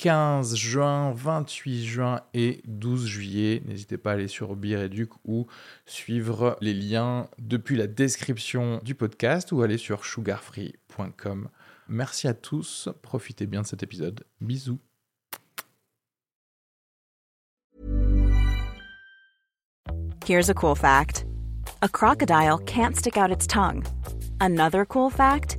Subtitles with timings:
[0.00, 3.62] 15 juin, 28 juin et 12 juillet.
[3.66, 5.46] N'hésitez pas à aller sur Bireduc ou
[5.84, 11.50] suivre les liens depuis la description du podcast ou aller sur sugarfree.com.
[11.88, 14.24] Merci à tous, profitez bien de cet épisode.
[14.40, 14.78] Bisous.
[20.26, 21.26] Here's a cool fact.
[21.82, 23.84] A crocodile can't stick out its tongue.
[24.40, 25.58] Another cool fact,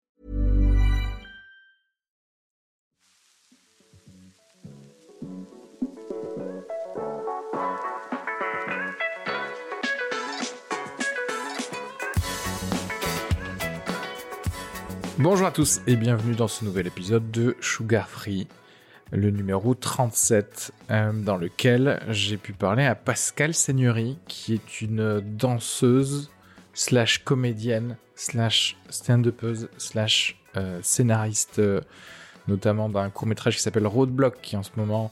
[15.21, 18.47] Bonjour à tous et bienvenue dans ce nouvel épisode de Sugar Free,
[19.11, 25.19] le numéro 37, euh, dans lequel j'ai pu parler à Pascal Seigneury, qui est une
[25.19, 26.31] danseuse,
[26.73, 31.81] slash comédienne, slash stand-upeuse, slash euh, scénariste, euh,
[32.47, 35.11] notamment d'un court-métrage qui s'appelle Roadblock, qui en ce moment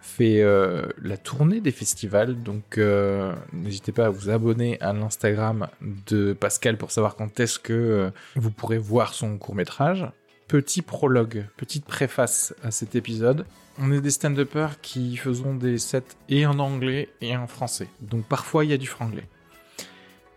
[0.00, 2.42] fait euh, la tournée des festivals.
[2.42, 7.58] Donc euh, n'hésitez pas à vous abonner à l'Instagram de Pascal pour savoir quand est-ce
[7.58, 10.06] que euh, vous pourrez voir son court métrage.
[10.48, 13.46] Petit prologue, petite préface à cet épisode.
[13.78, 17.88] On est des stand-uppers qui faisons des sets et en anglais et en français.
[18.00, 19.28] Donc parfois il y a du franglais.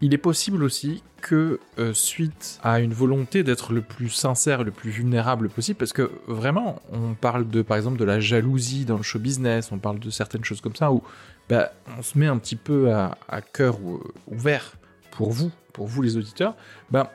[0.03, 4.71] Il est possible aussi que, euh, suite à une volonté d'être le plus sincère, le
[4.71, 8.97] plus vulnérable possible, parce que vraiment, on parle de, par exemple, de la jalousie dans
[8.97, 11.03] le show business, on parle de certaines choses comme ça, où
[11.47, 13.15] bah, on se met un petit peu à,
[13.53, 14.73] cœur ou- ouvert
[15.11, 16.57] pour vous, pour vous les auditeurs,
[16.91, 17.13] bah,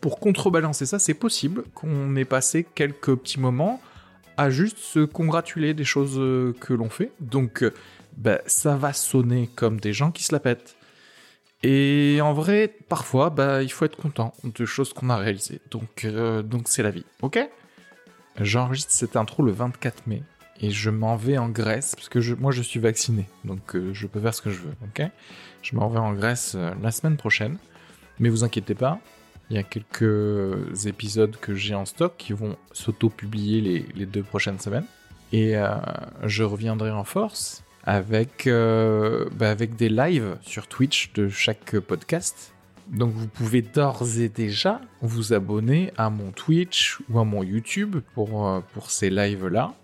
[0.00, 3.78] pour contrebalancer ça, c'est possible qu'on ait passé quelques petits moments
[4.38, 7.12] à juste se congratuler des choses euh, que l'on fait.
[7.20, 7.74] Donc, euh,
[8.16, 10.76] bah, ça va sonner comme des gens qui se la pètent.
[11.62, 15.60] Et en vrai, parfois, bah, il faut être content de choses qu'on a réalisées.
[15.70, 17.38] Donc, euh, donc c'est la vie, ok?
[18.40, 20.22] J'enregistre cette intro le 24 mai
[20.60, 23.92] et je m'en vais en Grèce parce que je, moi je suis vacciné, donc euh,
[23.92, 25.08] je peux faire ce que je veux, ok?
[25.62, 27.58] Je m'en vais en Grèce euh, la semaine prochaine,
[28.18, 28.98] mais vous inquiétez pas,
[29.50, 34.22] il y a quelques épisodes que j'ai en stock qui vont s'auto-publier les, les deux
[34.22, 34.86] prochaines semaines.
[35.34, 35.54] Et
[36.24, 42.52] je reviendrai en force avec, euh, bah, avec des lives sur Twitch de chaque podcast.
[42.88, 47.96] Donc vous pouvez d'ores et déjà vous abonner à mon Twitch ou à mon YouTube
[48.14, 49.74] pour, euh, ces lives-là.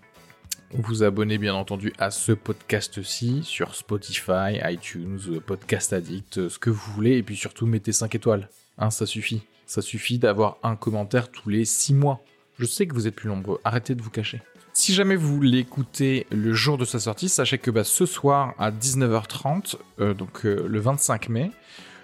[0.71, 6.93] Vous abonnez bien entendu à ce podcast-ci sur Spotify, iTunes, Podcast Addict, ce que vous
[6.93, 7.17] voulez.
[7.17, 8.49] Et puis surtout mettez 5 étoiles.
[8.77, 9.41] Hein, ça suffit.
[9.65, 12.23] Ça suffit d'avoir un commentaire tous les 6 mois.
[12.59, 13.59] Je sais que vous êtes plus nombreux.
[13.63, 14.41] Arrêtez de vous cacher.
[14.73, 18.71] Si jamais vous l'écoutez le jour de sa sortie, sachez que bah, ce soir à
[18.71, 21.51] 19h30, euh, donc euh, le 25 mai,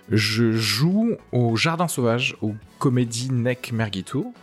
[0.09, 4.33] je joue au Jardin Sauvage, au Comédie Nec Merguito,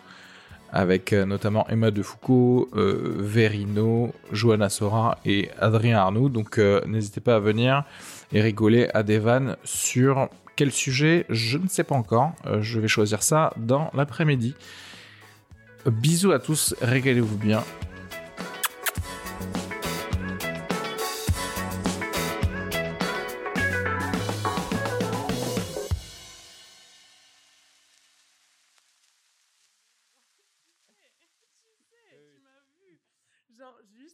[0.72, 6.28] avec euh, notamment Emma Defoucault, euh, Verino, Johanna Sora et Adrien Arnaud.
[6.28, 7.84] Donc n'hésitez pas à venir
[8.32, 12.32] et rigoler à des vannes sur quel sujet, je ne sais pas encore.
[12.61, 14.55] Je vais choisir ça dans l'après-midi.
[15.87, 17.62] Bisous à tous, régalez-vous bien.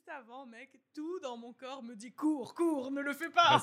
[0.08, 3.62] Juste avant, mec, tout dans mon corps me dit cours, cours, ne le fais pas.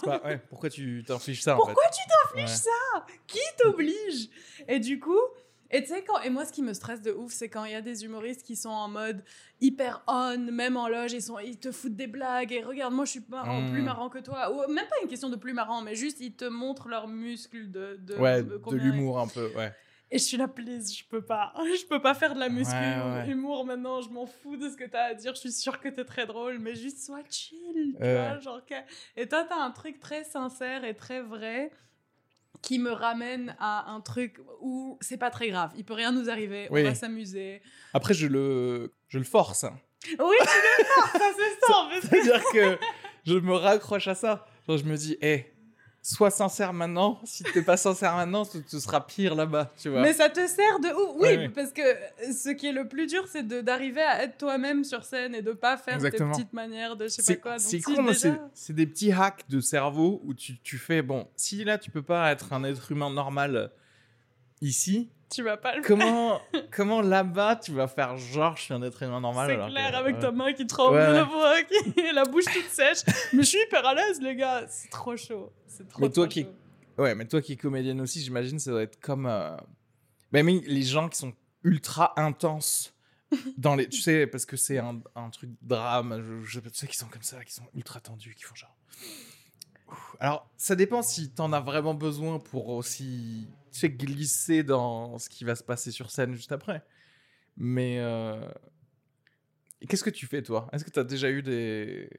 [0.49, 3.05] pourquoi tu t'infliges ça Pourquoi tu t'infliges ça?
[3.27, 4.29] Qui t'oblige?
[4.67, 5.19] Et du coup,
[5.71, 6.19] et tu sais, quand.
[6.21, 8.43] Et moi, ce qui me stresse de ouf, c'est quand il y a des humoristes
[8.43, 9.23] qui sont en mode
[9.61, 13.05] hyper on, même en loge, ils, sont, ils te foutent des blagues et regarde, moi,
[13.05, 13.71] je suis pas Mm.
[13.71, 14.51] plus marrant que toi.
[14.51, 17.71] Ou même pas une question de plus marrant, mais juste ils te montrent leurs muscles
[17.71, 17.97] de.
[18.01, 19.73] de Ouais, de de l'humour un peu, ouais.
[20.11, 21.53] Et je suis là, please, je peux pas.
[21.81, 23.27] Je peux pas faire de la muscu Ouais, ou ouais.
[23.29, 24.01] humour maintenant.
[24.01, 25.33] Je m'en fous de ce que t'as à dire.
[25.35, 27.95] Je suis sûre que t'es très drôle, mais juste sois chill.
[27.97, 28.13] Tu Ouais.
[28.13, 28.61] vois, genre
[29.17, 31.71] Et toi, t'as un truc très sincère et très vrai
[32.61, 35.71] qui me ramène à un truc où c'est pas très grave.
[35.75, 36.67] Il peut rien nous arriver.
[36.71, 36.81] Oui.
[36.81, 37.61] On va s'amuser.
[37.93, 39.65] Après, je le, je le force.
[40.07, 42.01] Oui, tu le fais, ça c'est ça en fait.
[42.01, 42.77] C'est-à-dire que
[43.25, 44.45] je me raccroche à ça.
[44.67, 45.51] Genre, je me dis, hé,
[46.07, 47.19] sois sincère maintenant.
[47.23, 50.01] Si t'es pas sincère maintenant, ce, ce sera pire là-bas, tu vois.
[50.01, 51.15] Mais ça te sert de ouf.
[51.15, 51.49] Oui, Ouais, ouais.
[51.49, 51.81] parce que
[52.33, 55.51] ce qui est le plus dur, c'est d'arriver à être toi-même sur scène et de
[55.53, 56.31] pas faire Exactement.
[56.33, 57.59] tes petites manières de je sais pas quoi.
[57.59, 61.01] C'est si con, mais déjà- c'est des petits hacks de cerveau où tu, tu fais,
[61.01, 63.67] bon, si là tu peux pas être un être humain normal euh,
[64.61, 65.87] ici, Tu vas pas le faire.
[65.97, 66.39] comment,
[66.71, 69.95] comment là-bas tu vas faire genre je suis un être humain normal C'est clair, que-
[69.97, 70.21] avec ouais.
[70.21, 71.93] ta main qui tremble, la voix qui...
[72.13, 72.99] la bouche toute sèche.
[73.33, 74.65] Mais je suis hyper à l'aise, les gars.
[74.69, 75.51] C'est trop chaud.
[75.83, 76.47] Trop, Mais toi qui-.
[76.97, 79.25] Ouais, mais toi qui es comédienne aussi, j'imagine ça doit être comme.
[79.25, 79.55] euh,
[80.31, 81.33] bah, mais les gens qui sont
[81.63, 82.93] ultra intenses
[83.57, 83.89] dans les.
[83.89, 86.21] Tu sais, parce que c'est un, un truc drame.
[86.43, 88.75] Je, je, tu sais, qui sont comme ça, qui sont ultra tendus, qui font genre.
[90.19, 93.47] Alors, ça dépend si t'en as vraiment besoin pour aussi.
[93.71, 96.83] Tu sais, glisser dans ce qui va se passer sur scène juste après.
[97.57, 97.97] Mais.
[97.99, 98.47] euh,
[99.87, 100.67] Qu'est-ce que tu fais, toi?
[100.71, 102.09] Est-ce que tu as déjà eu des.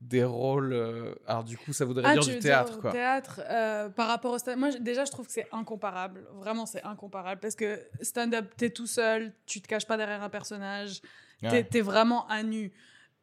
[0.00, 0.72] Des rôles.
[0.72, 2.92] euh, Alors, du coup, ça voudrait Ah, dire du théâtre, dire quoi.
[2.92, 6.24] Théâtre, euh, par rapport au stand Moi, déjà, je trouve que c'est incomparable.
[6.34, 7.40] Vraiment, c'est incomparable.
[7.40, 11.00] Parce que stand-up, t'es tout seul, tu te caches pas derrière un personnage,
[11.40, 11.64] t'es Ouais.
[11.64, 12.72] t'es vraiment à nu.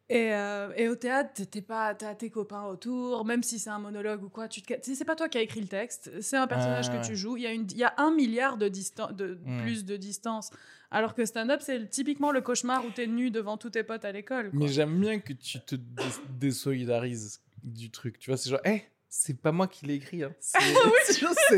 [0.07, 3.80] Et, euh, et au théâtre, t'es- pas, t'as tes copains autour, même si c'est un
[3.80, 6.45] monologue ou quoi, tu te, c'est pas toi qui as écrit le texte, c'est un
[6.45, 7.38] personnage que tu joues.
[7.38, 9.62] Il y a une, il y a un milliard de distance, de Mm.
[9.62, 10.51] plus de distance.
[10.95, 14.13] Alors que stand-up, c'est typiquement le cauchemar où t'es nu devant tous tes potes à
[14.13, 14.50] l'école.
[14.53, 16.03] Mais j'aime bien que tu te dés-
[16.39, 18.18] désolidarises du truc.
[18.18, 18.83] Tu vois, c'est genre, hé,
[19.18, 20.24] c'est pas moi qui l'ai écrit.
[20.24, 20.34] Hein.
[20.42, 21.34] C'est genre,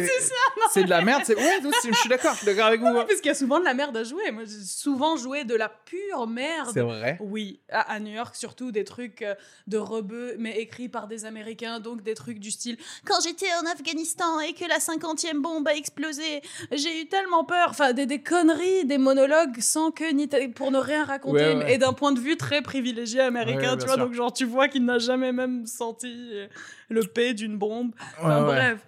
[0.71, 1.23] c'est- de la merde.
[1.25, 2.87] C'est ouais, je suis d'accord, je suis d'accord avec vous.
[2.87, 3.05] Oui, hein.
[3.07, 4.29] parce qu'il y a souvent de la merde à jouer.
[4.31, 6.69] Moi, j'ai souvent joué de la pure merde.
[6.73, 7.17] C'est vrai.
[7.19, 9.33] Oui, à, à New York, surtout des trucs euh,
[9.65, 13.65] de rebeux, mais écrits par des Américains, donc des trucs du style Quand j'étais en
[13.71, 17.67] Afghanistan et que la 50e bombe a explosé, j'ai eu tellement peur.
[17.69, 21.73] Enfin, des, des conneries, des monologues sans que ni pour ne rien raconter, Ouais, ouais.
[21.73, 23.95] et d'un point de vue très privilégié américain, tu vois.
[23.95, 24.05] sûr.
[24.05, 26.47] Donc, genre, tu vois qu'il n'a jamais même senti euh,
[26.89, 27.93] le P d'une bombe.
[28.17, 28.55] Enfin, Ouais, ouais.
[28.55, 28.85] bref.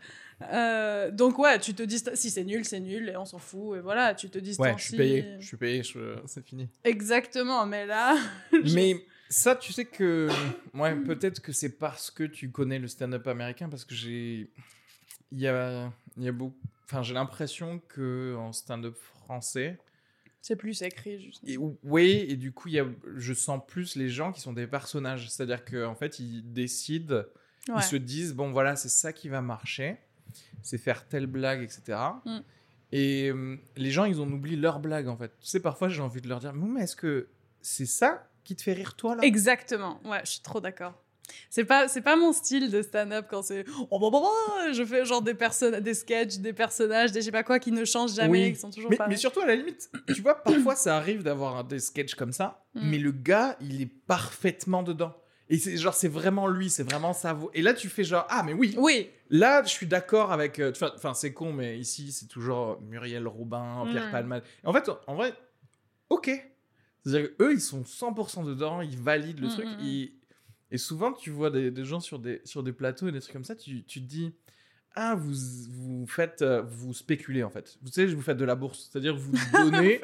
[0.53, 3.77] Euh, donc ouais, tu te dis si c'est nul, c'est nul et on s'en fout
[3.77, 4.77] et voilà, tu te Ouais, distancies.
[4.77, 5.35] je suis payé.
[5.39, 6.69] Je suis payé, je- c'est fini.
[6.85, 8.17] Exactement, mais là,
[8.73, 10.29] Mais ça, tu sais que.
[10.73, 14.49] Ouais, peut-être que c'est parce que tu connais le stand-up américain, parce que j'ai.
[15.31, 16.55] Il y a, il y a beaucoup.
[16.85, 19.77] Enfin, j'ai l'impression que en stand-up français.
[20.41, 21.43] c'est plus écrit juste.
[21.47, 22.85] Et, oui, et du coup, il y a,
[23.17, 25.29] je sens plus les gens qui sont des personnages.
[25.29, 27.23] C'est-à-dire qu'en fait, ils décident,
[27.71, 27.79] Ouais.
[27.79, 29.97] ils se disent bon, voilà, c'est ça qui va marcher,
[30.61, 31.97] c'est faire telle blague, etc.
[32.25, 32.39] Mm.
[32.91, 35.31] Et euh, les gens, ils en oublient leur blague, en fait.
[35.39, 37.27] Tu sais, parfois, j'ai envie de leur dire mais est-ce que
[37.61, 39.23] c'est ça qui te fait rire, toi, là?
[39.23, 39.99] Exactement.
[40.05, 40.93] Ouais, je suis trop d'accord.
[41.51, 44.83] C'est pas c'est pas mon style de stand-up quand c'est oh bah, bah, bah, je
[44.83, 47.85] fais genre des personnes des sketchs, des personnages, des je sais pas quoi qui ne
[47.85, 48.53] changent jamais, Oui.
[48.53, 51.63] qui sont toujours mais, mais surtout, à la limite, tu vois, parfois, ça arrive d'avoir
[51.65, 52.89] des sketchs comme ça, Mm.
[52.89, 55.13] mais le gars, il est parfaitement dedans.
[55.51, 57.49] Et c'est genre, c'est vraiment lui, c'est vraiment sa voix.
[57.55, 60.59] Et là, tu fais genre, ah, mais oui, Oui, Là, je suis d'accord avec.
[60.59, 64.11] euh, Enfin, c'est con, mais ici, c'est toujours Muriel Robin, Pierre Mm.
[64.11, 64.43] Palmade.
[64.63, 65.33] En fait, en vrai,
[66.09, 66.29] ok.
[67.03, 69.67] C'est-à-dire qu'eux, ils sont 100% dedans, ils valident le Mm, truc.
[69.67, 69.85] mm, mm.
[69.85, 70.13] Et,
[70.71, 73.33] et souvent, tu vois des, des gens sur des, sur des plateaux et des trucs
[73.33, 74.33] comme ça, tu, tu te dis.
[74.95, 75.33] Ah, vous,
[75.69, 77.77] vous faites, euh, vous spéculez en fait.
[77.83, 78.89] Vous savez, vous faites de la bourse.
[78.91, 80.01] C'est-à-dire vous donnez,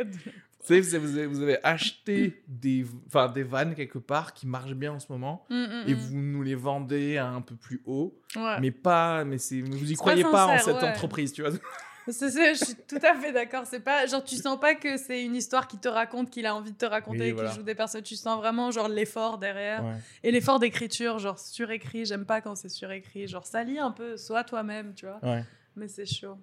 [0.69, 2.85] vous savez, vous avez, acheté des,
[3.33, 5.97] des vannes quelque part qui marchent bien en ce moment Mm, mm, et mm.
[5.97, 8.59] vous nous les vendez à un peu plus haut Ouais.
[8.59, 10.89] mais pas mais c'est vous y croyez pas pas, en cette ouais.
[10.89, 11.51] entreprise tu vois
[12.07, 13.63] C'est- je suis tout à fait d'accord.
[13.65, 16.53] C'est pas genre tu sens pas que c'est une histoire qui te raconte, qu'il a
[16.53, 17.49] envie de te raconter, Oui, qu'il voilà.
[17.51, 18.03] joue des personnes.
[18.03, 19.95] Tu sens vraiment genre l'effort derrière ouais.
[20.21, 22.05] et l'effort d'écriture, genre surécrit.
[22.05, 23.27] J'aime pas quand c'est surécrit.
[23.27, 25.17] Genre ça lit un peu, sois toi-même, tu vois.
[25.23, 25.43] Ouais.
[25.75, 26.37] Mais c'est chaud.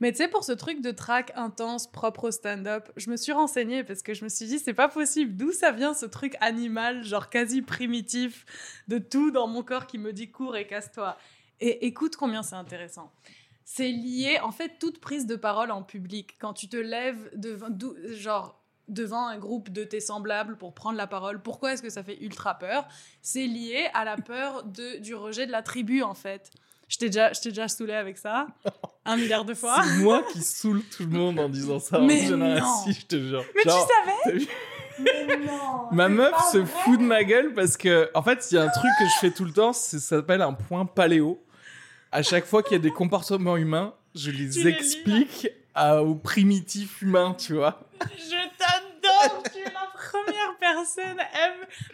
[0.00, 3.32] Mais tu sais, pour ce truc de track intense propre au stand-up, je me suis
[3.32, 5.36] renseignée parce que je me suis dit, c'est pas possible.
[5.36, 8.46] D'où ça vient ce truc animal, genre quasi primitif,
[8.88, 11.16] de tout dans mon corps qui me dit cours et casse-toi.
[11.60, 13.12] Et écoute combien c'est intéressant.
[13.64, 16.36] C'est lié, en fait, toute prise de parole en public.
[16.38, 17.68] Quand tu te lèves devant,
[18.12, 22.02] genre, devant un groupe de tes semblables pour prendre la parole, pourquoi est-ce que ça
[22.02, 22.88] fait ultra peur?
[23.20, 26.50] C'est lié à la peur de, du rejet de la tribu, en fait.
[26.88, 28.46] Je t'ai déjà, je t'ai déjà saoulé avec ça,
[29.04, 29.82] un milliard de fois.
[29.84, 32.74] c'est moi qui saoule tout le monde en disant ça Mais en général non.
[32.84, 33.86] si je te jure Mais Genre,
[34.24, 34.46] tu savais
[35.00, 36.66] Mais non ma meuf se vrai.
[36.84, 39.18] fout de ma gueule parce que en fait il y a un truc que je
[39.20, 41.40] fais tout le temps ça s'appelle un point paléo
[42.10, 44.76] à chaque fois qu'il y a des comportements humains je les Tu les lis.
[44.78, 47.80] explique à- aux primitifs humains tu vois
[48.16, 48.34] Je
[49.22, 51.18] t'adore, tu es la première personne.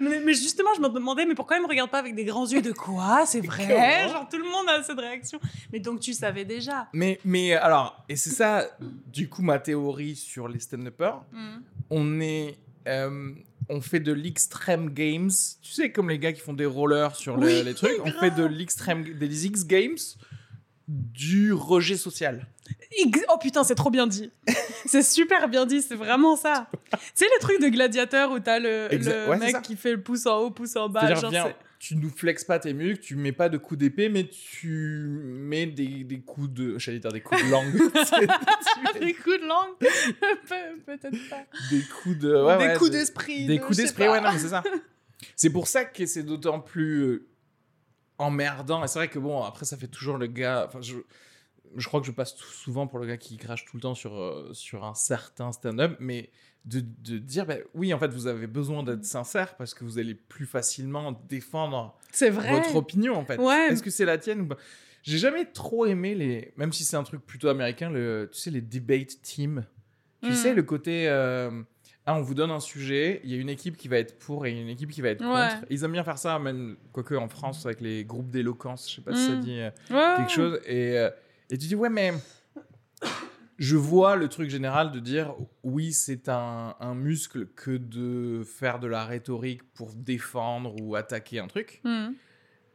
[0.01, 2.47] Mais, mais justement, je me demandais, mais pourquoi il me regarde pas avec des grands
[2.47, 2.63] yeux?
[2.63, 3.25] De quoi?
[3.27, 4.09] C'est vrai?
[4.09, 5.39] Genre tout le monde a cette réaction.
[5.73, 6.89] Mais donc tu savais déjà.
[6.93, 8.69] mais mais alors et c'est ça
[9.07, 11.61] du coup ma théorie sur les stand-uppers Hmm.
[11.91, 12.57] on est.
[12.87, 13.31] euh,
[13.71, 15.31] on fait de l'extreme games.
[15.63, 17.93] Tu sais, comme les gars qui font des rollers sur le- Oui, les trucs.
[18.05, 19.97] On fait de l'extrême, des X games,
[20.89, 22.47] du rejet social.
[23.29, 24.31] Oh putain, c'est trop bien dit.
[24.87, 26.69] c'est super bien dit, c'est vraiment ça.
[26.93, 28.89] tu sais, le truc de gladiateur où t'as le,
[29.29, 31.15] ouais, mec qui fait le pouce en haut, pouce en bas.
[31.15, 34.29] Genre, viens, tu nous flexes pas tes muscles, tu mets pas de coups d'épée, mais
[34.29, 36.79] tu mets des, des coups de.
[36.79, 37.73] J'allais dire des coups de langue.
[38.05, 41.45] C'est- des coups de langue Pe- Peut-être pas.
[41.71, 42.43] des coups de.
[42.43, 43.47] ouais, des ouais, coups de- d'esprit.
[43.47, 44.63] Des de- coups d'esprit, ouais, non, mais c'est ça.
[45.37, 47.27] C'est pour ça que c'est d'autant plus euh,
[48.19, 48.85] emmerdant.
[48.85, 50.65] Et c'est vrai que bon, après, ça fait toujours le gars.
[50.69, 50.95] Enfin, je,
[51.77, 53.95] je crois que je passe tout- souvent pour le gars qui crache tout le temps
[53.95, 56.31] sur, euh, sur un certain stand-up, mais
[56.65, 59.99] de, de dire, bah, oui, en fait, vous avez besoin d'être sincère parce que vous
[59.99, 61.95] allez plus facilement défendre
[62.31, 62.51] vrai.
[62.53, 63.39] votre opinion, en fait.
[63.39, 63.69] Ouais.
[63.71, 64.57] Est-ce que c'est la tienne ou pas?
[65.03, 66.53] J'ai jamais trop aimé les.
[66.57, 69.67] Même si c'est un truc plutôt américain, le, tu sais, les debate teams.
[70.23, 70.35] Tu Mm.
[70.35, 71.07] sais, le côté.
[71.09, 71.51] euh,
[72.07, 74.45] ah, on vous donne un sujet, il y a une équipe qui va être pour
[74.47, 75.55] et une équipe qui va être Ouais.
[75.55, 75.67] contre.
[75.71, 79.01] Ils aiment bien faire ça, même, quoique en France, avec les groupes d'éloquence, je sais
[79.03, 79.41] pas si ça Mm.
[79.41, 80.17] dit euh, Ouais.
[80.17, 80.59] quelque chose.
[80.67, 80.99] Et,
[81.55, 82.13] et tu dis, ouais, mais.
[83.57, 85.33] Je vois le truc général de dire,
[85.63, 91.39] oui, c'est un, un muscle que de faire de la rhétorique pour défendre ou attaquer
[91.39, 91.81] un truc.
[91.85, 92.09] Hmm.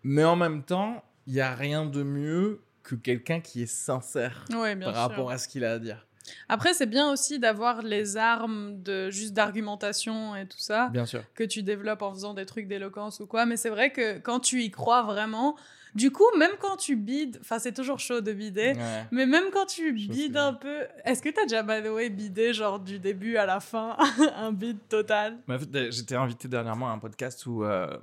[0.04, 4.46] Mais en même temps, il n'y a rien de mieux que quelqu'un qui est sincère
[4.56, 5.02] Ouais, par sûr.
[5.02, 6.08] rapport à ce qu'il a à dire.
[6.48, 11.24] Après, c'est bien aussi d'avoir les armes de juste d'argumentation et tout ça Bien sûr.
[11.34, 13.46] que tu développes en faisant des trucs d'éloquence ou quoi.
[13.46, 15.58] Mais c'est vrai que quand tu y crois vraiment,
[15.96, 18.74] du coup, même quand tu bides, enfin, c'est toujours chaud de bider.
[18.76, 19.06] Ouais.
[19.12, 22.54] Mais même quand tu bides un peu, est-ce que t'as déjà by the way bidé
[22.54, 23.98] genre du début à la fin
[24.36, 25.40] un bide total?
[25.48, 27.64] Fait, J'étais invité dernièrement à un podcast où.
[27.64, 27.98] euh,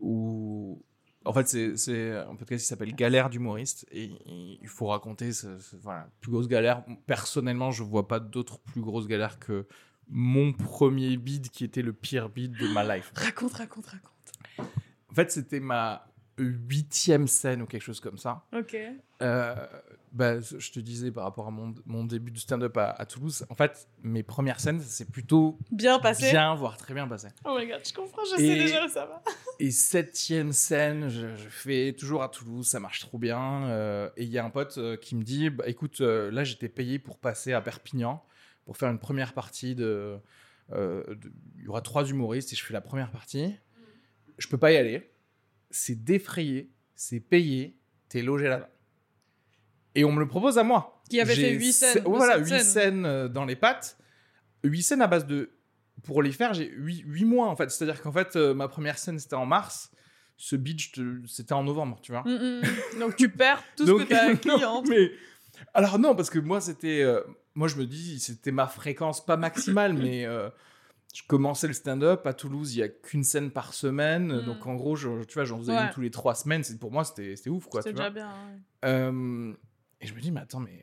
[0.00, 0.82] où...
[1.24, 3.84] En fait, c'est- c'est un podcast qui s'appelle Galère d'humoriste.
[3.90, 6.84] Et, et il faut raconter ce, ce- voilà, plus grosse galère.
[7.06, 9.66] Personnellement, je vois pas d'autres plus grosses galères que
[10.08, 13.10] mon premier bid qui était le pire bid de ma life.
[13.16, 14.12] Raconte, raconte, raconte.
[15.10, 16.06] En fait, c'était ma
[16.38, 18.44] huitième scène ou quelque chose comme ça.
[18.54, 18.76] Ok.
[19.22, 19.54] Euh,
[20.12, 23.46] bah, je te disais par rapport à mon, mon début de stand-up à, à Toulouse,
[23.48, 26.30] en fait, mes premières scènes, c'est plutôt Bien passé.
[26.30, 27.28] bien, voire très bien passé.
[27.44, 29.22] Oh my god, je comprends, je Et- sais déjà où ça va.
[29.58, 33.64] Et septième scène, je, je fais toujours à Toulouse, ça marche trop bien.
[33.68, 36.68] euh, et il y a un pote euh, qui me dit, bah, écoute, là j'étais
[36.68, 38.22] payé pour passer à Perpignan
[38.66, 40.18] pour faire une première partie de...
[40.70, 43.54] de- Il y aura trois humoristes et je fais la première partie.
[44.38, 45.10] Je peux pas y aller.
[45.70, 47.76] C'est défrayé, c'est payé,
[48.08, 48.70] t'es logé là-bas.
[49.94, 51.02] Et on me le propose à moi.
[51.08, 52.64] Qui avait fait huit se- scènes de Voilà, cette huit scène.
[52.64, 53.96] scènes euh, dans les pattes.
[54.64, 55.50] Huit scènes à base de.
[56.02, 57.70] Pour les faire, j'ai huit, huit mois en fait.
[57.70, 59.90] C'est-à-dire qu'en fait, euh, ma première scène c'était en mars.
[60.36, 62.22] Ce te- c'était en novembre, tu vois.
[62.24, 62.60] Mm, mm,
[62.96, 62.98] mm.
[63.00, 65.10] Donc tu perds tout Donc- ce que t'as acquis non, en mais
[65.72, 67.22] alors non, parce que moi c'était, euh,
[67.54, 70.50] moi je me dis c'était ma fréquence pas maximale, mais euh,
[71.14, 74.44] je commençais le stand-up à Toulouse, il y a qu'une scène par semaine, Mm.
[74.44, 75.84] donc en gros, je- tu vois, j'en faisais Ouais.
[75.84, 76.62] une tous les trois semaines.
[76.64, 77.82] C'est pour moi c'était, ouf quoi.
[77.82, 78.10] C'est vois.
[78.10, 78.28] déjà bien.
[78.30, 78.88] ouais.
[78.90, 79.52] Euh,
[80.00, 80.82] et je me dis, mais attends, mais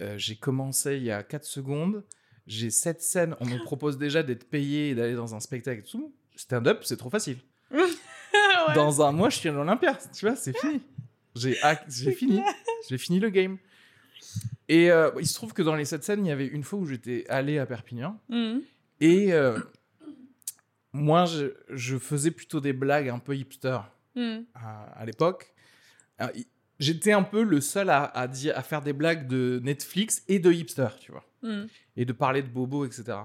[0.00, 2.04] euh, j'ai commencé il y a 4 secondes,
[2.46, 5.84] j'ai 7 scènes, on me propose déjà d'être payé et d'aller dans un spectacle et
[5.84, 6.12] tout.
[6.36, 7.38] Stand-up, c'est trop facile.
[8.68, 8.74] Ouais.
[8.74, 10.80] Dans un mois, je suis à l'Olympia, tu vois, c'est fini.
[11.34, 11.54] J'ai
[12.12, 12.40] fini.
[12.88, 13.56] J'ai fini le game.
[14.68, 16.78] Et euh, il se trouve que dans les 7 scènes, il y avait une fois
[16.78, 18.20] où j'étais allé à Perpignan.
[18.28, 18.58] Mm.
[19.00, 19.58] Et euh,
[20.92, 23.78] moi, je, je faisais plutôt des blagues un peu hipster
[24.16, 24.40] Mm.
[24.54, 25.54] à, à l'époque.
[26.34, 26.44] Il-
[26.80, 30.38] J'étais un peu le seul à, à, dire, à faire des blagues de Netflix et
[30.38, 31.24] de hipster, tu vois.
[31.42, 31.66] Mm.
[31.96, 33.18] Et de parler de bobos, etc.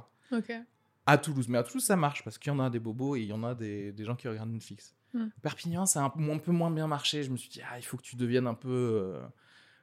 [1.05, 1.47] À Toulouse.
[1.47, 3.33] Mais à Toulouse, ça marche parce qu'il y en a des bobos et il y
[3.33, 4.93] en a des, des gens qui regardent Netflix.
[5.13, 5.27] Hmm.
[5.41, 7.23] Perpignan, ça a un, peu- un peu moins bien marché.
[7.23, 9.21] Je me suis dit, ah, il faut que tu deviennes un peu euh,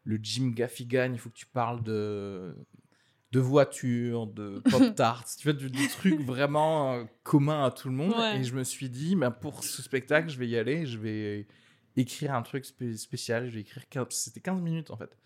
[0.05, 1.11] le Jim Gaffigan.
[1.15, 2.55] Il faut que tu parles de,
[3.33, 5.25] de voitures, de pop-tarts.
[5.39, 8.15] tu vois, du, du truc vraiment euh, commun à tout le monde.
[8.17, 8.39] Ouais.
[8.41, 10.87] Et je me suis dit, bah, pour ce spectacle, je vais y aller.
[10.87, 11.47] Je vais
[11.97, 13.49] écrire un truc spé- spécial.
[13.49, 14.07] Je vais écrire 15...
[14.11, 15.17] C'était 15 minutes, en fait.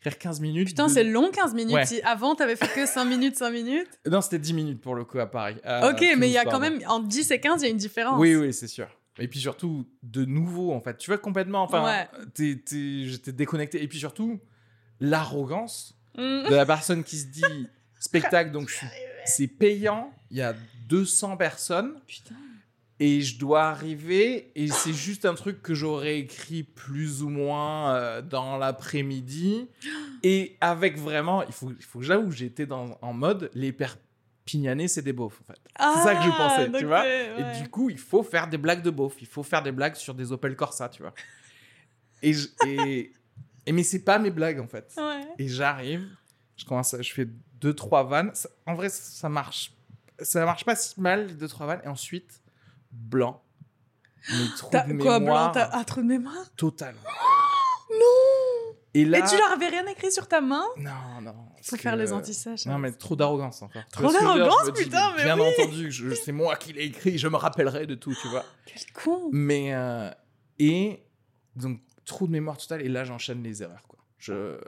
[0.00, 0.68] Écrire 15 minutes.
[0.68, 1.74] Putain, de- c'est long 15 minutes.
[1.74, 2.02] Ouais.
[2.04, 3.88] Avant t'avais fait que 5 minutes, 5 minutes?
[4.10, 5.56] Non, c'était 10 minutes pour le coup à Paris.
[5.62, 7.70] À ok, mais il y a quand même, en 10 et 15, il y a
[7.70, 8.18] une différence.
[8.18, 8.88] Oui, oui, c'est sûr.
[9.18, 10.96] Et puis surtout, de nouveau, en fait.
[10.96, 11.62] Tu vois, complètement.
[11.64, 12.08] Enfin, Ouais.
[12.38, 13.82] j'étais déconnecté.
[13.82, 14.40] Et puis surtout,
[15.00, 15.96] l'arrogance.
[16.16, 17.42] De la personne qui se dit
[17.98, 18.72] spectacle, donc
[19.24, 20.12] c'est payant.
[20.30, 20.54] Il y a
[20.88, 22.34] 200 personnes Putain.
[22.98, 24.50] et je dois arriver.
[24.54, 29.68] Et c'est juste un truc que j'aurais écrit plus ou moins euh, dans l'après-midi.
[30.22, 34.86] Et avec vraiment, il faut, il faut que j'avoue, j'étais dans, en mode les Perpignanais,
[34.88, 35.58] c'est des beaufs, en fait.
[35.78, 37.00] C'est ça que je Ah, pensais, tu vois.
[37.02, 37.30] ouais.
[37.38, 39.14] Et du coup, il faut faire des blagues de beauf.
[39.20, 41.14] Il faut faire des blagues sur des Opel Corsa, tu vois.
[42.22, 43.12] Et, je- et,
[43.70, 44.92] et mais c'est pas mes blagues en fait.
[44.96, 45.26] Ouais.
[45.38, 46.06] Et j'arrive,
[46.56, 47.26] je commence, à- je fais
[47.60, 48.30] deux trois vannes.
[48.34, 49.72] Ça- en vrai, ça marche.
[50.20, 51.80] ça marche pas si mal, les deux, trois vannes.
[51.84, 52.40] Et ensuite,
[52.92, 53.42] blanc.
[54.58, 55.20] Trous T'as- de Quoi, blanc?
[55.20, 56.50] mémoire T'as un trou de mémoire?
[56.56, 56.94] Total.
[57.90, 59.18] Non Et là.
[59.18, 60.64] Et tu leur avais rien écrit sur ta main?
[60.76, 61.34] Non, non.
[61.62, 62.66] Faut faire les antisèches.
[62.66, 63.82] Non, mais trop d'arrogance encore.
[63.92, 65.46] Trop d'arrogance, putain, mais Bien oui.
[65.58, 68.44] entendu, je- c'est moi qui l'ai écrit, je me rappellerai de tout, tu vois.
[68.66, 69.74] Quel con Mais.
[69.74, 70.10] euh,
[70.58, 71.02] et.
[71.56, 73.98] Donc, trou de mémoire total, et là, j'enchaîne les erreurs, quoi.
[74.18, 74.58] Je.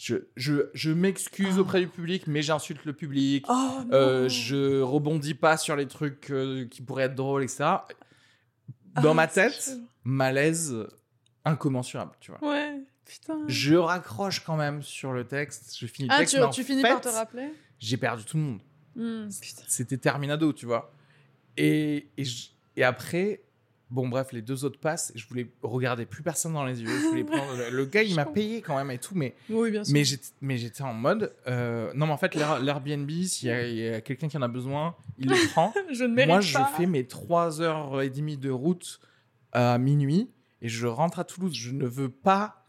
[0.00, 1.62] Je, je, je m'excuse Oh.
[1.62, 3.44] auprès du public, mais j'insulte le public.
[3.48, 7.64] Oh Euh, je rebondis pas sur les trucs euh, qui pourraient être drôles, etc.
[9.02, 9.72] Dans Ah, ma tête,
[10.04, 10.86] malaise
[11.44, 12.48] incommensurable, tu vois.
[12.48, 13.40] Ouais, putain.
[13.48, 16.50] Je raccroche quand même sur le texte, je finis le Ah, texte, tu, mais en
[16.50, 17.48] tu finis par fait, te rappeler?
[17.80, 18.60] J'ai perdu tout le monde.
[18.94, 19.28] Hmm.
[19.66, 20.92] C'était terminado, tu vois.
[21.56, 23.42] Et, et, je- et après,
[23.90, 25.12] bon, bref, les deux autres passent.
[25.14, 26.88] Je voulais regarder plus personne dans les yeux.
[26.88, 27.52] Je voulais prendre.
[27.70, 29.94] Le gars, il m'a payé quand même et tout, mais, Oui, bien sûr.
[30.40, 31.32] mais j'étais en mode.
[31.46, 34.94] euh, non, mais en fait, l'Air- l'Airbnb, s'il y a, quelqu'un qui en a besoin,
[35.18, 35.72] il le prend.
[35.92, 36.40] je ne Moi, pas.
[36.40, 39.00] je fais mes 3h30 de route
[39.52, 40.28] à minuit
[40.60, 41.54] et je rentre à Toulouse.
[41.54, 42.64] Je ne veux pas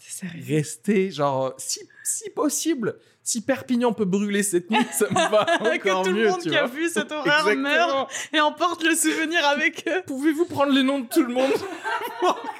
[0.47, 6.03] rester, genre, si, si possible, si Perpignan peut brûler cette nuit, ça me va encore
[6.03, 9.45] que tout mieux, le monde qui a vu cet horaire meurt et emporte le souvenir
[9.45, 10.01] avec eux.
[10.07, 11.51] Pouvez-vous prendre les noms de tout le monde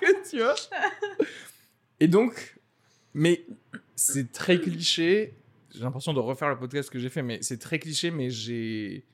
[0.02, 0.56] que tu vois?
[2.00, 2.58] Et donc,
[3.14, 3.46] mais
[3.96, 5.36] c'est très cliché.
[5.74, 9.06] J'ai l'impression de refaire le podcast que j'ai fait, mais c'est très cliché, mais j'ai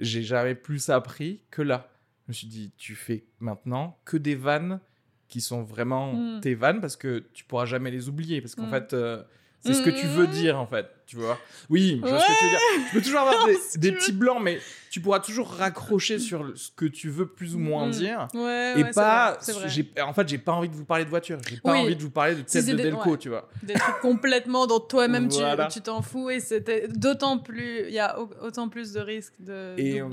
[0.00, 1.90] j'ai jamais plus appris que là.
[2.26, 4.80] Je me suis dit, tu fais maintenant que des vannes
[5.28, 6.40] qui sont vraiment Mm.
[6.40, 8.70] tes vannes parce que tu pourras jamais les oublier parce qu'en Mm.
[8.70, 9.22] fait euh,
[9.60, 10.30] c'est ce que tu veux Mm.
[10.30, 11.36] dire en fait tu vois
[11.68, 14.12] oui je vois ce que tu veux dire tu peux toujours avoir des, des petits
[14.12, 14.58] blancs mais
[14.90, 18.82] tu pourras toujours raccrocher sur ce que tu veux plus ou moins dire Ouais, et
[18.84, 19.68] ouais, pas vrai, vrai.
[19.68, 21.78] j'ai en fait j'ai pas envie de vous parler de voiture j'ai pas Oui.
[21.80, 24.80] envie de vous parler de tête de des- Delco tu vois Des trucs complètement dont
[24.80, 25.66] toi-même tu- Voilà.
[25.66, 27.84] tu t'en fous et c'était d'autant plus.
[27.88, 29.74] Il y a au- autant plus de risques de.
[29.76, 30.06] Et, euh,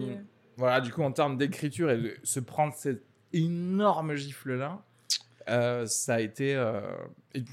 [0.57, 3.03] voilà du coup en termes d'écriture et de se prendre cette
[3.33, 4.81] énorme gifle là
[5.85, 6.81] ça a été euh,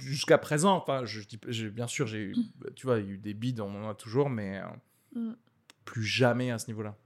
[0.01, 2.37] jusqu'à présent enfin je dis j'ai- bien sûr j'ai eu
[2.75, 4.65] tu vois il y a eu des bides on en a toujours mais euh,
[5.15, 5.35] Mm.
[5.85, 6.97] plus jamais à ce niveau là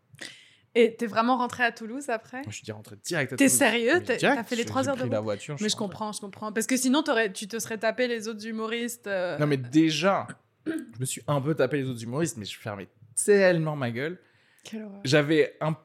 [0.77, 2.42] Et t'es vraiment rentré à Toulouse après?
[2.46, 4.01] Je suis rentré direct à T'es sérieux?
[4.05, 5.25] T'as- fait les j'ai- trois j'ai heures de pris la route?
[5.25, 5.87] voiture Mais je rentré.
[5.88, 6.53] comprends, je comprends.
[6.53, 7.03] Parce que sinon,
[7.35, 9.07] tu te serais tapé les autres humoristes.
[9.09, 10.29] euh, non mais déjà
[10.66, 12.88] je me suis un peu tapé les autres humoristes mais je fermais
[13.25, 14.20] tellement ma gueule
[14.62, 15.01] Quelle horreur.
[15.05, 15.77] J'avais un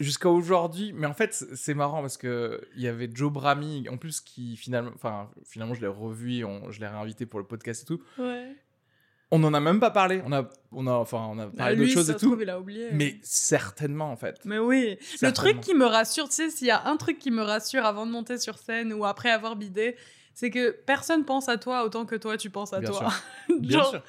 [0.00, 3.96] jusqu'à aujourd'hui, mais en fait c'est- marrant parce que il y avait Joe Brami en
[3.98, 7.82] plus qui finalement, enfin finalement je l'ai revu, on- je l'ai réinvité pour le podcast
[7.82, 8.00] et tout.
[8.18, 8.54] Ouais.
[9.30, 11.76] On en a même pas parlé, on a, on a, enfin on a Bah, parlé
[11.76, 12.88] d'autres choses et tout, trouve, il a oublié.
[12.92, 14.40] mais certainement en fait.
[14.46, 17.30] Mais oui, le truc qui me rassure, tu sais, s'il y a un truc qui
[17.30, 19.96] me rassure avant de monter sur scène ou après avoir bidé,
[20.40, 23.12] c'est que personne pense à toi autant que toi tu penses à Bien toi.
[23.58, 24.02] Bien Genre, sûr.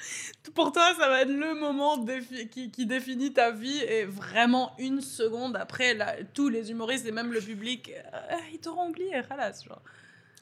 [0.53, 4.73] pour toi, ça va être le moment défi- qui, qui définit ta vie et vraiment
[4.77, 9.15] une seconde après, là, tous les humoristes et même le public, euh, ils t'auront oublié,
[9.27, 9.81] halas, genre.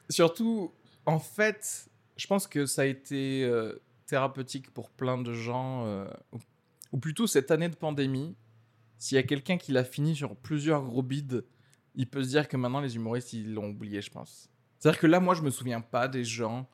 [0.10, 0.73] Surtout,
[1.06, 6.06] en fait, je pense que ça a été euh, thérapeutique pour plein de gens, euh,
[6.34, 6.39] ou,
[6.91, 8.36] ou plutôt cette année de pandémie.
[8.97, 11.45] S'il y a quelqu'un qui l'a fini sur plusieurs gros bides,
[11.95, 14.50] il peut se dire que maintenant les humoristes ils l'ont oublié, je pense.
[14.79, 16.67] C'est-à-dire que là, moi, je me souviens pas des gens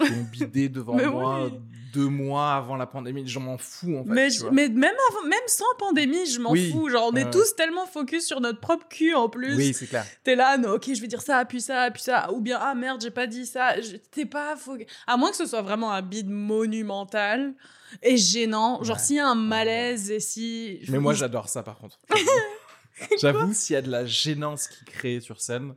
[0.00, 1.58] qui ont bidé devant moi oui.
[1.92, 3.26] deux mois avant la pandémie.
[3.26, 4.10] Je m'en fous en fait.
[4.10, 4.52] mais, tu je- vois.
[4.52, 6.70] mais même, avant, même sans pandémie, je m'en Oui.
[6.70, 6.88] fous.
[6.88, 9.56] Genre, on est tous tellement focus sur notre propre cul en plus.
[9.56, 10.06] Oui, c'est clair.
[10.22, 12.30] T'es là, non, ok, je vais dire ça, puis ça, puis ça.
[12.32, 13.74] Ou bien, ah merde, j'ai pas dit ça.
[14.12, 14.86] T'es pas focus.
[15.08, 17.54] À moins que ce soit vraiment un bide monumental
[18.02, 18.84] et gênant.
[18.84, 19.02] Genre, Ouais.
[19.02, 20.78] s'il y a un malaise et si.
[20.90, 21.98] Mais moi, j'adore ça par contre.
[23.20, 25.74] J'avoue, s'il y a de la gênance qui crée sur scène,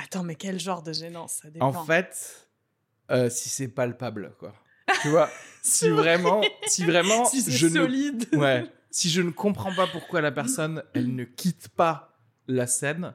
[0.00, 1.66] Attends, mais quel genre de gênance Ça dépend.
[1.66, 2.48] En fait,
[3.10, 4.54] euh, si c'est palpable, quoi.
[5.02, 5.28] Tu vois,
[5.62, 8.28] si vraiment, si vraiment, si je ne, solide.
[8.32, 13.14] ouais, si je ne comprends pas pourquoi la personne, elle ne quitte pas la scène,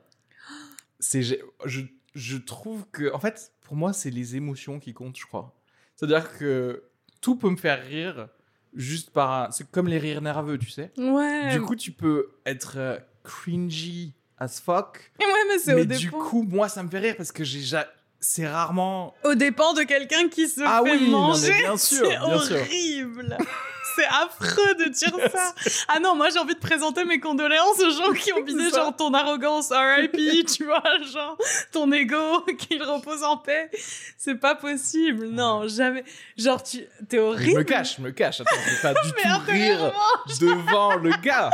[0.99, 1.81] c'est, je,
[2.15, 5.55] je trouve que, en fait, pour moi, c'est les émotions qui comptent, je crois.
[5.95, 6.83] C'est-à-dire que
[7.21, 8.27] tout peut me faire rire
[8.73, 10.91] juste par, un- c'est comme les rires nerveux, tu sais.
[10.97, 11.53] Ouais.
[11.53, 16.05] Du coup, tu peux être euh, cringy as fuck, ouais, mais c'est mais au du
[16.05, 16.19] dépend.
[16.19, 17.87] coup, moi, ça me fait rire parce que j'ai ja-
[18.19, 21.53] c'est rarement Au dépend de quelqu'un qui se Ah fait oui, non, manger.
[21.59, 22.57] bien sûr, c'est sûr.
[23.97, 24.39] Horrible.
[24.39, 25.53] C'est affreux de dire ça.
[25.87, 28.77] Ah non, moi j'ai envie de présenter mes condoléances aux gens qui ont ça.
[28.77, 31.37] genre ton arrogance, RIP, tu vois, genre
[31.71, 33.69] ton ego, qu'il repose en paix.
[34.17, 36.03] C'est pas possible, non, jamais.
[36.37, 36.79] Genre tu,
[37.09, 37.57] t'es Je horrible.
[37.59, 38.41] me cache, je me cache.
[38.41, 39.93] Attends, je vais pas du tout rire
[40.39, 41.49] devant le gars.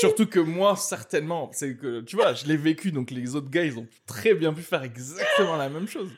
[0.00, 3.64] Surtout que moi, certainement, c'est que tu vois, je l'ai vécu, donc les autres gars,
[3.64, 6.08] ils ont très bien pu faire exactement la même chose.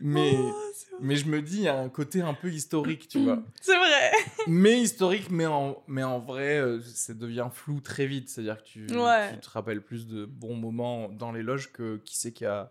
[0.00, 0.54] Mais, Oh,
[1.00, 3.42] mais je me dis, il y a un côté un peu historique, tu vois.
[3.60, 4.10] C'est vrai.
[4.46, 8.28] mais historique, mais en, mais en vrai, euh, ça devient flou très vite.
[8.28, 9.32] C'est-à-dire que tu, Ouais.
[9.34, 12.70] tu te rappelles plus de bons moments dans les loges que qui c'est qui a,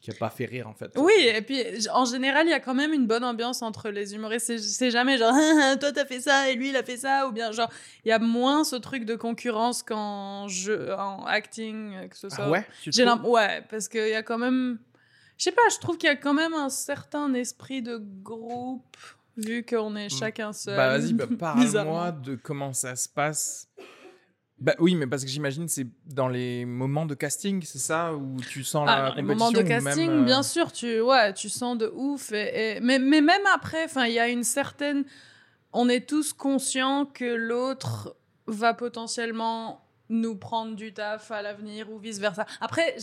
[0.00, 0.90] qui a pas fait rire, en fait.
[0.96, 4.14] Oui, et puis en général, il y a quand même une bonne ambiance entre les
[4.16, 4.58] humoristes.
[4.58, 5.32] C'est- jamais genre,
[5.80, 7.70] toi t'as fait ça et lui il a fait ça, ou bien genre,
[8.04, 12.28] il y a moins ce truc de concurrence qu'en jeu, en acting, euh, que ce
[12.28, 12.46] soit.
[12.46, 14.78] Ah ouais trouves l'im- ouais, parce qu'il y a quand même.
[15.42, 18.96] Je sais pas, je trouve qu'il y a quand même un certain esprit de groupe,
[19.36, 20.76] vu qu'on est chacun seul.
[20.76, 23.66] Bah vas-y, bah, parle-moi de comment ça se passe.
[24.60, 28.36] Bah oui, mais parce que j'imagine c'est dans les moments de casting, c'est ça où
[28.52, 31.34] tu sens Ah, la dans les moments de même, casting, euh, bien sûr, tu, ouais,
[31.34, 32.30] tu sens de ouf.
[32.30, 35.04] Et, et- mais, mais même après, enfin, il y a une certaine.
[35.72, 38.14] On est tous conscients que l'autre
[38.46, 42.46] va potentiellement nous prendre du taf à l'avenir ou vice versa.
[42.60, 42.94] Après,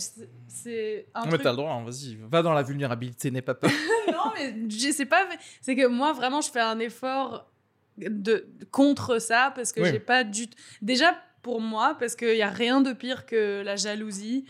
[0.46, 1.42] c'est- un truc.
[1.42, 3.70] t'as le droit, hein, vas-y, va dans la vulnérabilité, n'aie pas peur.
[4.08, 5.28] non, mais je sais pas.
[5.60, 7.50] C'est que moi, vraiment, je fais un effort
[7.98, 9.90] de contre ça parce que Oui.
[9.90, 10.46] j'ai pas du.
[10.80, 14.44] Déjà pour moi, parce qu'il y a rien de pire que la jalousie.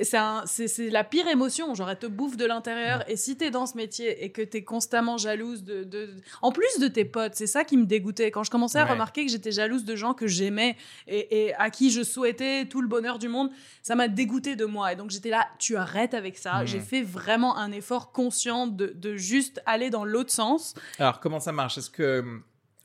[0.00, 3.02] C'est la pire émotion, genre elle te bouffe de l'intérieur.
[3.10, 6.78] Et si t'es dans ce métier et que t'es constamment jalouse de, de- En plus
[6.80, 8.30] de tes potes, c'est ça qui me dégoûtait.
[8.30, 8.92] Quand je commençais à Ouais.
[8.92, 12.80] remarquer que j'étais jalouse de gens que j'aimais et, et à qui je souhaitais tout
[12.80, 13.50] le bonheur du monde,
[13.82, 14.92] ça m'a dégoûté de moi.
[14.92, 16.64] Et donc j'étais là, tu arrêtes avec ça.
[16.64, 20.74] J'ai fait vraiment un effort conscient de, de juste aller dans l'autre sens.
[20.98, 21.78] Alors, comment ça marche?
[21.78, 22.42] Est-ce que, hum,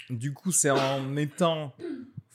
[0.10, 1.74] du coup, c'est en étant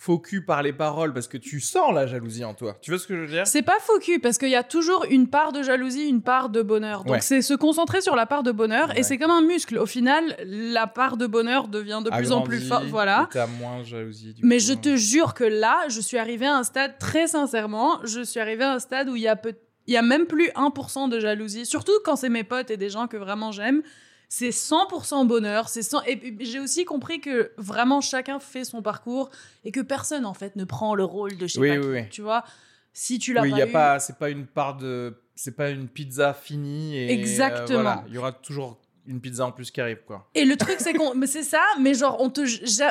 [0.00, 3.06] focus par les paroles parce que tu sens la jalousie en toi Tu vois ce
[3.08, 3.46] que je veux dire?
[3.48, 6.48] C'est pas faux cul parce qu'il y a toujours une part de jalousie, une part
[6.50, 7.02] de bonheur.
[7.02, 7.20] Donc Ouais.
[7.20, 9.00] c'est se concentrer sur la part de bonheur Ouais.
[9.00, 9.76] et c'est comme un muscle.
[9.76, 12.84] Au final, la part de bonheur devient de plus en plus forte.
[12.84, 13.28] Voilà.
[13.32, 14.34] T'as moins jalousie.
[14.34, 14.76] du Mais coup, je hein.
[14.76, 18.64] te jure que là, je suis arrivée à un stade, très sincèrement, je suis arrivée
[18.64, 19.54] à un stade où il y a, peu-
[19.88, 21.66] il y a même plus 1% de jalousie.
[21.66, 23.82] Surtout quand c'est mes potes et des gens que vraiment j'aime.
[24.28, 25.68] C'est 100% bonheur.
[25.68, 26.02] C'est 100...
[26.06, 29.30] Et j'ai aussi compris que vraiment chacun fait son parcours
[29.64, 31.88] et que personne, en fait, ne prend le rôle de sais Oui, pas oui, qui,
[31.88, 32.08] oui.
[32.10, 32.44] Tu vois
[32.92, 35.22] Si tu l'as Oui, il pas y a eu- pas, c'est pas une part de,
[35.34, 37.82] c'est pas une pizza finie et euh, Exactement.
[37.82, 40.28] voilà, il y aura toujours une pizza en plus qui arrive quoi.
[40.34, 42.42] Et le truc, c'est qu'on, mais c'est ça, mais genre, on te,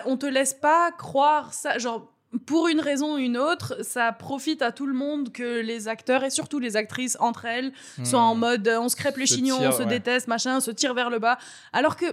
[0.07, 1.77] on te laisse pas croire ça.
[1.77, 2.11] Genre,
[2.45, 6.23] pour une raison ou une autre, ça profite à tout le monde que les acteurs
[6.23, 7.71] et surtout les actrices entre elles
[8.03, 8.39] soient en Hmm.
[8.39, 9.85] mode euh, on se crêpe le Se chignon, tire, on se ouais.
[9.85, 11.37] déteste, machin, on se tire vers le bas.
[11.73, 12.05] Alors que.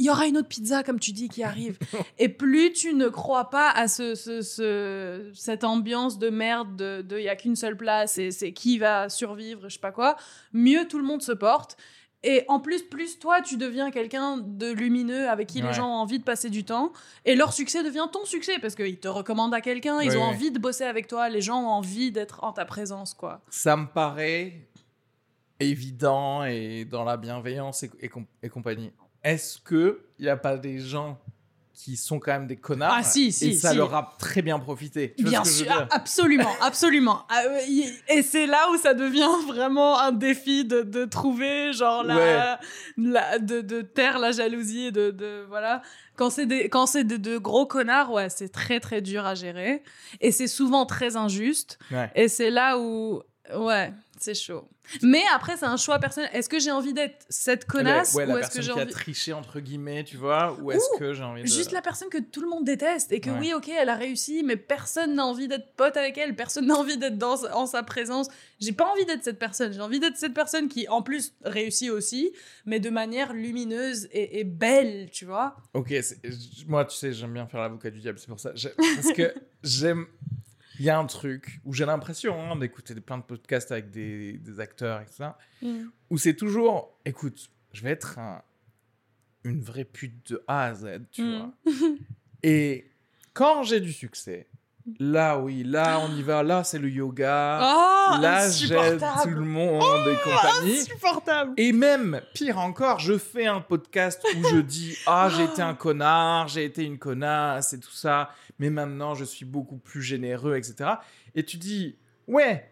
[0.00, 1.76] Il y aura une autre pizza, comme tu dis, qui arrive.
[2.20, 7.18] Et plus tu ne crois pas à ce, ce- ce- cette ambiance de merde de
[7.18, 10.16] il y a qu'une seule place et c'est qui va survivre, je sais pas quoi,
[10.52, 11.76] mieux tout le monde se porte.
[12.24, 15.68] Et en plus, plus toi, tu deviens quelqu'un de lumineux avec qui Ouais.
[15.68, 16.92] les gens ont envie de passer du temps.
[17.24, 20.28] Et leur succès devient ton succès parce qu'ils te recommandent à quelqu'un, ils Oui, ont
[20.28, 20.34] oui.
[20.34, 23.40] envie de bosser avec toi, les gens ont envie d'être en ta présence, quoi.
[23.50, 24.66] Ça me paraît
[25.60, 28.92] évident et dans la bienveillance et, et com- et compagnie.
[29.22, 31.18] Est-ce que il y a pas des gens
[31.80, 33.76] qui sont quand même des connards Ah, si, si, et ça si.
[33.76, 35.14] leur a très bien profité.
[35.16, 37.24] Tu vois Bien ce que je sûr, veux dire absolument, absolument.
[37.30, 42.02] Ah, y- Et c'est là où ça devient vraiment un défi de, de trouver, genre,
[42.02, 42.58] la,
[42.96, 45.82] la- de, de taire la jalousie et de, de- voilà.
[46.16, 49.36] Quand c'est des, quand c'est de, de gros connards, ouais, c'est très très dur à
[49.36, 49.84] gérer.
[50.20, 51.78] Et c'est souvent très injuste.
[51.92, 52.10] Ouais.
[52.16, 53.22] Et c'est là où,
[53.56, 54.68] ouais, c'est chaud.
[55.02, 56.30] Mais après, c'est un choix personnel.
[56.32, 58.92] Est-ce que j'ai envie d'être cette connasse Ouais, ou est-ce que j'ai qui a envie
[58.92, 62.16] triché entre guillemets, tu vois, ou est-ce que j'ai envie de Juste la personne que
[62.18, 63.38] tout le monde déteste et que Ouais.
[63.38, 66.74] oui, ok, elle a réussi, mais personne n'a envie d'être pote avec elle, personne n'a
[66.74, 68.28] envie d'être dans en sa présence.
[68.60, 69.74] J'ai pas envie d'être cette personne.
[69.74, 72.32] J'ai envie d'être cette personne qui, en plus, réussit aussi,
[72.64, 75.56] mais de manière lumineuse et, et belle, tu vois.
[75.74, 75.92] Ok,
[76.66, 78.52] moi, tu sais, j'aime bien faire l'avocat du diable, c'est pour ça.
[78.52, 80.06] Parce que j'aime.
[80.78, 83.90] Il y a un truc où j'ai l'impression hein, d'écouter des- plein de podcasts avec
[83.90, 85.38] des, des acteurs et tout ça,
[86.10, 88.42] où c'est toujours, écoute, je vais être un-
[89.44, 91.36] une vraie pute de A à Z, tu Mm.
[91.36, 91.52] vois.
[92.42, 92.90] Et
[93.32, 94.46] quand j'ai du succès,
[94.98, 99.40] là, oui, là, on y va, là, c'est le yoga, Oh, là, j'aide tout le
[99.40, 100.80] monde et compagnie.
[100.80, 101.52] Insupportable.
[101.56, 105.74] Et même, pire encore, je fais un podcast où je dis Ah, j'ai été un
[105.74, 110.56] connard, j'ai été une connasse et tout ça, mais maintenant je suis beaucoup plus généreux,
[110.56, 110.90] etc.
[111.34, 111.96] Et tu dis
[112.26, 112.68] Ouais,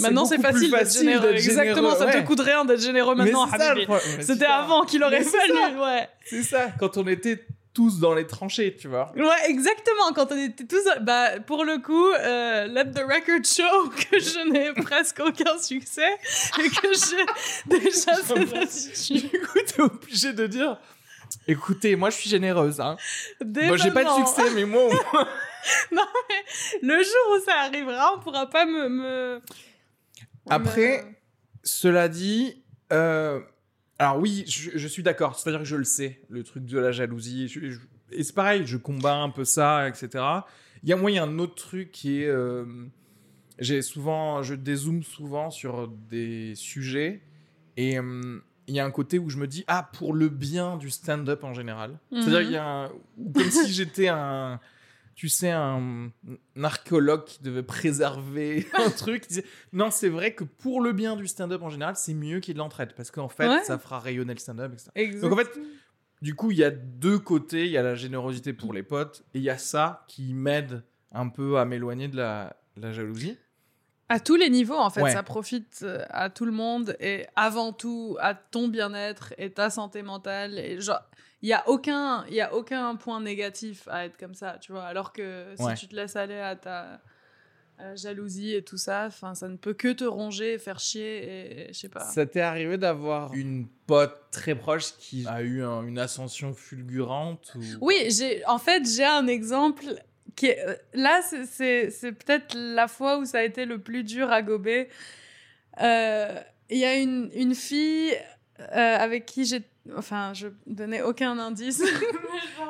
[0.00, 1.32] Maintenant, c'est plus facile, d'être généreux.
[1.34, 2.20] Exactement, ça ouais.
[2.20, 3.74] te coûte rien d'être généreux maintenant, ça,
[4.20, 6.08] C'était avant qu'il aurait fallu, ouais.
[6.24, 9.12] C'est ça, quand on était tous dans les tranchées, tu vois.
[9.16, 10.12] Ouais, exactement.
[10.14, 14.48] Quand on était tous, bah, pour le coup, euh, let the record show que je
[14.48, 16.08] n'ai presque aucun succès
[16.60, 17.26] et que j'ai
[17.80, 19.12] déjà cette.
[19.30, 20.78] Du coup, t'es obligé de dire
[21.48, 22.80] Écoutez, moi je suis généreuse.
[22.80, 22.96] Hein.
[23.44, 25.28] Moi j'ai pas de succès, mais moi au moins.
[26.82, 28.88] Le jour où ça arrivera, on pourra pas me.
[28.88, 29.42] me-
[30.48, 31.14] Après, me-
[31.64, 33.40] Cela dit, euh,
[33.98, 35.38] Alors oui, je, je suis d'accord.
[35.38, 37.48] C'est-à-dire que je le sais, le truc de la jalousie.
[37.48, 37.80] Je- je-
[38.10, 40.08] et c'est pareil, je combats un peu ça, etc.
[40.82, 42.64] Il y a moi, il y a un autre truc qui est, euh,
[43.58, 47.22] j'ai souvent, je dézoome souvent sur des sujets
[47.76, 50.76] et euh, il y a un côté où je me dis ah pour le bien
[50.76, 51.98] du stand-up en général.
[52.12, 52.44] C'est-à-dire Mhm.
[52.44, 52.88] qu'il y a un-
[53.34, 54.58] comme si j'étais un
[55.14, 56.10] tu sais, un,
[56.56, 59.24] un archéologue qui devait préserver un truc.
[59.72, 62.92] Non, c'est vrai que pour le bien du stand-up en général, c'est mieux qu'il l'entraide.
[62.96, 63.62] Parce qu'en fait, Ouais.
[63.64, 64.90] ça fera rayonner le stand-up, etc.
[64.94, 65.36] Exactement.
[65.36, 65.60] Donc en fait,
[66.22, 67.66] du coup, il y a deux côtés.
[67.66, 70.82] Il y a la générosité pour les potes et il y a ça qui m'aide
[71.12, 73.36] un peu à m'éloigner de la, la jalousie.
[74.08, 75.12] À tous les niveaux, en fait, Ouais.
[75.12, 79.70] ça profite euh, à tout le monde et avant tout à ton bien-être et ta
[79.70, 80.58] santé mentale.
[80.58, 81.00] Et genre,
[81.44, 84.72] il y a aucun, il y a aucun point négatif à être comme ça, tu
[84.72, 84.84] vois.
[84.84, 85.74] Alors que si Ouais.
[85.74, 87.00] tu te laisses aller à ta
[87.76, 91.66] à la jalousie et tout ça, enfin, ça ne peut que te ronger, faire chier
[91.66, 92.04] et je sais pas.
[92.04, 97.52] Ça t'est arrivé d'avoir une pote très proche qui a eu un- une ascension fulgurante
[97.56, 97.62] ou...
[97.80, 99.84] Oui, j'ai, en fait, j'ai un exemple
[100.36, 103.78] qui est, euh, là, c'est- c'est, c'est peut-être la fois où ça a été le
[103.80, 104.88] plus dur à gober.
[105.82, 108.14] Euh, Il y a une, une fille
[108.60, 109.62] euh, avec qui j'ai,
[109.96, 111.82] enfin, je donnais aucun indice.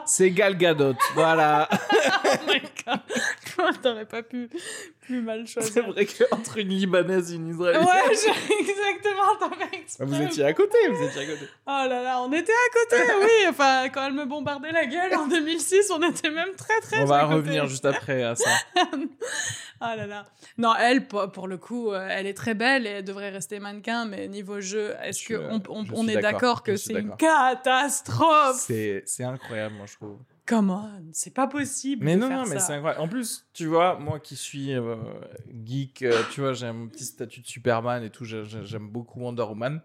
[0.06, 1.68] C'est Gal Gadot, voilà.
[1.72, 3.00] oh my god,
[3.84, 4.48] t'aurais pas pu
[5.00, 5.90] plus mal c'est choisir.
[5.92, 7.84] vrai qu'entre une Libanaise et une Israélienne...
[7.84, 10.04] Ouais, j'ai- exactement, fait exprès.
[10.06, 11.46] Vous étiez à côté, vous étiez à côté.
[11.66, 13.46] Oh là là, on était à côté, oui.
[13.48, 17.04] Enfin, quand elle me bombardait la gueule en 2006, on était même très très On
[17.04, 18.50] va à revenir juste après à ça.
[19.80, 20.24] Ah là là.
[20.56, 24.06] Non, elle, pour le coup, euh, elle est très belle et elle devrait rester mannequin,
[24.06, 28.56] mais niveau jeu, est-ce Je- qu'on on, je est d'accord, je que c'est une catastrophe?
[28.58, 30.18] C'est c'est incroyable, moi, je trouve.
[30.46, 32.04] Come on, c'est pas possible.
[32.04, 33.00] Mais de non, faire non, mais c'est incroyable.
[33.02, 34.96] En plus, tu vois, moi qui suis euh,
[35.64, 38.88] geek, euh, tu vois, j'ai un petit statut de Superman et tout, j'ai- j'ai- j'aime
[38.88, 39.80] beaucoup Wonder Woman.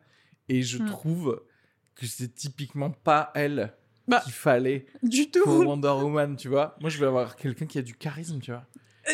[0.49, 0.85] Et je Hmm.
[0.85, 1.41] trouve
[1.95, 3.73] que c'est typiquement pas elle
[4.07, 5.63] Bah, qu'il fallait Du pour tout.
[5.63, 6.75] Wonder Woman, tu vois.
[6.81, 8.65] Moi, je veux avoir quelqu'un qui a du charisme, tu vois.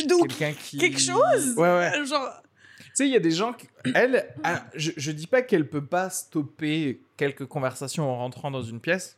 [0.09, 0.77] Donc, Quelqu'un qui...
[0.77, 2.05] quelque chose Ouais, ouais.
[2.05, 2.41] genre,
[2.79, 3.67] Tu sais, il y a des gens qui...
[3.93, 8.61] Elle, ah, je, je dis pas qu'elle peut pas stopper quelques conversations en rentrant dans
[8.63, 9.17] une pièce,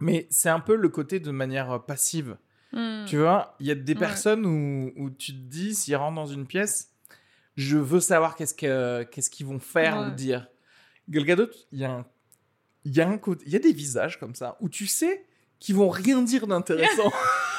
[0.00, 2.36] mais c'est un peu le côté de manière euh, passive.
[2.72, 3.04] hmm.
[3.06, 6.26] Tu vois, il y a des personnes où, où tu te dis, s'ils rentrent dans
[6.26, 6.90] une pièce,
[7.56, 10.06] je veux savoir qu'est-ce que- qu'est-ce qu'ils vont faire Ouais.
[10.08, 10.48] ou dire.
[11.08, 12.06] Gal Gadot, il y a un,
[12.84, 15.24] il y a un côté, il y a des visages comme ça où tu sais
[15.60, 17.12] qu'ils vont rien dire d'intéressant.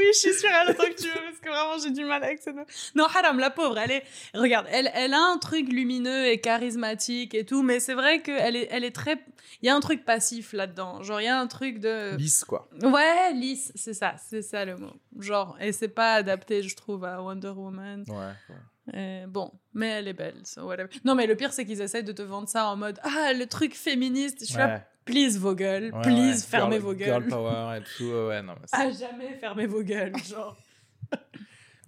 [0.00, 2.24] Oui, je suis sûre, elle attend que tu veux, parce que vraiment, j'ai du mal
[2.24, 2.90] avec meuf.
[2.94, 4.04] Non, Haram, la pauvre, elle est.
[4.32, 8.56] Regarde, elle, elle a un truc lumineux et charismatique et tout, mais c'est vrai qu'elle
[8.56, 9.22] est, elle est très.
[9.60, 11.02] Il y a un truc passif là-dedans.
[11.02, 12.16] Genre, il y a un truc de.
[12.16, 12.70] Lisse, quoi.
[12.82, 14.92] Ouais, lisse, c'est ça, c'est ça le mot.
[15.18, 18.04] Genre, et c'est pas adapté, je trouve, à Wonder Woman.
[18.08, 18.56] Ouais.
[18.94, 20.88] Euh, bon, mais elle est belle, so whatever.
[21.04, 23.46] Non, mais le pire, c'est qu'ils essayent de te vendre ça en mode Ah, le
[23.46, 24.38] truc féministe.
[24.40, 26.48] Je suis là, please vos gueules, Ouais, please ouais.
[26.48, 27.28] fermez Girl- vos Girl gueules.
[27.30, 28.04] power et tout.
[28.04, 30.56] ouais, Ouais, non, mais, c'est- À jamais fermez vos gueules, genre.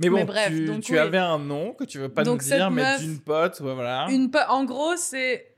[0.01, 0.99] mais bon, mais bref, tu, donc tu oui.
[0.99, 3.61] avais un nom que tu veux pas Donc nous dire, cette mais meuf- d'une pote,
[3.61, 4.07] ouais, voilà.
[4.11, 5.49] Une en gros, c'est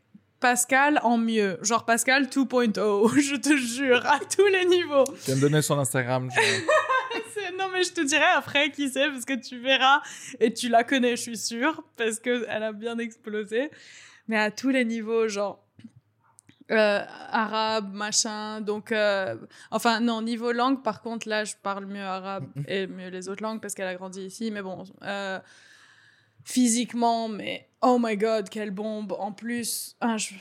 [0.40, 1.59] Pascal en mieux.
[1.62, 5.05] Genre Pascal 2.0, je te jure, à tous les niveaux.
[5.25, 6.29] Tu vas me donner son Instagram.
[6.31, 6.40] je-
[7.59, 10.01] Non, mais je te dirai après qui c'est, parce que tu verras,
[10.40, 13.71] et tu la connais, je suis sûre, parce qu'elle a bien explosé.
[14.29, 15.63] Mais à tous les niveaux, genre.
[16.70, 18.92] Euh, arabe, machin, donc...
[18.92, 19.37] euh,
[19.70, 23.42] enfin, non, niveau langue, par contre, là, je parle mieux arabe et mieux les autres
[23.42, 24.85] langues, parce qu'elle a grandi ici, mais bon...
[25.03, 25.38] euh,
[26.44, 29.12] physiquement, mais oh my god, quelle bombe.
[29.18, 30.35] En plus, je...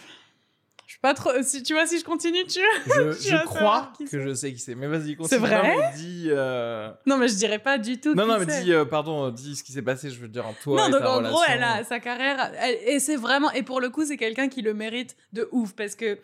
[0.93, 1.31] je suis pas trop...
[1.41, 2.59] Si, tu vois, si je continue, tu...
[2.85, 4.75] Je, Tu je crois que je sais qui c'est.
[4.75, 5.27] Mais vas-y, continue.
[5.29, 6.25] C'est vrai Non, dis.
[6.29, 9.29] euh, Non, mais je dirais pas du tout Non, qui non, mais dis, euh, pardon,
[9.31, 10.81] dis ce qui s'est passé, je veux dire, en toi.
[10.81, 13.63] non, et donc ta en gros, elle a sa carrière, elle- et c'est vraiment, et
[13.63, 16.19] pour le coup, c'est quelqu'un qui le mérite de ouf parce que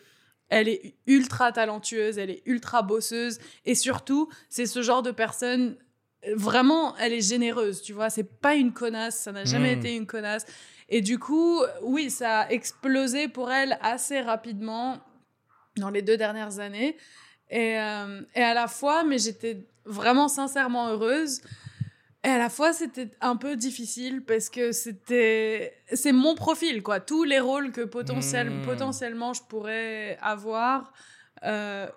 [0.49, 5.77] elle est ultra talentueuse, elle est ultra bosseuse, et surtout, c'est ce genre de personne.
[6.36, 8.10] Vraiment, elle est généreuse, tu vois.
[8.10, 9.79] C'est pas une connasse, ça n'a jamais Mm.
[9.79, 10.45] été une connasse.
[10.89, 14.99] Et du coup, oui, ça a explosé pour elle assez rapidement
[15.78, 16.97] dans les deux dernières années.
[17.49, 21.41] Et, euh, et à la fois, mais j'étais vraiment sincèrement heureuse.
[22.23, 25.73] Et à la fois, c'était un peu difficile parce que c'était.
[25.93, 26.99] C'est mon profil, quoi.
[26.99, 28.65] Tous les rôles que potentiel- Hmm.
[28.65, 30.91] potentiellement je pourrais avoir.
[31.43, 31.88] euh,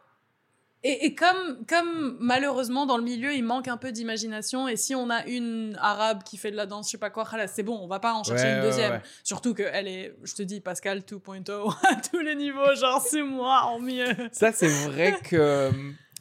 [0.84, 4.66] et, et comme, comme malheureusement dans le milieu, il manque un peu d'imagination.
[4.68, 7.24] Et si on a une arabe qui fait de la danse, je sais pas quoi,
[7.46, 8.92] c'est bon, on va pas en chercher Ouais, une deuxième.
[8.94, 9.00] ouais.
[9.22, 12.74] Surtout qu'elle est, je te dis, Pascal 2.0 à tous les niveaux.
[12.74, 14.06] Genre, c'est moi en mieux.
[14.32, 15.70] Ça, c'est vrai que euh,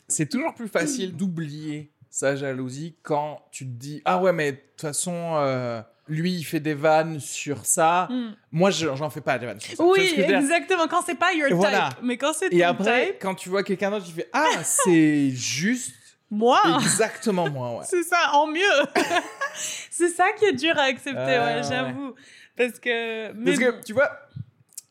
[0.07, 4.57] c'est toujours plus facile d'oublier sa jalousie quand tu te dis Ah ouais, mais de
[4.57, 8.07] toute façon, euh, lui, il fait des vannes sur ça.
[8.11, 8.33] Hmm.
[8.51, 9.83] Moi, je- j'en fais pas des vannes sur ça.
[9.83, 10.87] Tu Oui, ce que exactement.
[10.87, 11.55] Quand c'est pas your type.
[11.57, 11.89] Voilà.
[12.03, 14.45] Mais quand c'est ton Et après, type, quand tu vois quelqu'un d'autre qui fait Ah,
[14.63, 15.95] c'est juste
[16.29, 17.85] moi, exactement moi, ouais.
[17.89, 18.59] c'est ça, en mieux.
[19.89, 21.61] c'est ça qui est dur à accepter, Ouais, ouais.
[21.67, 22.13] j'avoue.
[22.57, 23.31] Parce que.
[23.33, 24.11] mais Parce que, tu vois,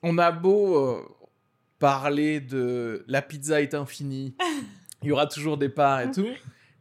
[0.03, 1.03] on a beau euh,
[1.79, 4.35] parler de la pizza est infinie,
[5.03, 6.27] il y aura toujours des parts et tout,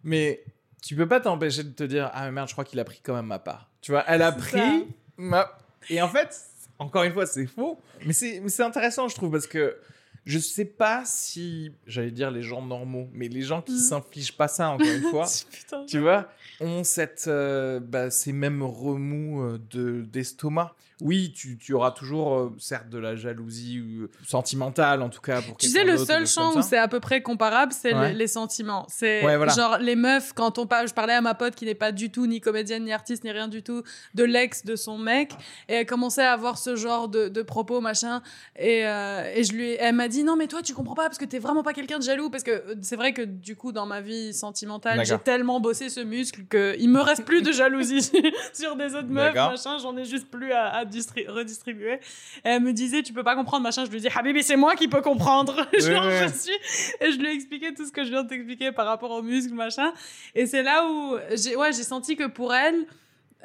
[0.04, 0.44] mais
[0.82, 3.00] tu peux pas t'empêcher de te dire Ah, mais merde, je crois qu'il a pris
[3.04, 3.69] quand même ma part.
[3.82, 4.86] Tu vois, elle a pris
[5.18, 5.58] ma.
[5.90, 6.36] Et en fait,
[6.78, 9.78] encore une fois, c'est faux, mais c'est intéressant, je trouve, parce que.
[10.26, 13.78] Je sais pas si, j'allais dire les gens normaux, mais les gens qui Mhm.
[13.80, 15.86] s'infligent pas ça, encore une fois, Putain.
[15.86, 20.76] tu vois, ont cette, euh, bah, ces mêmes remous euh, de d'estomac.
[21.02, 25.42] Oui, tu, tu auras toujours, euh, certes, de la jalousie ou sentimentale, en tout cas.
[25.42, 28.10] Pour Tu sais, le seul champ où c'est à peu près comparable, c'est Ouais.
[28.10, 28.86] les, les sentiments.
[28.90, 29.54] C'est Ouais, voilà.
[29.54, 32.12] genre les meufs, quand on parle, je parlais à ma pote qui n'est pas du
[32.12, 33.84] tout ni comédienne, ni artiste, ni rien du tout,
[34.14, 35.32] de l'ex de son mec,
[35.68, 38.22] et elle commençait à avoir ce genre de, de propos, machin,
[38.58, 41.18] et, euh, et je lui, elle m'a dit, non, mais toi, tu comprends pas, parce
[41.18, 43.72] que t'es vraiment pas quelqu'un de jaloux, parce que euh, c'est vrai que du coup,
[43.72, 48.02] dans ma vie sentimentale, j'ai tellement bossé ce muscle qu'il me reste plus de jalousie
[48.54, 50.86] sur des autres meufs, machin, j'en ai juste plus à, à
[51.28, 52.00] redistribuer.
[52.44, 53.86] Elle me disait, tu peux pas comprendre, machin.
[53.86, 55.56] Je lui dis, Habibi, c'est moi qui peux comprendre.
[55.80, 56.28] Genre, ouais.
[56.28, 56.54] je suis.
[57.02, 59.22] Et je lui ai expliqué tout ce que je viens de t'expliquer par rapport aux
[59.22, 59.92] muscles, machin.
[60.36, 62.86] Et c'est là où j'ai ouais, senti que pour elle,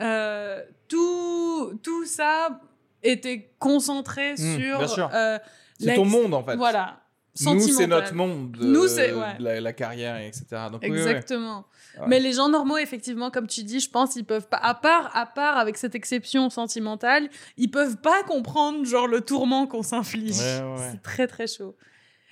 [0.01, 2.61] euh, tout, tout ça
[3.03, 4.79] était concentré Mmh, sur.
[4.79, 5.11] bien sûr.
[5.15, 5.39] euh,
[5.79, 6.57] C'est ton monde, en fait.
[6.57, 7.01] Voilà.
[7.41, 8.53] Nous, c'est notre monde.
[8.53, 9.39] de- Nous, c'est- ouais.
[9.39, 10.45] de la, la carrière, etc.
[10.71, 10.91] Donc, oui.
[10.91, 11.67] Exactement.
[11.99, 12.05] Ouais.
[12.09, 15.11] Mais les gens normaux, effectivement, comme tu dis, je pense, ils peuvent pas, à part,
[15.17, 20.37] à part avec cette exception sentimentale, ils peuvent pas comprendre, genre, le tourment qu'on s'inflige.
[20.39, 20.91] Ouais.
[20.93, 21.77] C'est très, très chaud.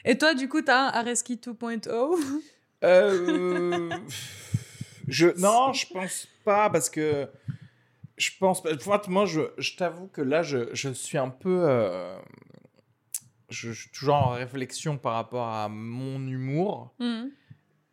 [0.04, 2.16] Et toi, du coup, t'as un Areski 2.0
[2.84, 3.88] Euh,
[5.08, 7.28] je non, je pense pas parce que
[8.16, 8.62] je pense
[9.08, 11.60] moi, je, je t'avoue que là, je, je suis un peu.
[11.68, 12.16] euh,
[13.52, 17.30] je, suis toujours en réflexion par rapport à mon humour Mhm.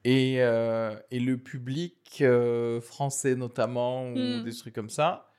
[0.06, 4.44] et, euh, et le public euh, français notamment ou Mm.
[4.44, 5.32] des trucs comme ça.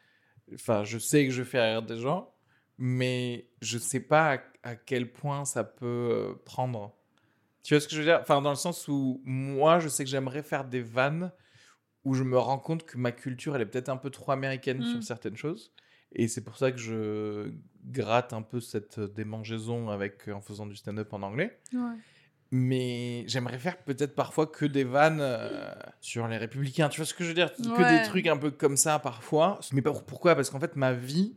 [0.55, 2.35] Enfin, je sais que je fais rire des gens,
[2.79, 6.95] mais je sais pas à, à quel point ça peut euh, prendre.
[7.63, 8.19] Tu vois ce que je veux dire?
[8.21, 11.31] Enfin, dans le sens où moi, je sais que j'aimerais faire des vannes
[12.05, 14.81] où je me rends compte que ma culture, elle est peut-être un peu trop américaine
[14.81, 14.85] Mm.
[14.87, 15.73] sur certaines choses.
[16.13, 17.53] Et c'est pour ça que je
[17.85, 21.59] gratte un peu cette démangeaison avec, en faisant du stand-up en anglais.
[22.53, 25.71] Mais j'aimerais faire peut-être parfois que des vannes euh,
[26.01, 26.89] sur les républicains.
[26.89, 27.53] Tu vois ce que je veux dire?
[27.55, 29.61] Que des trucs un peu comme ça parfois.
[29.73, 30.35] Mais pas- pourquoi?
[30.35, 31.37] Parce qu'en fait, ma vie,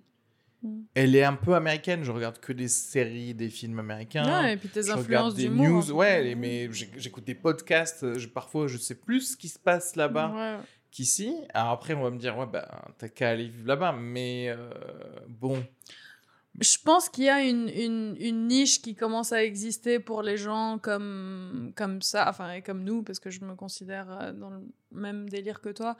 [0.63, 0.81] Mm.
[0.95, 2.03] elle est un peu américaine.
[2.05, 4.43] Je regarde que des séries, des films américains.
[4.43, 5.91] Ouais, et puis tes je influences des news.
[5.91, 8.17] Ouais, mais j'ai- j'écoute des podcasts.
[8.17, 10.63] Je, parfois, je sais plus ce qui se passe là-bas Ouais.
[10.93, 11.35] Qu'ici.
[11.53, 13.93] Alors après, on va me dire, ouais, bah, t'as qu'à aller vivre là-bas.
[13.93, 14.69] Mais euh,
[15.27, 15.63] bon.
[16.59, 20.37] Je pense qu'il y a une, une, une niche qui commence à exister pour les
[20.37, 24.51] gens comme, comme ça, enfin, et comme nous, parce que je me considère euh, dans
[24.51, 25.97] le même délire que toi.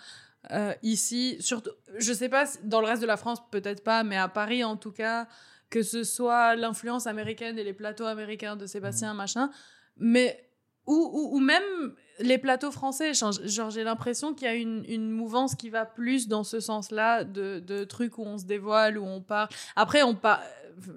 [0.52, 4.18] Euh, ici, surtout, je sais pas, dans le reste de la France, peut-être pas, mais
[4.18, 5.28] à Paris en tout cas,
[5.72, 9.50] que ce soit l'influence américaine et les plateaux américains de Sébastien, machin,
[9.98, 10.52] mais
[10.86, 13.14] ou, ou, ou même les plateaux français.
[13.14, 17.24] Genre, j'ai l'impression qu'il y a une, une mouvance qui va plus dans ce sens-là
[17.24, 19.50] de, de trucs où on se dévoile, où on parle.
[19.76, 20.18] Après, on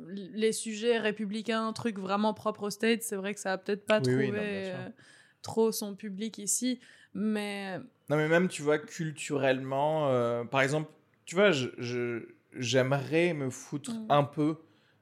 [0.09, 3.99] les sujets républicains, trucs vraiment propres au States, c'est vrai que ça a peut-être pas
[3.99, 4.89] Oui, trouvé oui, non, euh,
[5.43, 6.81] trop son public ici,
[7.13, 10.91] mais Non, mais même, tu vois, culturellement, euh, par exemple,
[11.25, 14.07] tu vois, je, je- j'aimerais me foutre Mm.
[14.11, 14.57] un peu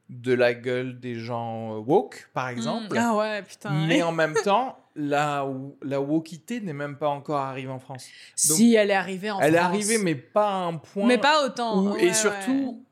[0.08, 2.94] de la gueule des gens euh, woke, par exemple.
[2.94, 2.98] Mm.
[3.00, 3.70] ah ouais, putain.
[3.86, 5.46] Mais en même temps, la,
[5.82, 8.06] la wokité n'est même pas encore arrivée en France.
[8.36, 9.68] si elle est arrivée en Elle est France.
[9.70, 11.06] arrivée, mais pas à un point.
[11.06, 11.82] mais pas autant.
[11.82, 12.14] où- Ouais, et ouais.
[12.14, 12.84] surtout,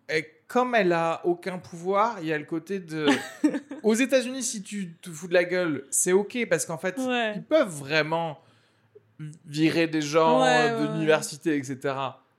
[0.48, 3.06] comme elle a aucun pouvoir, il y a le côté de.
[3.82, 7.34] Aux États-Unis, si tu te fous de la gueule, c'est ok parce qu'en fait, Ouais.
[7.36, 8.38] ils peuvent vraiment
[9.46, 11.94] virer des gens euh, de l'université, etc.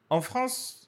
[0.10, 0.83] En France,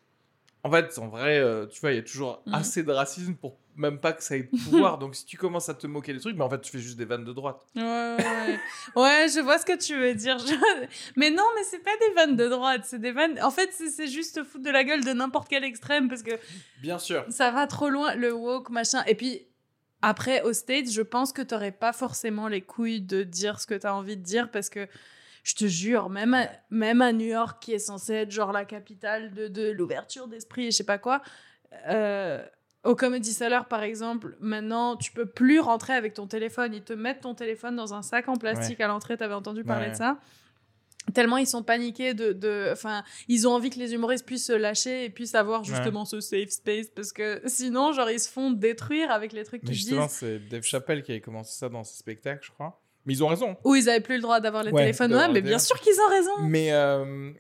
[0.66, 2.54] en fait, en vrai, euh, tu vois, il y a toujours Mhm.
[2.56, 4.98] assez de racisme pour même pas que ça ait de pouvoir.
[5.00, 6.98] Donc, si tu commences à te moquer des trucs, mais en fait, tu fais juste
[6.98, 7.62] des vannes de droite.
[7.76, 8.60] Ouais, ouais, ouais.
[8.96, 10.40] Ouais, je vois ce que tu veux dire.
[10.40, 10.56] Je-
[11.18, 13.38] Mais non, mais c'est pas des vannes de droite, c'est des vannes.
[13.44, 16.32] En fait, c'est- c'est juste foutre de la gueule de n'importe quel extrême parce que
[16.82, 17.26] Bien sûr.
[17.30, 19.04] ça va trop loin, le woke, machin.
[19.08, 19.46] Et puis,
[20.02, 23.76] après, au States, je pense que t'aurais pas forcément les couilles de dire ce que
[23.76, 24.88] t'as envie de dire parce que,
[25.46, 28.66] je te jure, même à, même à New York, qui est censée être genre la
[28.66, 31.22] capitale de, de l'ouverture d'esprit et je sais pas quoi,
[31.88, 32.44] euh,
[32.84, 36.74] au Comedy Cellar, par exemple, maintenant, tu peux plus rentrer avec ton téléphone.
[36.74, 39.18] Ils te mettent ton téléphone dans un sac en plastique à l'entrée.
[39.18, 39.92] T'avais entendu parler Ouais.
[39.92, 40.18] de ça
[41.14, 44.54] tellement ils sont paniqués de, de, enfin, ils ont envie que les humoristes puissent se
[44.54, 48.50] lâcher et puissent avoir justement ce safe space parce que sinon, genre, ils se font
[48.50, 50.16] détruire avec les trucs qu'ils justement, disent.
[50.16, 52.82] c'est Dave Chappelle qui avait commencé ça dans ses spectacles, je crois.
[53.06, 53.56] Mais ils ont raison.
[53.64, 55.12] Où ils avaient plus le droit d'avoir les Ouais, téléphones.
[55.16, 56.40] les mais bien sûr qu'ils ont raison.
[56.48, 57.32] Mais euh,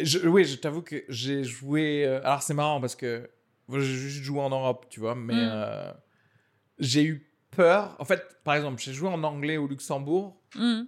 [0.00, 2.04] je, oui, je t'avoue que j'ai joué.
[2.06, 3.30] euh, alors c'est marrant parce que
[3.70, 5.50] j'ai juste joué en Europe, tu vois, mais Mm.
[5.52, 5.92] euh,
[6.78, 7.94] j'ai eu peur.
[7.98, 10.40] En fait, par exemple, j'ai joué en anglais au Luxembourg.
[10.56, 10.82] Mm.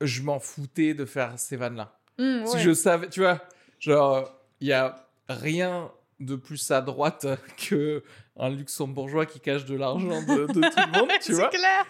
[0.00, 1.98] Je m'en foutais de faire ces vannes-là.
[2.18, 2.62] Mm, Si ouais.
[2.62, 3.40] je savais, tu vois,
[3.80, 5.90] genre, il y a rien
[6.20, 7.26] de plus à droite
[7.68, 8.02] que
[8.36, 11.48] un luxembourgeois qui cache de l'argent de, de tout le monde, tu vois.
[11.48, 11.84] clair.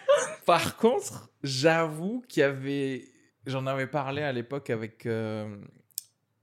[0.46, 3.04] Par contre, j'avoue qu'il y avait.
[3.46, 5.06] J'en avais parlé à l'époque avec.
[5.06, 5.56] euh,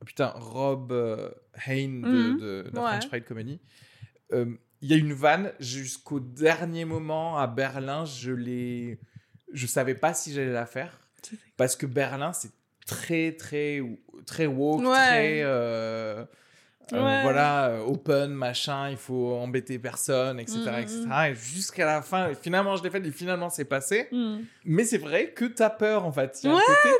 [0.05, 1.29] Putain, Rob euh,
[1.67, 2.89] Hain de, de, de la Ouais.
[2.89, 3.59] French Fried Comedy.
[4.33, 4.45] Euh,
[4.81, 8.99] Il y a une vanne, jusqu'au dernier moment à Berlin, je l'ai.
[9.53, 10.99] Je savais pas si j'allais la faire.
[11.55, 12.51] Parce que Berlin, c'est
[12.87, 13.81] très, très,
[14.25, 14.95] très woke, Ouais.
[14.95, 15.41] très.
[15.43, 16.25] euh,
[16.97, 20.59] euh, voilà, euh, open, machin, il faut embêter personne, etc.
[20.59, 20.97] Mhm, etc.
[21.29, 24.07] Et jusqu'à la fin, finalement, je l'ai fait et finalement, c'est passé.
[24.11, 24.39] Mm.
[24.65, 26.39] Mais c'est vrai que t'as peur, en fait.
[26.43, 26.51] Ouais,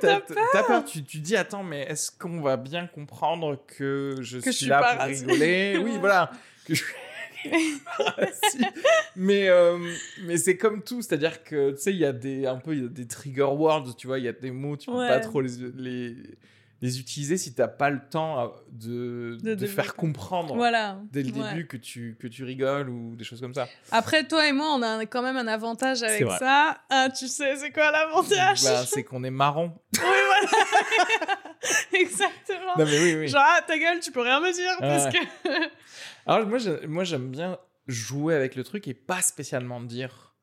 [0.02, 0.22] t'as
[0.54, 0.86] t'as peur.
[0.86, 4.68] Tu, tu dis, attends, mais est-ce qu'on va bien comprendre que je Que suis suis
[4.68, 5.78] là pour rigoler?
[5.84, 6.32] Oui, voilà.
[6.66, 6.84] Que je
[9.16, 9.78] mais euh,
[10.24, 12.84] mais c'est comme tout, c'est-à-dire que, tu sais, il y a des, un peu, il
[12.84, 15.08] y a des trigger words, tu vois, il y a des mots, tu peux Ouais.
[15.08, 16.16] pas trop les, les,
[16.82, 20.56] les utiliser si t'as pas le temps de, De de, faire comprendre.
[20.56, 21.00] Voilà.
[21.12, 21.50] Dès le Ouais.
[21.54, 23.68] début que tu, que tu rigoles ou des choses comme ça.
[23.92, 26.82] Après, toi et moi, on a quand même un avantage avec ça.
[26.90, 28.64] Ah, tu sais, c'est quoi l'avantage?
[28.64, 29.72] Bah, c'est qu'on est marron.
[29.98, 31.38] Oui, voilà.
[31.94, 32.78] Exactement.
[32.78, 33.28] Non, mais oui, oui.
[33.28, 35.12] Genre, ah, ta gueule, tu peux rien me dire parce Ouais.
[35.44, 35.50] que.
[36.26, 37.58] Alors moi, j'ai- moi j'aime bien
[37.88, 40.34] jouer avec le truc et pas spécialement dire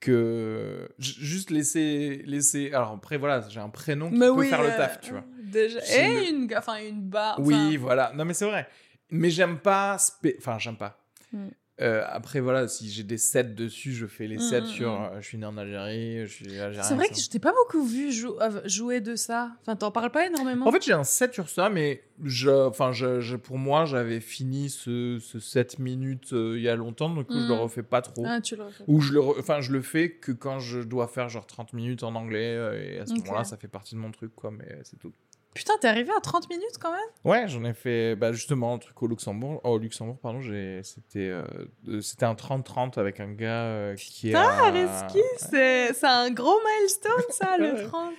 [0.00, 2.70] que juste laisser laisser.
[2.72, 5.10] Alors après voilà, j'ai un prénom qui Mais peut oui, faire le euh, taf, tu
[5.12, 5.24] vois.
[5.50, 5.78] Déjà.
[5.98, 7.38] Et une, enfin, une barre.
[7.40, 8.12] Oui, voilà.
[8.14, 8.68] Non mais c'est vrai.
[9.10, 9.96] Mais j'aime pas.
[9.98, 11.00] spé- Enfin j'aime pas.
[11.32, 11.46] Mm.
[11.80, 15.00] Euh, après voilà, si j'ai des sets dessus, je fais les Mm, sets mm, sur.
[15.00, 16.82] euh, je suis né en Algérie, je suis algérien.
[16.82, 17.14] C'est vrai ça.
[17.14, 19.52] que je t'ai pas beaucoup vu jou- euh, jouer de ça.
[19.60, 20.66] Enfin, t'en parles pas énormément.
[20.66, 24.18] En fait, j'ai un set sur ça, mais je, enfin, je, je- pour moi, j'avais
[24.18, 28.02] fini ce, ce 7 minutes euh, il y a longtemps, donc je le refais pas
[28.02, 28.24] trop.
[28.26, 28.82] Ah, tu le refais.
[28.88, 32.02] Ou je le, enfin, je le fais que quand je dois faire genre 30 minutes
[32.02, 32.54] en anglais,
[32.94, 35.12] et à ce moment-là, ça fait partie de mon truc, quoi, mais c'est tout.
[35.54, 37.00] Putain, t'es arrivé à 30 minutes quand même?
[37.24, 39.60] Ouais, j'en ai fait, bah, justement, un truc au Luxembourg.
[39.64, 44.32] Oh, au Luxembourg, pardon, j'ai, c'était, euh, c'était un 30-30 avec un gars euh, qui
[44.34, 44.70] Ah, a...
[44.70, 47.84] Reski, c'est c'est un gros milestone, ça, le Ouais.
[47.84, 48.14] 30.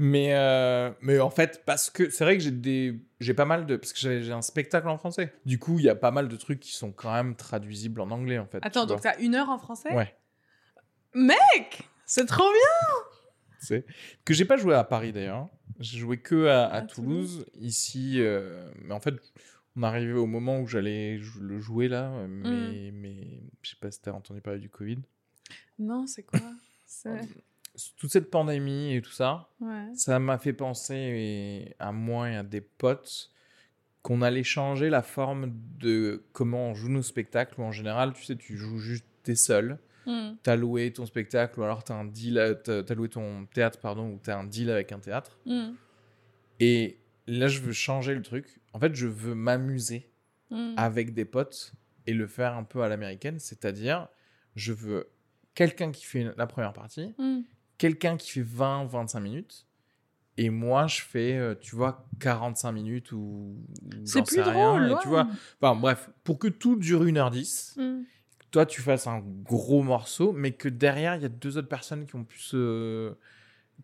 [0.00, 3.66] Mais, euh, mais en fait, parce que c'est vrai que j'ai des, j'ai pas mal
[3.66, 5.34] de, parce que j'ai un spectacle en français.
[5.44, 8.10] Du coup, il y a pas mal de trucs qui sont quand même traduisibles en
[8.12, 8.60] anglais, en fait.
[8.62, 9.92] Attends, tu donc t'as une heure en français?
[9.92, 10.14] Ouais,
[11.14, 12.94] Mec C'est trop bien
[13.60, 13.84] c'est
[14.24, 15.48] que j'ai pas joué à Paris d'ailleurs.
[15.78, 17.46] J'ai joué que à, à À Toulouse.
[17.60, 19.14] Ici, euh, mais en fait,
[19.76, 22.42] on arrivait au moment où j'allais le jouer là, euh, Mm.
[22.48, 24.98] mais, mais je sais pas si t'as entendu parler du Covid.
[25.78, 26.40] Non, c'est quoi.
[27.96, 29.86] Toute cette pandémie et tout ça, Ouais.
[29.94, 33.30] ça m'a fait penser à moi et à des potes
[34.02, 37.60] qu'on allait changer la forme de comment on joue nos spectacles.
[37.60, 39.78] Où en général, tu sais, tu joues juste, t'es seul.
[40.08, 40.36] Hmm.
[40.42, 44.18] T'as loué ton spectacle ou alors t'as un deal, t'as loué ton théâtre, pardon, ou
[44.22, 45.38] t'as un deal avec un théâtre.
[45.46, 45.72] Hmm.
[46.60, 48.58] Et là, je veux changer le truc.
[48.72, 50.10] En fait, je veux m'amuser
[50.50, 50.72] Hmm.
[50.78, 51.74] avec des potes
[52.06, 53.38] et le faire un peu à l'américaine.
[53.38, 54.08] C'est-à-dire,
[54.56, 55.10] je veux
[55.54, 57.40] quelqu'un qui fait la première partie, Hmm.
[57.76, 59.66] quelqu'un qui fait 20-25 minutes.
[60.38, 63.56] Et moi, je fais, euh, tu vois, 45 minutes ou.
[64.04, 64.98] C'est plus sais rien, drôle, ouais.
[65.02, 65.28] Tu vois,
[65.60, 68.04] enfin, bref, pour que tout dure 1h10, Hmm.
[68.50, 72.06] Toi, tu fasses un gros morceau, mais que derrière, il y a deux autres personnes
[72.06, 73.14] qui ont pu se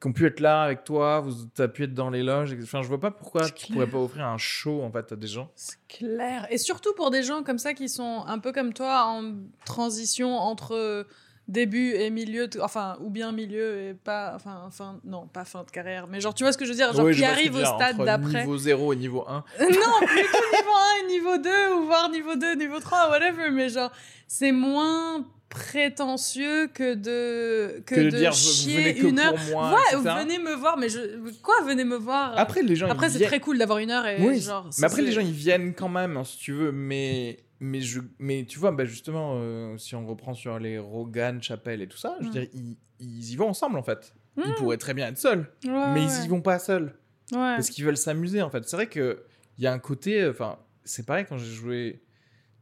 [0.01, 2.57] qui ont pu être là avec toi, vous as pu être dans les loges.
[2.63, 5.29] Enfin, je vois pas pourquoi tu pourrais pas offrir un show en fait à des
[5.29, 5.51] gens.
[5.55, 6.49] C'est clair.
[6.51, 9.35] Et surtout pour des gens comme ça qui sont un peu comme toi en
[9.65, 11.07] transition entre
[11.47, 15.63] début et milieu, de- enfin, ou bien milieu et pas, enfin, fin, non, pas fin
[15.65, 17.55] de carrière, mais genre, tu vois ce que je veux dire, genre, Oui, qui arrive
[17.57, 18.41] au stade d'après.
[18.41, 19.45] Niveau 0 et niveau 1.
[19.61, 23.69] non, plutôt niveau 1 et niveau 2, ou voire niveau 2, niveau 3, whatever, mais
[23.69, 23.93] genre,
[24.27, 29.35] c'est moins prétentieux que de, que Que de de dire, chier une heure.
[29.51, 29.75] moi.
[29.75, 30.99] Ouais, venez me voir, mais je...
[31.43, 32.33] quoi, venez me voir?
[32.39, 32.89] Après, les gens.
[32.89, 34.69] Après, c'est viennent- très cool d'avoir une heure et Oui, genre.
[34.79, 36.73] mais après, les gens, ils viennent quand même, hein, si tu veux.
[36.73, 41.43] Mais, mais, je, mais tu vois, bah, justement, euh, si on reprend sur les Rogan,
[41.43, 42.33] Chapelle et tout ça, je veux Mm.
[42.33, 44.15] dire, ils, ils y vont ensemble, en fait.
[44.37, 44.55] Ils Mm.
[44.57, 46.13] pourraient très bien être seuls, Ouais, mais ouais.
[46.21, 46.97] ils y vont pas seuls.
[47.33, 47.39] Ouais.
[47.39, 48.69] Parce qu'ils veulent s'amuser, en fait.
[48.69, 49.17] C'est vrai qu'il
[49.59, 50.21] y a un côté...
[50.23, 52.03] euh, Enfin, c'est pareil quand j'ai joué...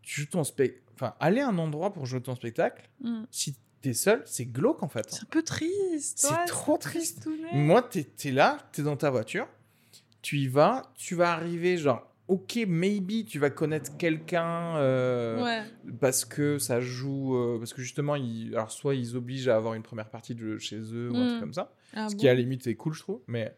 [0.03, 0.81] Tu joues ton spectacle...
[0.95, 3.23] Enfin, aller à un endroit pour jouer ton spectacle, Mm.
[3.31, 5.07] si t'es seul, c'est glauque, en fait.
[5.11, 6.19] C'est un peu triste.
[6.19, 7.49] C'est trop tristounet.
[7.55, 9.49] Moi, t'es es là, t'es dans ta voiture,
[10.21, 15.63] tu y vas, tu vas arriver genre, ok, maybe tu vas connaître quelqu'un euh, Ouais.
[16.01, 19.75] parce que ça joue, euh, parce que justement, ils, alors soit ils obligent à avoir
[19.75, 21.29] une première partie de chez eux ou un Mm.
[21.29, 23.55] truc comme ça, Ah ce bon qui à la limite est cool, je trouve, mais.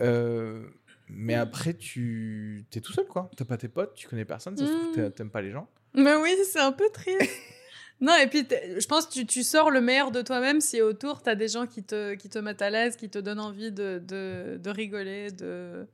[0.00, 0.62] euh,
[1.08, 3.30] mais après, tu es tout seul, quoi.
[3.36, 4.92] T'as pas tes potes, tu connais personne, ça se trouve, Mm.
[4.94, 5.68] t'a- t'aimes pas les gens.
[5.94, 7.18] Mais oui, c'est un peu triste.
[8.00, 10.80] non, et puis t'es- je pense que tu, tu sors le meilleur de toi-même si
[10.82, 13.40] autour, tu as des gens qui te, qui te mettent à l'aise, qui te donnent
[13.40, 15.86] envie de, de, de rigoler, de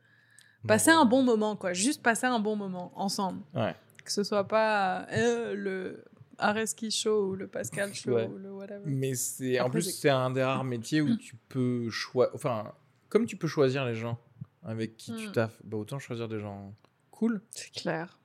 [0.66, 1.72] passer un bon moment, quoi.
[1.72, 3.40] Juste passer un bon moment ensemble.
[3.54, 3.74] Ouais.
[4.04, 6.04] Que ce soit pas euh, le
[6.38, 8.26] Areski Show ou le Pascal Show Ouais.
[8.26, 8.82] ou le whatever.
[8.86, 12.72] Mais c'est en plus c'est- un des rares métiers où tu peux choisir enfin
[13.08, 14.18] comme tu peux choisir les gens
[14.62, 15.32] avec qui tu Mm.
[15.32, 16.74] taffes, bah autant choisir des gens
[17.10, 17.40] cool.
[17.50, 18.18] C'est clair.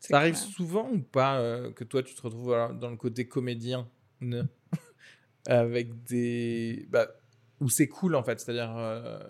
[0.00, 3.86] Ça arrive souvent ou pas euh, que toi tu te retrouves dans le côté comédien
[4.20, 4.42] ne
[5.46, 7.06] avec des bah,
[7.60, 9.20] où c'est cool en fait, c'est-à-dire euh,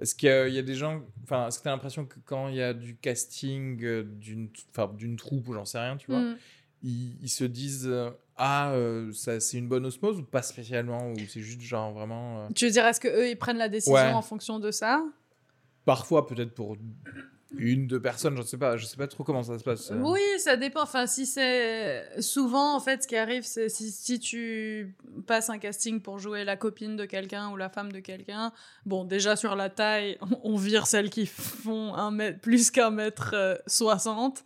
[0.00, 2.04] est-ce qu'il y, a- il y a des gens enfin est-ce que tu as l'impression
[2.06, 6.10] que quand il y a du casting euh, d'une troupe ou j'en sais rien, tu
[6.10, 6.36] vois, Mm.
[6.82, 11.10] ils, ils se disent euh, ah euh, ça c'est une bonne osmose ou pas spécialement
[11.12, 13.68] ou c'est juste genre vraiment euh, Tu veux dire, est-ce que eux ils prennent la
[13.68, 14.12] décision Ouais.
[14.12, 15.02] en fonction de ça?
[15.84, 16.76] Parfois peut-être pour
[17.58, 20.00] une deux personnes je sais pas je sais pas trop comment ça se passe euh.
[20.02, 20.82] Oui, ça dépend.
[20.82, 24.94] Enfin, si c'est souvent en fait, ce qui arrive, c'est si, si tu
[25.26, 28.52] passes un casting pour jouer la copine de quelqu'un ou la femme de quelqu'un.
[28.84, 33.34] Bon, déjà sur la taille, on, vire celles qui font un mètre plus qu'un mètre
[33.34, 34.44] euh, 60.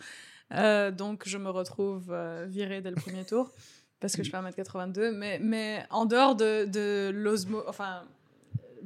[0.53, 3.53] Euh, donc je me retrouve euh, virée dès le premier tour
[4.01, 5.11] parce que je fais 1m82.
[5.13, 8.03] Mais, mais en dehors de, de l'osmose, enfin,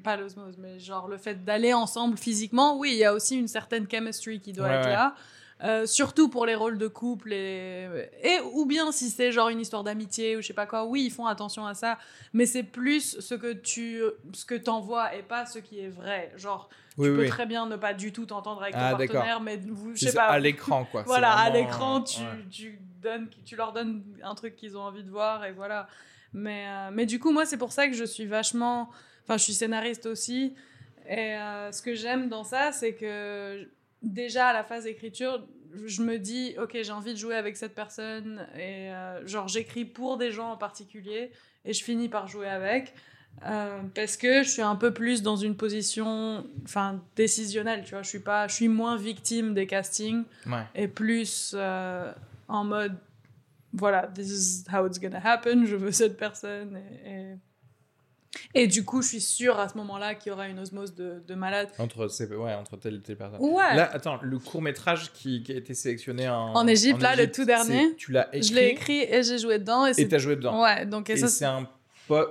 [0.02, 3.48] pas l'osmose, mais genre le fait d'aller ensemble physiquement, oui, il y a aussi une
[3.48, 4.92] certaine chemistry qui doit Ouais, être ouais.
[4.92, 5.14] là.
[5.62, 7.88] Euh, surtout pour les rôles de couple et,
[8.24, 11.04] et ou bien si c'est genre une histoire d'amitié ou je sais pas quoi oui
[11.04, 11.96] ils font attention à ça
[12.32, 16.32] mais c'est plus ce que tu ce que t'envoies et pas ce qui est vrai
[16.36, 16.68] genre
[16.98, 17.28] oui, tu peux oui.
[17.28, 20.12] très bien ne pas du tout t'entendre avec Ah, ton partenaire mais vous je sais
[20.12, 22.44] pas à l'écran quoi voilà, à l'écran, euh, tu, ouais.
[22.50, 25.86] tu, donnes, tu leur donnes un truc qu'ils ont envie de voir et voilà.
[26.32, 28.90] Mais, euh, mais du coup, moi, c'est pour ça que je suis vachement.
[29.24, 30.54] Enfin, je suis scénariste aussi.
[31.08, 33.68] Et euh, ce que j'aime dans ça, c'est que
[34.02, 35.46] déjà à la phase d'écriture,
[35.84, 38.46] je me dis, ok, j'ai envie de jouer avec cette personne.
[38.54, 41.30] Et euh, genre, j'écris pour des gens en particulier.
[41.64, 42.94] Et je finis par jouer avec.
[43.46, 48.02] Euh, parce que je suis un peu plus dans une position enfin décisionnelle tu vois
[48.04, 50.62] je suis pas je suis moins victime des castings Ouais.
[50.76, 52.12] et plus euh,
[52.46, 52.96] en mode
[53.72, 56.76] voilà, this is how it's gonna happen, je veux cette personne.
[57.04, 57.34] Et, et,
[58.54, 61.22] et du coup, je suis sûre à ce moment-là qu'il y aura une osmose de,
[61.26, 61.68] de malade.
[61.78, 63.40] Entre, ces- ouais, entre telle et telle personne.
[63.40, 67.16] Ouais, Là, attends, le court métrage qui, qui a été sélectionné en, En Égypte, là,
[67.16, 67.94] le tout dernier.
[67.96, 69.86] Tu l'as écrit, je l'ai écrit et j'ai joué dedans.
[69.86, 70.62] Et, t'as joué dedans.
[70.62, 71.68] Ouais, donc et Et ça, c'est un,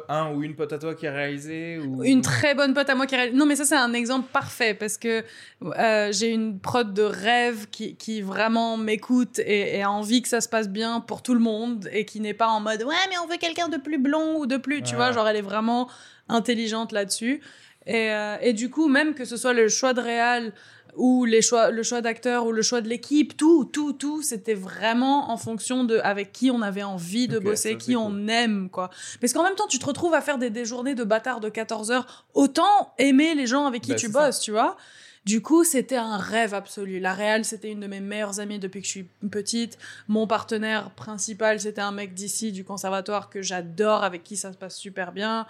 [0.10, 2.04] un ou une pote à toi qui a réalisé ou...
[2.04, 3.32] Une très bonne pote à moi qui a...
[3.32, 5.24] Non, mais ça, c'est un exemple parfait parce que
[5.64, 10.30] euh, j'ai une prod de rêve qui, qui vraiment m'écoute et, et a envie que
[10.30, 12.96] ça se passe bien pour tout le monde et qui n'est pas en mode ouais,
[13.10, 14.84] mais on veut quelqu'un de plus blond ou de plus.
[14.84, 15.90] Tu vois, genre, elle est vraiment
[16.30, 17.42] intelligente là-dessus.
[17.86, 20.54] Et, euh, et du coup, même que ce soit le choix de réal
[20.96, 24.54] ou les choix, le choix d'acteur ou le choix de l'équipe, tout, tout, tout, c'était
[24.54, 28.30] vraiment en fonction de avec qui on avait envie de bosser, qui on cool.
[28.30, 28.89] aime, quoi.
[29.22, 31.50] Parce qu'en même temps, tu te retrouves à faire des, des journées de bâtard de
[31.50, 32.26] 14 heures.
[32.34, 34.26] Autant aimer les gens avec qui Bah, tu ça.
[34.26, 34.78] bosses, tu vois.
[35.26, 37.00] Du coup, c'était un rêve absolu.
[37.00, 39.78] La Real, c'était une de mes meilleures amies depuis que je suis petite.
[40.10, 44.58] Mon partenaire principal, c'était un mec d'ici, du conservatoire, que j'adore, avec qui ça se
[44.58, 45.48] passe super bien.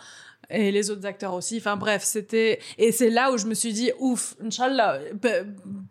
[0.56, 1.58] Et les autres acteurs aussi.
[1.58, 2.60] Enfin bref, c'était...
[2.78, 5.00] Et c'est là où je me suis dit, ouf, Inch'Allah,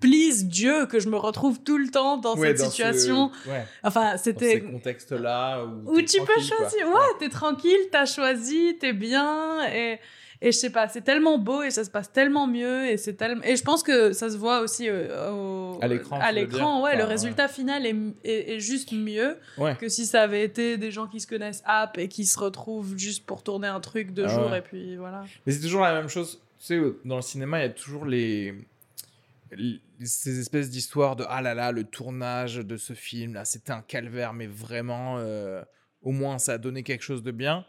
[0.01, 3.31] please Dieu, que je me retrouve tout le temps dans Ouais, cette dans ce- situation.
[3.49, 4.53] ouais, Enfin, dans c'était...
[4.53, 6.43] ces contextes-là où, Où t'es tu peux quoi.
[6.43, 6.87] choisir.
[6.89, 9.67] Ouais, t'es tranquille, t'as choisi, t'es bien.
[9.73, 9.99] Et,
[10.45, 12.87] et je sais pas, c'est tellement beau et ça se passe tellement mieux.
[12.91, 13.43] Et, c'est tellement...
[13.45, 17.05] et je pense que ça se voit aussi euh, au- À l'écran, À ouais, le
[17.05, 19.77] résultat final est, est, est juste mieux Ouais.
[19.77, 22.97] que si ça avait été des gens qui se connaissent app et qui se retrouvent
[22.99, 24.59] juste pour tourner un truc deux Ah jours ouais.
[24.59, 25.25] et puis voilà.
[25.47, 26.41] Mais c'est toujours la même chose.
[26.59, 28.55] Tu sais, dans le cinéma, il y a toujours les-
[30.05, 33.83] ces espèces d'histoires de ah là là, le tournage de ce film là, c'était un
[33.83, 35.63] calvaire, mais vraiment, euh,
[36.03, 37.65] au moins ça a donné quelque chose de bien.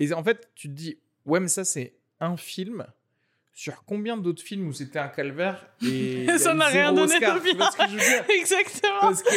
[0.00, 2.86] Et en fait, tu te dis ouais, mais ça c'est un film.
[3.54, 7.56] Sur combien d'autres films où c'était un calvaire et Ça n'a rien donné Oscar, tu
[7.56, 7.70] vois bien.
[7.72, 8.24] ce que je veux dire?
[8.40, 9.00] Exactement.
[9.00, 9.34] Parce que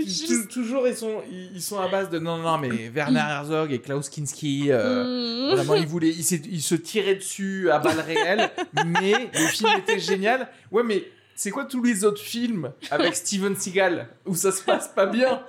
[0.00, 2.90] Et tou- juste- toujours ils sont ils ils sont à base de non non mais
[2.94, 5.04] Werner Herzog et Klaus Kinski euh,
[5.50, 5.54] Mm.
[5.54, 8.50] Vraiment, il voulait, il, s'est- il se tirait dessus à balles réelles,
[8.84, 10.48] mais le film était génial.
[10.70, 11.02] Ouais, mais
[11.34, 15.42] c'est quoi tous les autres films avec Steven Seagal où ça se passe pas bien?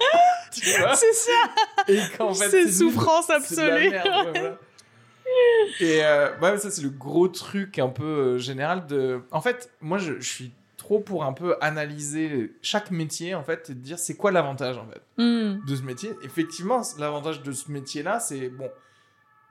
[0.52, 1.32] C'est ça,
[1.90, 3.90] Et qu'en fait, c'est souffrance absolue.
[3.90, 4.58] merde, ouais, voilà.
[5.80, 9.22] Et euh, ouais, ça, c'est le gros truc un peu euh, général de.
[9.32, 13.70] En fait, moi, je, je suis trop pour un peu analyser chaque métier, en fait,
[13.70, 15.66] et de dire c'est quoi l'avantage, en fait, Hmm.
[15.66, 16.12] de ce métier.
[16.24, 18.70] Effectivement, l'avantage de ce métier-là, c'est bon.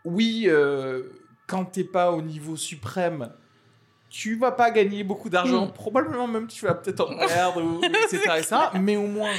[0.04, 1.02] Oui, euh,
[1.46, 3.30] quand t'es pas au niveau suprême,
[4.10, 5.66] tu vas pas gagner beaucoup d'argent.
[5.66, 5.72] Mm.
[5.72, 8.56] Probablement même tu vas peut-être en perdre, ou, etc., etc.
[8.80, 9.32] Mais au moins,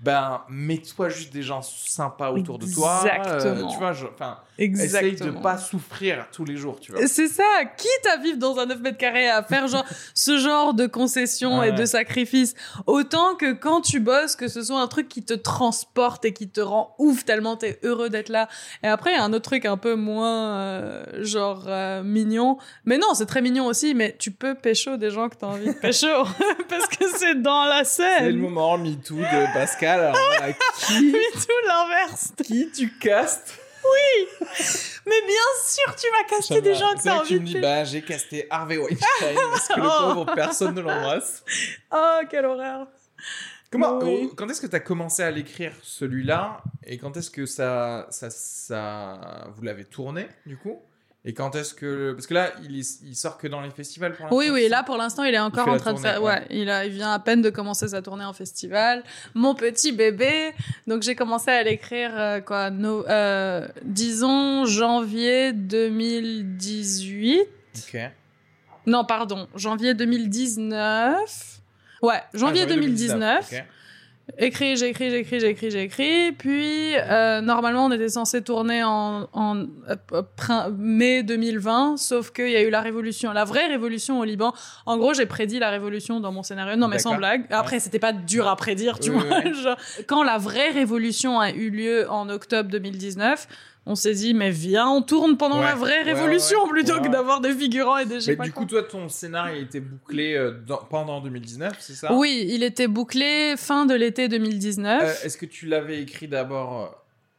[0.00, 3.02] ben, mets-toi juste des gens sympas autour de toi.
[3.26, 7.06] euh, tu vois, enfin, essaye de pas souffrir tous les jours, tu vois.
[7.06, 7.42] C'est ça,
[7.76, 9.84] quitte à vivre dans un 9 mètres carrés, à faire genre
[10.14, 12.54] ce genre de concessions et de sacrifices,
[12.86, 16.48] autant que quand tu bosses, que ce soit un truc qui te transporte et qui
[16.48, 18.48] te rend ouf tellement t'es heureux d'être là.
[18.84, 22.58] Et après, il y a un autre truc un peu moins euh, genre euh, mignon,
[22.84, 25.66] mais non, c'est très mignon aussi, mais tu peux pécho des gens que t'as envie
[25.66, 26.06] de pécho,
[26.68, 28.36] parce que c'est dans la C'est le scène.
[28.38, 29.87] moment MeToo de Pascal.
[29.88, 32.32] Alors, voilà, qui, Mais tout l'inverse.
[32.44, 33.58] qui tu castes
[35.06, 37.60] Mais bien sûr, tu vas caster des gens que t'as que tu envie me dis,
[37.60, 40.14] bah, j'ai casté Harvey Weinstein parce que le Oh.
[40.14, 41.42] pauvre, personne ne l'embrasse.
[41.90, 42.86] Oh, quelle horreur.
[43.70, 44.30] Comment, Oui.
[44.36, 46.62] quand est-ce que tu as commencé à l'écrire celui-là?
[46.84, 50.80] Et quand est-ce que ça, ça, ça, vous l'avez tourné du coup?
[51.28, 54.14] Et quand est-ce que, parce que là, il, est- il sort que dans les festivals
[54.14, 54.38] pour l'instant.
[54.38, 56.24] Oui, oui, là pour l'instant, il est encore en train de tournée, ouais.
[56.40, 59.02] Ouais, il, a, il vient à peine de commencer sa tournée en festival.
[59.34, 60.52] Mon petit bébé.
[60.86, 67.40] Donc j'ai commencé à l'écrire, euh, quoi, no- euh, disons janvier 2018.
[67.76, 68.00] Ok.
[68.86, 71.60] Non, pardon, janvier 2019.
[72.00, 73.48] Ouais, janvier Ah, 2019.
[73.52, 73.64] ok.
[74.36, 76.32] Écrit, j'ai écrit, j'ai écrit, j'ai écrit, j'ai écrit.
[76.32, 82.56] Puis, euh, normalement, on était censé tourner en, en euh, mai 2020, sauf qu'il y
[82.56, 84.52] a eu la révolution, la vraie révolution au Liban.
[84.86, 86.76] En gros, j'ai prédit la révolution dans mon scénario.
[86.76, 87.46] Non, mais sans blague.
[87.50, 89.40] Après, c'était pas dur à prédire, tu Oui, vois.
[89.44, 89.76] oui, Genre,
[90.06, 93.48] quand la vraie révolution a eu lieu en octobre 2019,
[93.90, 95.64] on s'est dit, mais viens, on tourne pendant Ouais.
[95.64, 96.70] la vraie révolution ouais.
[96.70, 98.62] plutôt que d'avoir des figurants et des Mais pas du quoi.
[98.62, 102.12] coup, toi, ton scénario était bouclé euh, dans- pendant 2019, c'est ça?
[102.12, 105.02] Oui, il était bouclé fin de l'été 2019.
[105.02, 106.86] Euh, est-ce que tu l'avais écrit d'abord euh,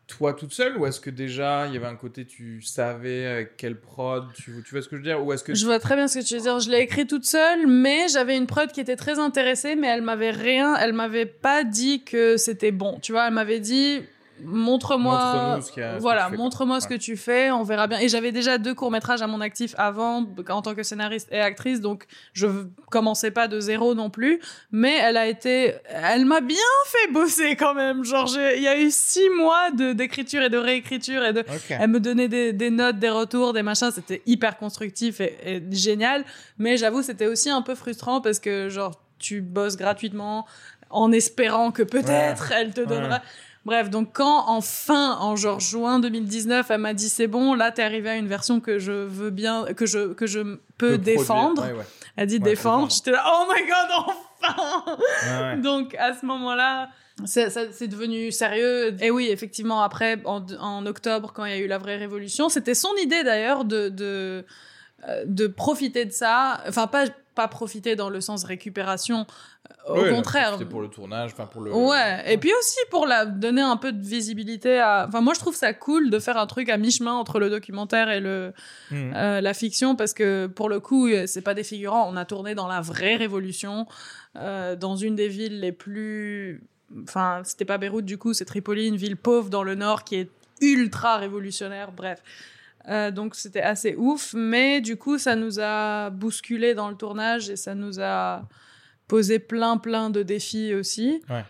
[0.08, 3.58] toi toute seule ou est-ce que déjà il y avait un côté tu savais avec
[3.58, 5.78] quelle prod tu, tu vois ce que je veux dire ou est-ce que Je vois
[5.80, 6.60] très bien ce que tu veux dire.
[6.60, 10.02] Je l'ai écrit toute seule, mais j'avais une prod qui était très intéressée, mais elle
[10.02, 12.98] m'avait rien, elle m'avait pas dit que c'était bon.
[13.04, 14.02] Tu vois, elle m'avait dit
[14.44, 16.44] montre-moi, ce voilà, tu fais, quoi.
[16.44, 18.00] montre-moi ce que tu fais, on verra bien.
[18.00, 21.40] Et j'avais déjà deux courts métrages à mon actif avant, en tant que scénariste et
[21.40, 22.48] actrice, donc je
[22.90, 24.40] commençais pas de zéro non plus.
[24.72, 28.04] Mais elle a été, elle m'a bien fait bosser quand même.
[28.04, 31.90] Genre, il y a eu six mois de d'écriture et de réécriture et de elle
[31.90, 33.92] me donnait des, des notes, des retours, des machins.
[33.92, 36.24] C'était hyper constructif et, et génial.
[36.58, 40.46] Mais j'avoue, c'était aussi un peu frustrant parce que, genre, tu bosses gratuitement
[40.90, 43.22] en espérant que peut-être elle te donnera.
[43.70, 47.84] Bref, donc quand enfin, en genre juin 2019, elle m'a dit c'est bon, là t'es
[47.84, 51.62] arrivé à une version que je veux bien, que je, que je peux défendre.
[51.62, 51.86] Ouais, ouais.
[52.16, 52.90] Elle dit Ouais, défendre.
[52.90, 56.90] J'étais là, oh my god, enfin donc à ce moment-là,
[57.26, 58.96] c'est devenu sérieux.
[59.02, 62.50] Et oui, effectivement, après, en, en octobre, quand il y a eu la vraie révolution,
[62.50, 64.46] c'était son idée d'ailleurs de, de,
[65.08, 66.64] euh, de profiter de ça.
[66.68, 67.06] Enfin, pas,
[67.40, 69.26] pas profiter dans le sens récupération,
[69.90, 70.54] euh, au contraire.
[70.54, 71.74] C'était pour le tournage, enfin pour le.
[71.74, 75.06] Ouais, et puis aussi pour la donner un peu de visibilité à.
[75.08, 78.10] Enfin, moi je trouve ça cool de faire un truc à mi-chemin entre le documentaire
[78.10, 78.52] et le
[78.92, 79.14] Mhm.
[79.16, 82.12] euh, la fiction parce que pour le coup, euh, c'est pas des figurants.
[82.12, 83.86] On a tourné dans la vraie révolution,
[84.36, 86.62] euh, dans une des villes les plus.
[87.04, 90.16] Enfin, c'était pas Beyrouth du coup, c'est Tripoli, une ville pauvre dans le nord qui
[90.16, 90.30] est
[90.62, 91.92] ultra révolutionnaire.
[91.94, 92.22] Bref.
[92.88, 97.50] Euh, donc c'était assez ouf, mais du coup ça nous a bousculé dans le tournage
[97.50, 98.48] et ça nous a
[99.08, 101.22] posé plein plein de défis aussi.
[101.30, 101.44] Ouais.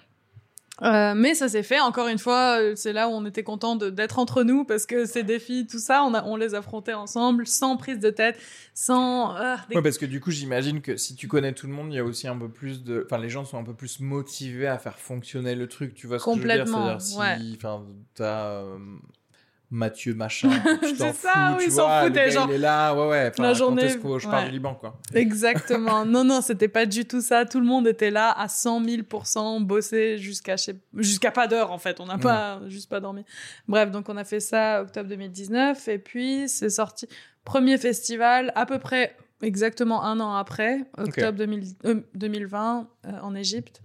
[0.82, 1.82] Euh, mais ça s'est fait.
[1.82, 5.03] Encore une fois, euh, c'est là où on était content d'être entre nous parce que
[5.05, 8.39] ces défis, tout ça, on, a, on les affrontait ensemble, sans prise de tête,
[8.73, 9.34] sans.
[9.69, 11.97] des- Ouais, parce que du coup, j'imagine que si tu connais tout le monde, il
[11.97, 13.03] y a aussi un peu plus de.
[13.05, 16.17] Enfin, les gens sont un peu plus motivés à faire fonctionner le truc, tu vois
[16.17, 16.59] ce que je veux dire?
[16.63, 17.55] Complètement, C'est-à-dire si.
[17.57, 17.84] Enfin,
[18.15, 18.63] t'as.
[19.72, 20.49] Mathieu machin,
[20.82, 22.55] tu t'en C'est ça, fous, oui, tu ils s'en vois, le foutaient, gars, genre, il
[22.55, 23.30] est là, ouais, ouais.
[23.32, 24.45] Enfin, la quand journée, est-ce que je ouais.
[24.45, 24.97] du Liban, quoi.
[25.13, 26.05] Exactement.
[26.05, 27.45] non, non, c'était pas du tout ça.
[27.45, 30.55] Tout le monde était là à 100 000% bossé jusqu'à
[30.95, 31.99] jusqu'à pas d'heure en fait.
[31.99, 33.24] On n'a pas juste pas dormi.
[33.67, 37.07] Bref, donc on a fait ça octobre 2019 et puis c'est sorti
[37.45, 43.36] premier festival à peu près exactement un an après, octobre 2000 euh, 2020 euh, en
[43.36, 43.82] Égypte.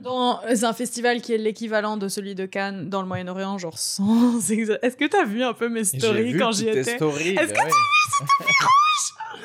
[0.00, 4.38] Dans un festival qui est l'équivalent de celui de Cannes dans le Moyen-Orient, genre sans
[4.50, 7.60] Est-ce que t'as vu un peu mes stories vu quand j'y étais stories, Est-ce bah
[7.60, 8.52] que ouais.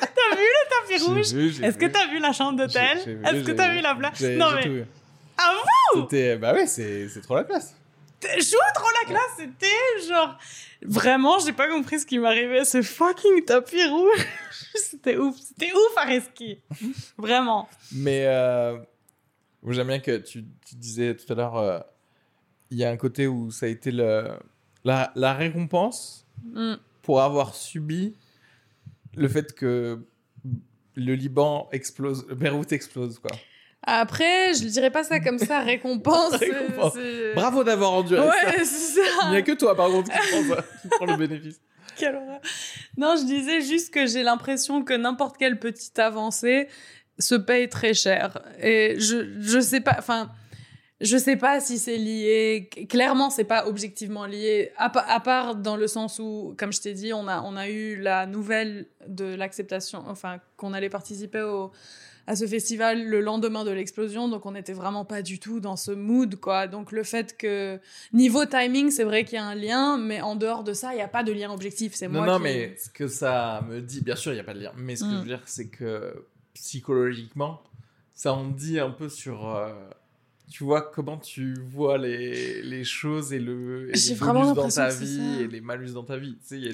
[0.00, 3.44] T'as vu le tapis rouge vu, j'ai Est-ce que t'as vu la chambre d'hôtel Est-ce
[3.44, 3.80] que t'as vu.
[3.80, 4.84] la place Non mais.
[5.38, 5.54] Ah
[5.94, 6.36] C'était.
[6.36, 7.74] Bah ouais, c'est trop la classe.
[8.22, 10.38] je trop la classe, c'était genre
[10.84, 14.26] vraiment, j'ai pas compris ce qui m'arrivait, ce fucking tapis rouge.
[14.74, 16.60] c'était ouf, c'était ouf à risquer.
[17.18, 17.68] vraiment.
[17.92, 18.76] Mais euh,
[19.70, 21.78] j'aime bien que tu, tu disais tout à l'heure, euh,
[22.70, 24.28] il y a un côté où ça a été le,
[24.84, 26.74] la, la récompense Mm.
[27.02, 28.16] pour avoir subi
[29.14, 30.00] le fait que
[30.96, 33.30] le Liban explose, Beyrouth explose, quoi.
[33.84, 36.34] Après, je ne dirais pas ça comme ça, récompense.
[36.34, 36.94] Récompense.
[37.34, 38.28] Bravo d'avoir enduré ça.
[38.48, 39.00] Ouais, c'est ça.
[39.26, 41.60] Il n'y a que toi, par contre, qui prends, qui prends le bénéfice.
[41.96, 42.40] Quelle horreur.
[42.96, 46.68] Non, je disais juste que j'ai l'impression que n'importe quelle petite avancée
[47.18, 48.40] se paye très cher.
[48.60, 50.30] Et je, je sais pas, enfin,
[51.00, 52.70] je sais pas si c'est lié.
[52.88, 54.70] Clairement, c'est pas objectivement lié.
[54.76, 57.56] À, pa- à part dans le sens où, comme je t'ai dit, on a, on
[57.56, 61.72] a eu la nouvelle de l'acceptation, enfin, qu'on allait participer au,
[62.28, 65.74] à ce festival le lendemain de l'explosion, donc on n'était vraiment pas du tout dans
[65.76, 66.68] ce mood, quoi.
[66.68, 67.80] Donc le fait que
[68.12, 70.96] niveau timing, c'est vrai qu'il y a un lien, mais en dehors de ça, il
[70.96, 71.94] n'y a pas de lien objectif.
[71.96, 74.40] C'est Non, moi non, qui- mais ce que ça me dit, bien sûr, il n'y
[74.40, 74.72] a pas de lien.
[74.76, 75.12] Mais ce que Mm.
[75.14, 77.62] je veux dire, c'est que psychologiquement,
[78.14, 79.48] ça en dit un peu sur.
[79.48, 79.72] euh,
[80.50, 84.88] tu vois comment tu vois les, les choses et, le, et les bonus dans ta
[84.88, 86.36] vie et malus dans ta vie.
[86.46, 86.70] Tu sais,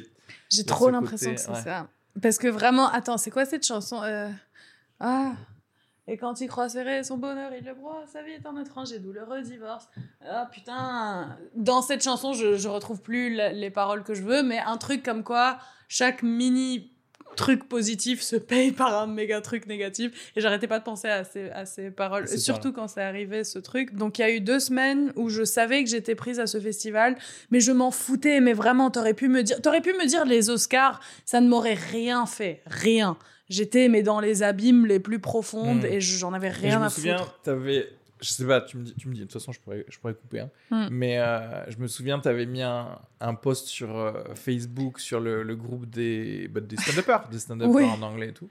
[0.51, 1.63] J'ai trop l'impression que c'est ouais.
[1.63, 1.89] ça.
[2.21, 4.29] Parce que vraiment, attends, c'est quoi cette chanson Euh,
[5.01, 5.35] Ah
[6.11, 8.99] et quand il croit serrer son bonheur, il le broie, sa vie est un étranger,
[8.99, 9.89] douloureux divorce.
[10.27, 14.59] Ah putain, dans cette chanson, je, je retrouve plus les paroles que je veux, mais
[14.59, 16.91] un truc comme quoi chaque mini
[17.39, 20.33] truc positif se paye par un méga truc négatif.
[20.37, 23.45] Et j'arrêtais pas de penser à ces, à ces paroles, À surtout quand c'est arrivé
[23.45, 23.95] ce truc.
[23.95, 26.61] Donc il y a eu deux semaines où je savais que j'étais prise à ce
[26.61, 27.17] festival,
[27.51, 28.41] mais je m'en foutais.
[28.41, 31.75] Mais vraiment, t'aurais pu me dire, t'aurais pu me dire les Oscars, ça ne m'aurait
[31.75, 33.17] rien fait, rien.
[33.49, 35.93] J'étais mais dans les abîmes les plus profondes Mm.
[35.93, 37.89] et j'en avais Et je rien me à souviens, t'avais.
[38.21, 39.99] Je sais pas, tu me dis, tu me dis, de toute façon, je pourrais, je
[39.99, 40.41] pourrais couper.
[40.41, 40.51] hein.
[40.71, 40.89] Mm.
[40.91, 45.21] Mais euh, je me souviens, tu avais mis un, un post sur euh, Facebook sur
[45.21, 47.85] le, le groupe des, bah, des stand-uppers, des stand-uppers Oui.
[47.85, 48.49] en anglais et tout.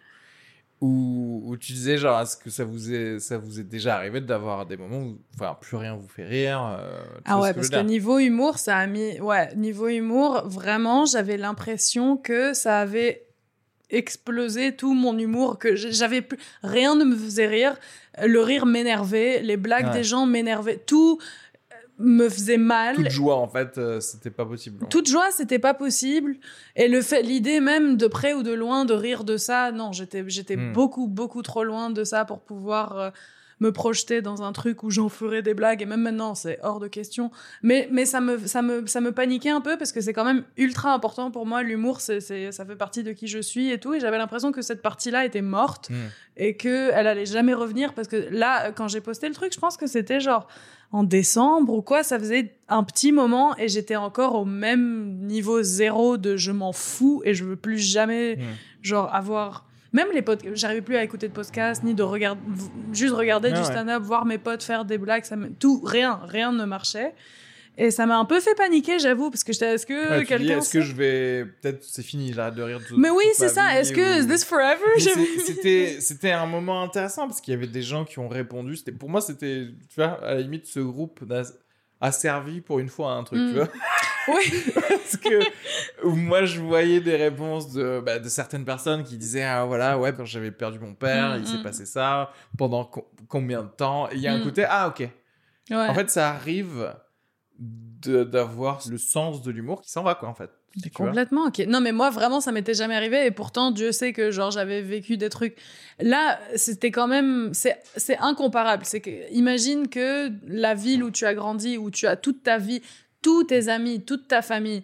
[0.80, 4.22] Où, où tu disais, genre, est-ce que ça vous est, ça vous est déjà arrivé
[4.22, 7.70] d'avoir des moments où enfin, plus rien vous fait rire euh, Ah ouais, que parce
[7.72, 9.20] que niveau humour, ça a mis.
[9.20, 13.26] Ouais, niveau humour, vraiment, j'avais l'impression que ça avait
[13.89, 16.38] explosé tout mon humour, que j'avais plus.
[16.63, 17.77] Rien ne me faisait rire.
[18.23, 19.93] Le rire m'énervait, les blagues Ouais.
[19.93, 20.77] des gens m'énervaient.
[20.85, 21.19] Tout
[21.71, 22.95] euh, me faisait mal.
[22.95, 24.85] Toute joie, en fait, euh, c'était pas possible.
[24.89, 26.38] Toute joie, c'était pas possible.
[26.75, 29.91] Et le fait, l'idée même de près ou de loin de rire de ça, non,
[29.91, 30.73] j'étais, j'étais Hmm.
[30.73, 33.09] beaucoup, beaucoup trop loin de ça pour pouvoir euh,
[33.60, 35.82] me projeter dans un truc où j'en ferais des blagues.
[35.82, 37.32] Et même maintenant, c'est hors de question.
[37.64, 40.26] Mais, mais ça me, ça me, ça me paniquait un peu parce que c'est quand
[40.26, 41.64] même ultra important pour moi.
[41.64, 42.20] L'humour, c'est,
[42.51, 43.93] ça fait partie de qui je suis et tout.
[43.95, 45.95] Et j'avais l'impression que cette partie-là était morte Mm.
[46.38, 49.60] et que elle allait jamais revenir parce que là, quand j'ai posté le truc, je
[49.60, 50.47] pense que c'était genre
[50.91, 55.62] en décembre ou quoi, ça faisait un petit moment et j'étais encore au même niveau
[55.62, 58.41] zéro de je m'en fous et je veux plus jamais Mm.
[58.84, 62.41] genre avoir même les podcasts, j'arrivais plus à écouter de podcasts ni de regarder
[62.93, 63.65] juste regarder Ah du ouais.
[63.65, 67.13] stand-up, voir mes potes faire des blagues, ça tout rien, rien ne marchait.
[67.79, 70.57] Et ça m'a un peu fait paniquer, j'avoue, parce que j'étais, est-ce que Ouais, quelqu'un
[70.57, 71.45] est-ce que je vais.
[71.61, 72.79] Peut-être c'est fini, j'arrête de rire.
[72.97, 73.79] Mais oui, c'est ça.
[73.79, 74.81] Est-ce que ou- is this forever
[75.45, 78.77] C'était, c'était un moment intéressant parce qu'il y avait des gens qui ont répondu.
[78.77, 81.23] C'était, pour moi, c'était, tu vois, à la limite, ce groupe
[82.02, 83.48] a servi pour une fois à un truc, Mm.
[83.50, 83.68] tu vois.
[84.30, 84.43] Oui.
[84.76, 85.39] parce que
[86.06, 90.14] moi, je voyais des réponses de, bah, de certaines personnes qui disaient, ah voilà, ouais,
[90.14, 91.64] quand j'avais perdu mon père, Mm, il s'est mm.
[91.64, 94.10] passé ça, pendant co- combien de temps?
[94.10, 94.43] Et il y a un Mm.
[94.43, 95.00] côté, ah ok.
[95.70, 95.76] Ouais.
[95.76, 96.93] En fait, ça arrive
[97.60, 100.52] d'avoir le sens de l'humour qui s'en va, quoi, en fait.
[100.93, 101.59] Complètement, ok.
[101.68, 103.26] Non, mais moi, vraiment, ça m'était jamais arrivé.
[103.26, 105.55] Et pourtant, Dieu sait que, genre, j'avais vécu des trucs.
[105.99, 107.51] Là, c'était quand même.
[107.53, 108.84] C'est incomparable.
[108.86, 112.59] C'est que, imagine que la ville où tu as grandi, où tu as toute ta
[112.59, 112.82] vie,
[113.24, 114.84] tous tes amis, toute ta famille,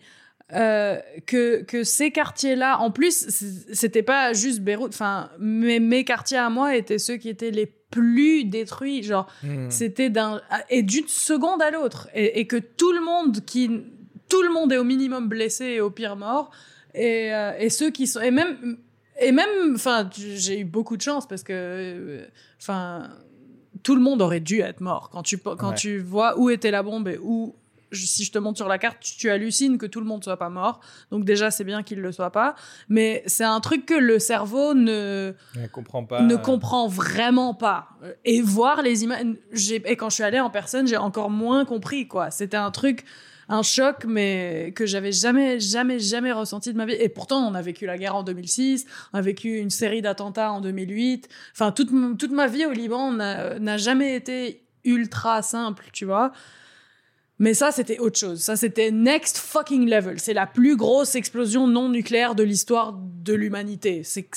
[0.53, 3.27] euh, que, que ces quartiers-là, en plus,
[3.71, 4.93] c'était pas juste Beyrouth.
[4.93, 9.03] Enfin, mes, mes quartiers à moi étaient ceux qui étaient les plus détruits.
[9.03, 9.69] Genre, Mm.
[9.69, 13.69] c'était d'un et d'une seconde à l'autre et, et que tout le monde qui
[14.33, 16.49] tout le monde est au minimum blessé et au pire mort
[16.95, 18.77] et, euh, et ceux qui sont et même
[19.19, 22.25] et même enfin j'ai eu beaucoup de chance parce que euh,
[22.61, 23.09] enfin
[23.83, 25.75] tout le monde aurait dû être mort quand tu quand Ouais.
[25.75, 27.55] tu vois où était la bombe et où
[27.95, 30.37] si je te montre sur la carte, tu, tu hallucines que tout le monde soit
[30.37, 30.79] pas mort.
[31.11, 32.55] Donc déjà, c'est bien qu'il le soit pas.
[32.89, 36.23] Mais c'est un truc que le cerveau ne Je comprends pas.
[36.23, 37.89] ne comprend vraiment pas.
[38.25, 39.21] Et voir les images,
[39.71, 42.31] et quand je suis allée en personne, j'ai encore moins compris quoi.
[42.31, 43.05] C'était un truc,
[43.49, 46.93] un choc, mais que j'avais jamais, jamais, jamais ressenti de ma vie.
[46.93, 50.51] Et pourtant, on a vécu la guerre en 2006, on a vécu une série d'attentats
[50.51, 51.27] en 2008.
[51.51, 56.31] Enfin, toute, toute ma vie au Liban n'a jamais été ultra simple, tu vois.
[57.39, 58.41] Mais ça, c'était autre chose.
[58.41, 60.19] Ça, c'était next fucking level.
[60.19, 64.03] C'est la plus grosse explosion non nucléaire de l'histoire de l'humanité.
[64.03, 64.29] C'est,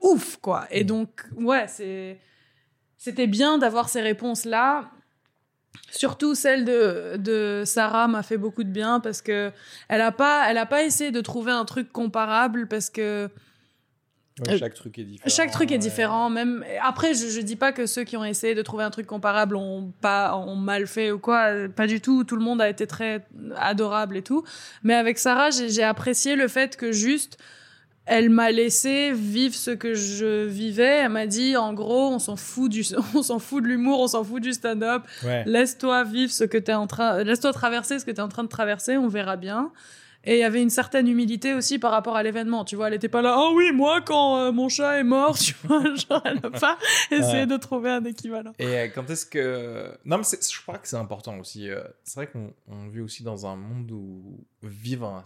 [0.00, 0.66] ouf, quoi.
[0.70, 2.18] Et donc, ouais, c'est,
[2.98, 4.90] c'était bien d'avoir ces réponses-là.
[5.90, 9.50] Surtout celle de, de Sarah m'a fait beaucoup de bien parce que
[9.88, 13.28] elle a pas, elle a pas essayé de trouver un truc comparable parce que
[14.46, 15.30] Ouais, Euh, chaque truc est différent.
[15.34, 16.28] chaque truc est différent.
[16.28, 19.06] Même après, je, je dis pas que ceux qui ont essayé de trouver un truc
[19.06, 21.52] comparable ont pas ont mal fait ou quoi.
[21.74, 22.22] Pas du tout.
[22.24, 23.24] Tout le monde a été très
[23.56, 24.44] adorable et tout.
[24.82, 27.38] Mais avec Sarah, j'ai j'ai apprécié le fait que juste
[28.06, 30.84] elle m'a laissé vivre ce que je vivais.
[31.04, 32.84] Elle m'a dit, en gros, on s'en fout du,
[33.14, 35.02] on s'en fout de l'humour, on s'en fout du stand-up.
[35.24, 35.42] Ouais.
[35.46, 38.48] Laisse-toi vivre ce que t'es en train, laisse-toi traverser ce que t'es en train de
[38.48, 39.72] traverser, on verra bien.
[40.28, 42.64] Et il y avait une certaine humilité aussi par rapport à l'événement.
[42.64, 45.38] Tu vois, elle était pas là, ah oui, moi, quand euh, mon chat est mort,
[45.38, 46.78] tu vois, genre, elle a pas
[47.12, 47.46] essayé Ouais.
[47.46, 48.52] de trouver un équivalent.
[48.58, 49.88] Et euh, quand est-ce que.
[50.04, 51.70] Non, mais c'est- je crois que c'est important aussi.
[51.70, 55.22] euh, C'est vrai qu'on on vit aussi dans un monde où vivre,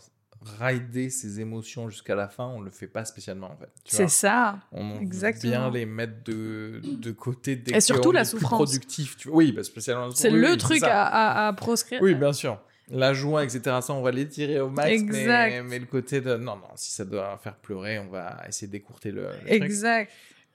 [0.59, 3.71] rider ses émotions jusqu'à la fin, on le fait pas spécialement en fait.
[3.85, 4.59] C'est ça.
[4.73, 5.71] On exactement.
[5.71, 8.53] bien les mettre de, de côté dès Et surtout la souffrance.
[8.59, 9.17] productif.
[9.17, 9.37] Tu vois.
[9.39, 10.11] Oui, bah, spécialement.
[10.13, 12.01] C'est oui, le oui, truc à, à, à proscrire.
[12.03, 12.59] Oui, bien sûr.
[12.93, 14.89] La joie, etc., ça, on va les tirer au max.
[14.91, 15.51] Exact.
[15.51, 16.35] Mais, mais le côté de.
[16.37, 19.63] Non, non, si ça doit faire pleurer, on va essayer d'écourter le, le truc.
[19.63, 20.11] Exact.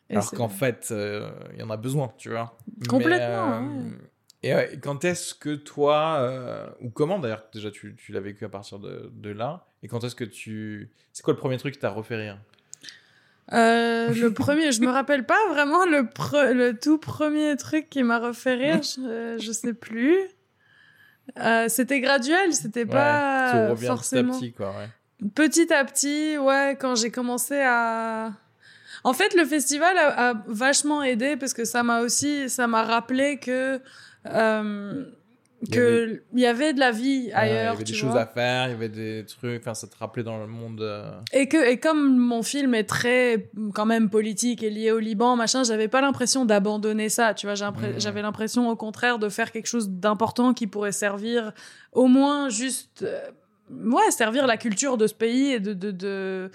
[0.09, 2.57] Et Alors qu'en fait, euh, il y en a besoin, tu vois.
[2.89, 3.97] Complètement, Mais, euh, ouais.
[4.45, 8.45] Et euh, quand est-ce que toi, euh, ou comment d'ailleurs, déjà tu, tu l'as vécu
[8.45, 10.91] à partir de, de là, et quand est-ce que tu.
[11.13, 12.37] C'est quoi le premier truc qui t'a refait rire?
[13.53, 18.03] Euh, le premier, je me rappelle pas vraiment le, pre- le tout premier truc qui
[18.03, 20.15] m'a refait rire, je, je sais plus.
[21.39, 24.31] Euh, c'était graduel, c'était Ouais, pas forcément.
[24.33, 25.29] petit à petit, quoi, ouais.
[25.33, 28.31] Petit à petit, ouais, quand j'ai commencé à.
[29.03, 32.83] En fait, le festival a, a vachement aidé parce que ça m'a aussi, ça m'a
[32.83, 33.79] rappelé que
[34.25, 35.05] euh,
[35.61, 38.11] Il y que il y avait de la vie ailleurs, il y avait des choses
[38.11, 38.21] vois.
[38.21, 40.81] à faire, il y avait des trucs, enfin, ça te rappelait dans le monde.
[40.81, 44.99] euh, Et que et comme mon film est très quand même politique et lié au
[44.99, 47.93] Liban, machin, j'avais pas l'impression d'abandonner ça, tu vois, Mhm.
[47.99, 51.51] j'avais l'impression au contraire de faire quelque chose d'important qui pourrait servir
[51.93, 53.19] au moins juste euh,
[53.71, 56.51] ouais, servir la culture de ce pays et de de, de...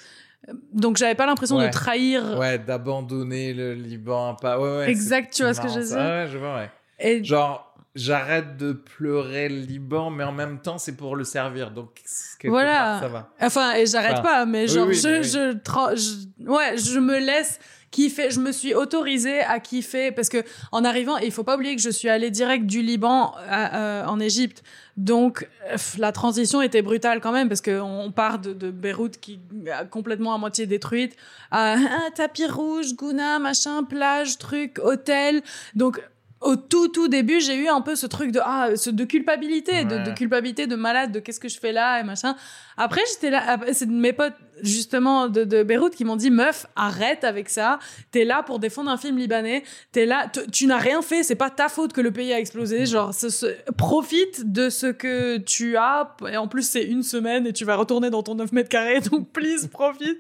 [0.73, 1.67] donc j'avais pas l'impression Ouais.
[1.69, 4.61] de trahir Ouais, d'abandonner le Liban, pas.
[4.61, 4.91] Ouais, ouais.
[4.91, 6.71] Exact, tu vois ce que je veux dire Ouais, je vois, ouais.
[7.01, 11.71] Et Genre, j'arrête de pleurer le Liban, mais en même temps, c'est pour le servir.
[11.73, 12.01] Donc,
[12.45, 12.75] Voilà.
[12.75, 13.31] part, ça va.
[13.41, 15.25] Enfin, et j'arrête Enfin, pas, mais genre, oui, je, oui.
[15.25, 15.57] je,
[15.97, 17.59] je- ouais, je me laisse
[17.91, 18.31] kiffer.
[18.31, 21.83] Je me suis autorisée à kiffer parce que en arrivant, il faut pas oublier que
[21.83, 24.63] je suis allée direct du Liban à- euh, en Égypte.
[24.97, 29.19] Donc, euh, la transition était brutale quand même parce que on part de, de Beyrouth
[29.19, 31.17] qui est complètement à moitié détruite
[31.51, 35.43] à un tapis rouge, Gouna, machin, plage, truc, hôtel.
[35.75, 36.01] Donc,
[36.41, 39.85] au tout tout début, j'ai eu un peu ce truc de ah, ce- de culpabilité,
[39.85, 40.03] de, Ouais.
[40.05, 42.35] de culpabilité de malade, de qu'est-ce que je fais là et machin.
[42.79, 44.33] Après, j'étais là, c'est mes potes
[44.63, 47.79] justement de, de Beyrouth qui m'ont dit meuf, arrête avec ça.
[48.11, 49.65] T'es là pour défendre un film libanais.
[49.93, 51.23] T'es là, tu n'as rien fait.
[51.23, 52.87] C'est pas ta faute que le pays a explosé.
[52.87, 56.15] Genre, ce- ce- profite de ce que tu as.
[56.31, 59.01] Et en plus, c'est une semaine et tu vas retourner dans ton 9 mètres carrés.
[59.13, 60.19] Donc, please, profite.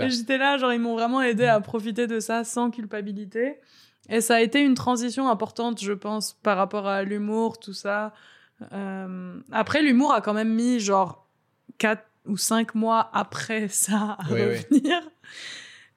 [0.00, 3.56] J'étais là, genre, ils m'ont vraiment aidé à profiter de ça sans culpabilité.
[4.10, 8.12] Et ça a été une transition importante, je pense, par rapport à l'humour, tout ça.
[8.72, 11.26] Euh, Après, l'humour a quand même mis, genre,
[11.78, 14.56] 4 ou 5 mois après ça à Oui, oui.
[14.70, 15.00] revenir.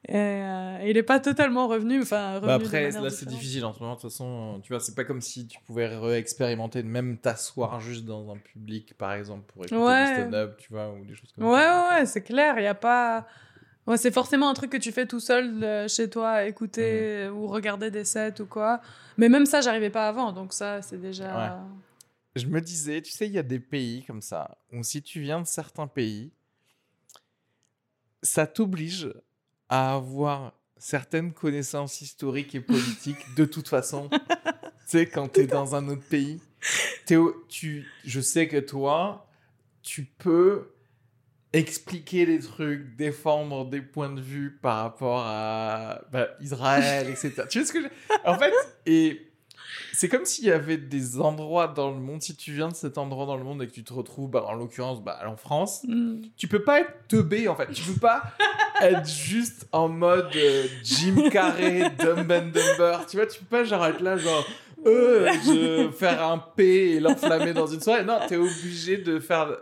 [0.10, 2.02] Et euh, il est pas totalement revenu.
[2.02, 3.96] Enfin, revenu Bah après, là, c'est difficile en ce moment.
[3.96, 8.04] De toute façon, tu vois, c'est pas comme si tu pouvais réexpérimenter, même t'asseoir juste
[8.06, 10.06] dans un public, par exemple, pour écouter Ouais.
[10.06, 11.88] du stand-up, tu vois, ou des choses comme Ouais, ça.
[11.90, 12.56] ouais, ouais, c'est clair.
[12.60, 13.26] Il y a pas.
[13.86, 17.48] Ouais, c'est forcément un truc que tu fais tout seul euh, chez toi, écouter ou
[17.48, 18.80] regarder des sets ou quoi.
[19.18, 21.60] Mais même ça, j'arrivais pas avant, donc ça, c'est déjà.
[22.36, 25.20] Je me disais, tu sais, il y a des pays comme ça, où si tu
[25.22, 26.32] viens de certains pays,
[28.22, 29.14] ça t'oblige
[29.70, 34.10] à avoir certaines connaissances historiques et politiques de toute façon.
[34.10, 34.20] tu
[34.86, 36.42] sais, quand tu es dans un autre pays,
[37.06, 39.30] t'es au- tu, je sais que toi,
[39.82, 40.73] tu peux
[41.54, 47.44] expliquer des trucs, défendre des points de vue par rapport à bah, Israël, etc.
[47.50, 47.88] tu vois ce que je...
[48.26, 48.54] En fait,
[48.88, 49.22] et
[49.94, 52.98] c'est comme s'il y avait des endroits dans le monde, si tu viens de cet
[52.98, 55.84] endroit dans le monde et que tu te retrouves, bah, en l'occurrence, bah, en France,
[55.88, 56.22] Mm.
[56.38, 57.72] tu peux pas être teubé en fait.
[57.72, 58.24] Tu peux pas
[58.82, 63.06] être juste en mode euh, Jim Carrey, Dumb and Dumber.
[63.08, 64.46] Tu vois, tu peux pas genre être là, genre,
[64.88, 68.04] euh, je faire un P et l'enflammer dans une soirée.
[68.04, 69.56] Non, t'es obligé de faire.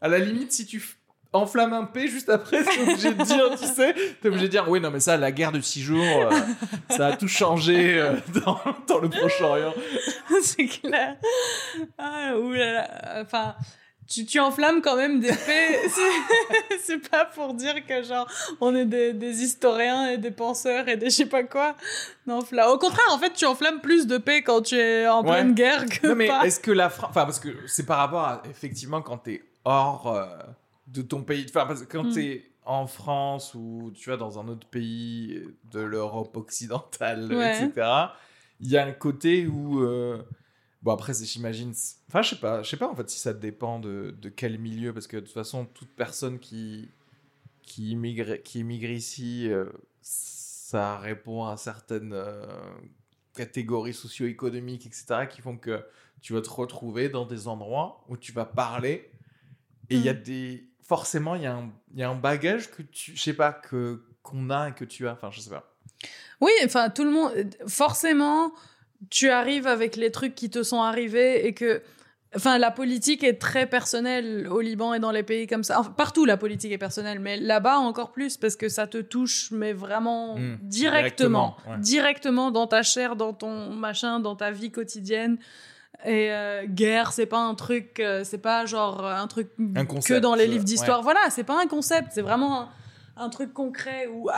[0.00, 0.80] À la limite, si tu
[1.32, 4.68] enflamme un P juste après, t'es obligé de dire, tu sais, t'es obligé de dire,
[4.68, 6.30] oui, non, mais ça, la guerre de six jours, euh,
[6.90, 8.14] ça a tout changé euh,
[8.44, 9.74] dans, dans le Proche-Orient.
[10.42, 11.16] c'est clair.
[11.98, 12.88] Ah, oulala.
[13.20, 13.54] Enfin,
[14.08, 15.80] tu, tu enflammes quand même des faits.
[15.90, 18.26] C'est- c'est pas pour dire que, genre,
[18.62, 21.74] on est des, des historiens et des penseurs et des je sais pas quoi.
[22.26, 25.32] Non, Au contraire, en fait, tu enflammes plus de paix quand tu es en Ouais.
[25.32, 27.10] pleine guerre que Non, mais est-ce que la France.
[27.10, 30.24] Enfin, parce que c'est par rapport à, effectivement, quand t'es hors euh,
[30.88, 31.46] de ton pays.
[31.48, 32.12] Enfin, parce que quand Mm.
[32.12, 37.48] t'es en France ou, tu vois, dans un autre pays de l'Europe occidentale, Ouais.
[37.64, 37.86] etc.,
[38.60, 39.80] il y a un côté où.
[39.82, 40.22] euh,
[40.80, 41.72] Bon, après, c'est- j'imagine.
[42.08, 42.62] Enfin, je sais pas.
[42.62, 44.92] Je sais pas, en fait, si ça dépend de, de quel milieu.
[44.94, 46.88] Parce que, de toute façon, toute personne qui,
[47.62, 49.66] qui, immigre, qui immigre ici, euh,
[50.00, 52.46] ça répond à certaines euh,
[53.34, 55.84] catégories socio-économiques, etc., qui font que
[56.20, 59.10] tu vas te retrouver dans des endroits où tu vas parler
[59.90, 60.22] et il y a Mm.
[60.22, 63.32] des forcément il y, a un- il y a un bagage que tu je sais
[63.34, 65.74] pas que qu'on a et que tu as enfin je sais pas
[66.40, 67.32] Oui, enfin, tout le monde.
[67.66, 68.52] Forcément,
[69.10, 71.82] tu arrives avec les trucs qui te sont arrivés et que.
[72.36, 75.80] Enfin, la politique est très personnelle au Liban et dans les pays comme ça.
[75.80, 79.50] Enfin, partout, la politique est personnelle, mais là-bas encore plus parce que ça te touche,
[79.50, 81.56] mais vraiment Mm, directement.
[81.56, 81.78] directement, ouais.
[81.80, 85.38] Directement dans ta chair, dans ton machin, dans ta vie quotidienne.
[86.04, 90.18] Et euh, guerre, c'est pas un truc, euh, c'est pas genre un truc Un que
[90.20, 91.02] dans les euh, livres d'histoire.
[91.02, 92.68] Voilà, c'est pas un concept, c'est vraiment un,
[93.16, 94.30] un truc concret ou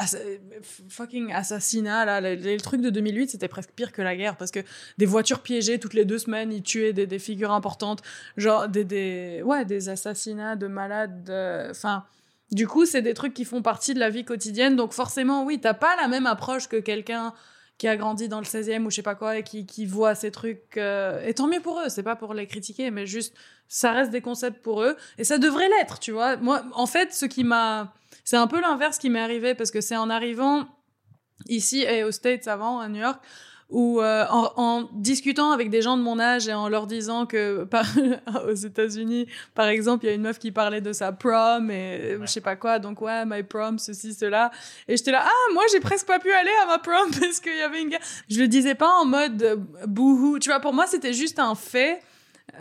[0.88, 2.20] fucking assassinat là.
[2.22, 4.60] Les, les trucs de 2008, c'était presque pire que la guerre parce que
[4.96, 8.00] des voitures piégées toutes les deux semaines, ils tuaient des, des figures importantes,
[8.38, 11.28] genre des, des ouais des assassinats de malades.
[11.28, 12.04] euh, Enfin.
[12.52, 14.76] du coup, c'est des trucs qui font partie de la vie quotidienne.
[14.76, 17.34] Donc forcément, oui, t'as pas la même approche que quelqu'un
[17.80, 20.14] qui a grandi dans le 16e ou je sais pas quoi et qui, qui voit
[20.14, 20.76] ces trucs.
[20.76, 23.34] euh, Et tant mieux pour eux, c'est pas pour les critiquer, mais juste,
[23.68, 24.98] ça reste des concepts pour eux.
[25.16, 26.36] Et ça devrait l'être, tu vois.
[26.36, 27.94] Moi, en fait, ce qui m'a.
[28.22, 30.68] C'est un peu l'inverse qui m'est arrivé parce que c'est en arrivant
[31.48, 33.18] ici et aux States avant, à New York,
[33.70, 37.24] où euh, en, en discutant avec des gens de mon âge et en leur disant
[37.26, 37.86] que par,
[38.48, 42.00] aux États-Unis, par exemple, il y a une meuf qui parlait de sa prom et
[42.14, 44.50] euh, je sais pas quoi, donc ouais, my prom, ceci, cela.
[44.88, 47.56] Et j'étais là, ah, moi j'ai presque pas pu aller à ma prom parce qu'il
[47.56, 48.00] y avait une guerre.
[48.28, 49.56] Je le disais pas en mode euh,
[49.86, 52.00] bouhou, tu vois, pour moi c'était juste un fait.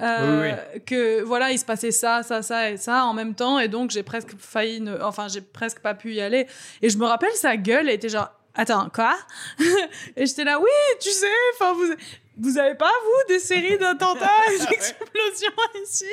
[0.01, 0.55] euh,
[0.85, 3.89] que voilà il se passait ça ça ça et ça en même temps et donc
[3.89, 4.95] j'ai presque failli ne...
[5.01, 6.45] enfin j'ai presque pas pu y aller
[6.83, 9.15] et je me rappelle sa gueule elle était genre attends quoi?
[10.15, 10.69] Et j'étais là oui
[10.99, 11.93] tu sais enfin vous
[12.41, 15.51] vous avez pas vous des séries d'attentats et d'explosions
[15.83, 16.05] ici?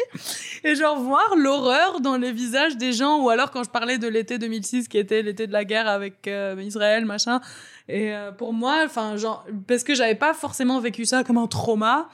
[0.64, 4.08] Et genre voir l'horreur dans les visages des gens ou alors quand je parlais de
[4.08, 7.40] l'été 2006 qui était l'été de la guerre avec euh, Israël machin.
[7.88, 11.46] Et euh, pour moi enfin genre parce que j'avais pas forcément vécu ça comme un
[11.46, 12.08] trauma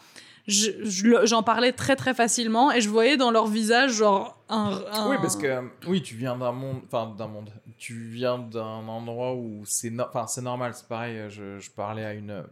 [0.46, 4.36] je- je le- j'en parlais très très facilement et je voyais dans leur visage genre
[4.50, 7.48] un, un- oui parce que euh, oui tu viens d'un monde enfin d'un monde
[7.82, 11.70] tu viens d'un endroit où c'est no- enfin c'est normal c'est pareil euh, je, je
[11.72, 12.44] parlais à une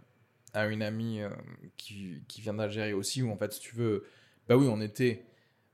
[0.55, 1.29] à une amie euh,
[1.77, 4.05] qui, qui vient d'Algérie aussi où en fait si tu veux
[4.49, 5.25] bah oui on était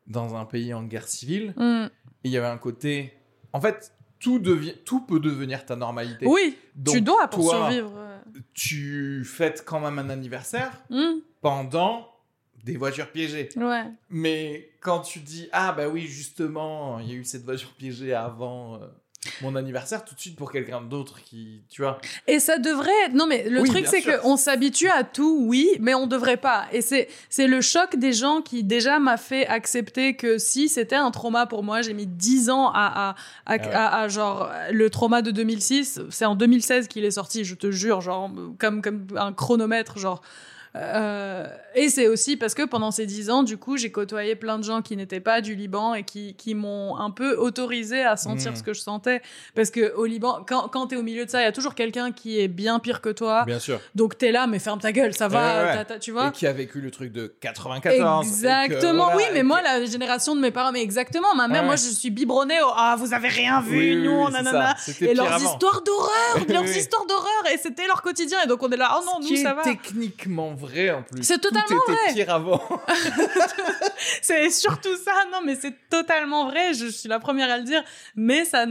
[0.07, 1.55] dans un pays en guerre civile.
[1.59, 3.15] Et il y avait un côté
[3.55, 6.27] en fait tout devient tout peut devenir ta normalité.
[6.27, 8.19] Oui Donc, tu dois pour toi, survivre euh.
[8.53, 11.21] tu fêtes quand même un anniversaire Hmm.
[11.41, 12.13] pendant
[12.65, 13.49] des voitures piégées.
[13.57, 13.85] Ouais.
[14.11, 18.13] Mais quand tu dis ah bah oui justement il y a eu cette voiture piégée
[18.13, 18.87] avant euh,
[19.43, 23.14] mon anniversaire tout de suite pour quelqu'un d'autre qui tu vois Et ça devrait être...
[23.14, 26.66] Non, mais le Oui, truc, c'est qu'on s'habitue à tout, oui, mais on devrait pas.
[26.72, 30.97] Et c'est c'est le choc des gens qui, déjà, m'a fait accepter que si c'était
[30.97, 33.14] un trauma pour moi, j'ai mis 10 ans à, à, à,
[33.47, 33.72] Ah ouais.
[33.72, 37.70] à- à, genre, le trauma de 2006, c'est en 2016 qu'il est sorti, je te
[37.70, 40.22] jure, genre, comme, comme un chronomètre, genre...
[40.77, 44.59] Euh, et c'est aussi parce que pendant ces dix ans, du coup, j'ai côtoyé plein
[44.59, 48.16] de gens qui n'étaient pas du Liban et qui, qui m'ont un peu autorisé à
[48.16, 48.57] sentir Mm.
[48.57, 49.20] ce que je sentais.
[49.55, 51.74] Parce que au Liban, quand, quand t'es au milieu de ça, il y a toujours
[51.74, 53.45] quelqu'un qui est bien pire que toi.
[53.45, 55.99] bien sûr Donc t'es là, mais ferme ta gueule, ça va, Ouais, ouais.
[55.99, 56.29] tu vois.
[56.29, 59.45] et qui a vécu le truc de 94 et que, Exactement, voilà, oui, mais que-
[59.47, 61.66] moi, la génération de mes parents, mais exactement, ma mère, Ouais.
[61.66, 64.74] moi, je suis biberonnée au Ah, vous avez rien vu, Oui, nous, oui, nanana.
[65.01, 65.53] Et leurs avant.
[65.53, 69.05] histoires d'horreur, leurs histoires d'horreur, et c'était leur quotidien, et donc on est là, oh
[69.05, 69.62] non, Ce nous, qui ça est va.
[69.62, 72.14] techniquement vrai en plus C'est Tout totalement était vrai.
[72.14, 72.62] pire avant
[74.23, 77.83] C'est surtout ça, non, mais c'est totalement vrai, je suis la première à le dire,
[78.14, 78.67] mais ça,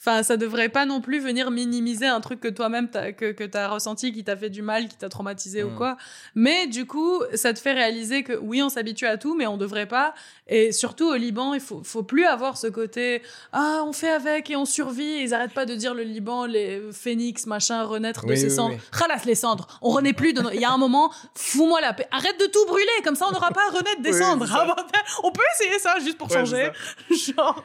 [0.00, 3.44] enfin, ça devrait pas non plus venir minimiser un truc que toi-même, t'as- que, que
[3.44, 5.74] t'as ressenti, qui t'a fait du mal, qui t'a traumatisé ou Mm.
[5.76, 5.96] quoi.
[6.34, 9.56] Mais du coup, ça te fait réaliser que oui, on s'habitue à tout, mais on
[9.56, 10.14] devrait pas.
[10.46, 13.22] Et surtout au Liban, il faut, faut plus avoir ce côté,
[13.52, 15.22] ah, on fait avec et on survit.
[15.22, 18.74] Ils arrêtent pas de dire le Liban, les phénix, machin, renaître de ses oui, cendres.
[18.74, 18.80] oui.
[18.92, 19.66] Ralasse les cendres.
[19.82, 20.42] On renaît plus de.
[20.54, 22.06] Il y a un moment, fous-moi la paix.
[22.10, 24.32] Arrête de tout brûler, comme ça on n'aura pas à renaître des Oui, ça.
[24.32, 25.00] Ah, bordel.
[25.22, 26.70] on peut essayer ça juste pour Ouais, changer.
[27.10, 27.64] Genre.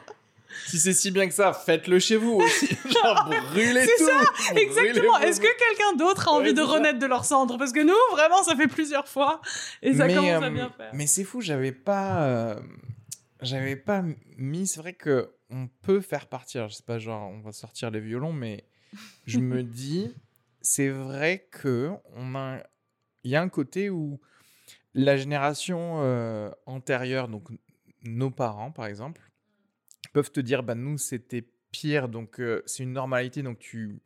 [0.66, 2.68] si c'est si bien que ça, faites-le chez vous aussi.
[3.02, 4.56] Genre, brûlez C'est tout.
[4.58, 5.18] Exactement.
[5.18, 6.66] Est-ce que quelqu'un d'autre a Ouais, envie de ça.
[6.66, 9.40] renaître de leur cendre Parce que nous, vraiment, ça fait plusieurs fois
[9.82, 10.90] et ça Mais, commence à euh, bien faire.
[10.94, 12.60] Mais c'est fou, j'avais pas, euh,
[13.42, 14.02] j'avais pas
[14.36, 14.66] mis.
[14.66, 16.68] C'est vrai que on peut faire partir.
[16.68, 18.64] Je sais pas, genre on va sortir les violons, mais
[19.26, 20.14] je me dis,
[20.62, 22.58] c'est vrai que on a,
[23.24, 24.20] il y a un côté où
[24.94, 27.48] la génération euh, antérieure, donc
[28.04, 29.20] nos parents par exemple,
[30.12, 34.00] peuvent te dire, bah nous c'était pire, donc euh, c'est une normalité, donc tu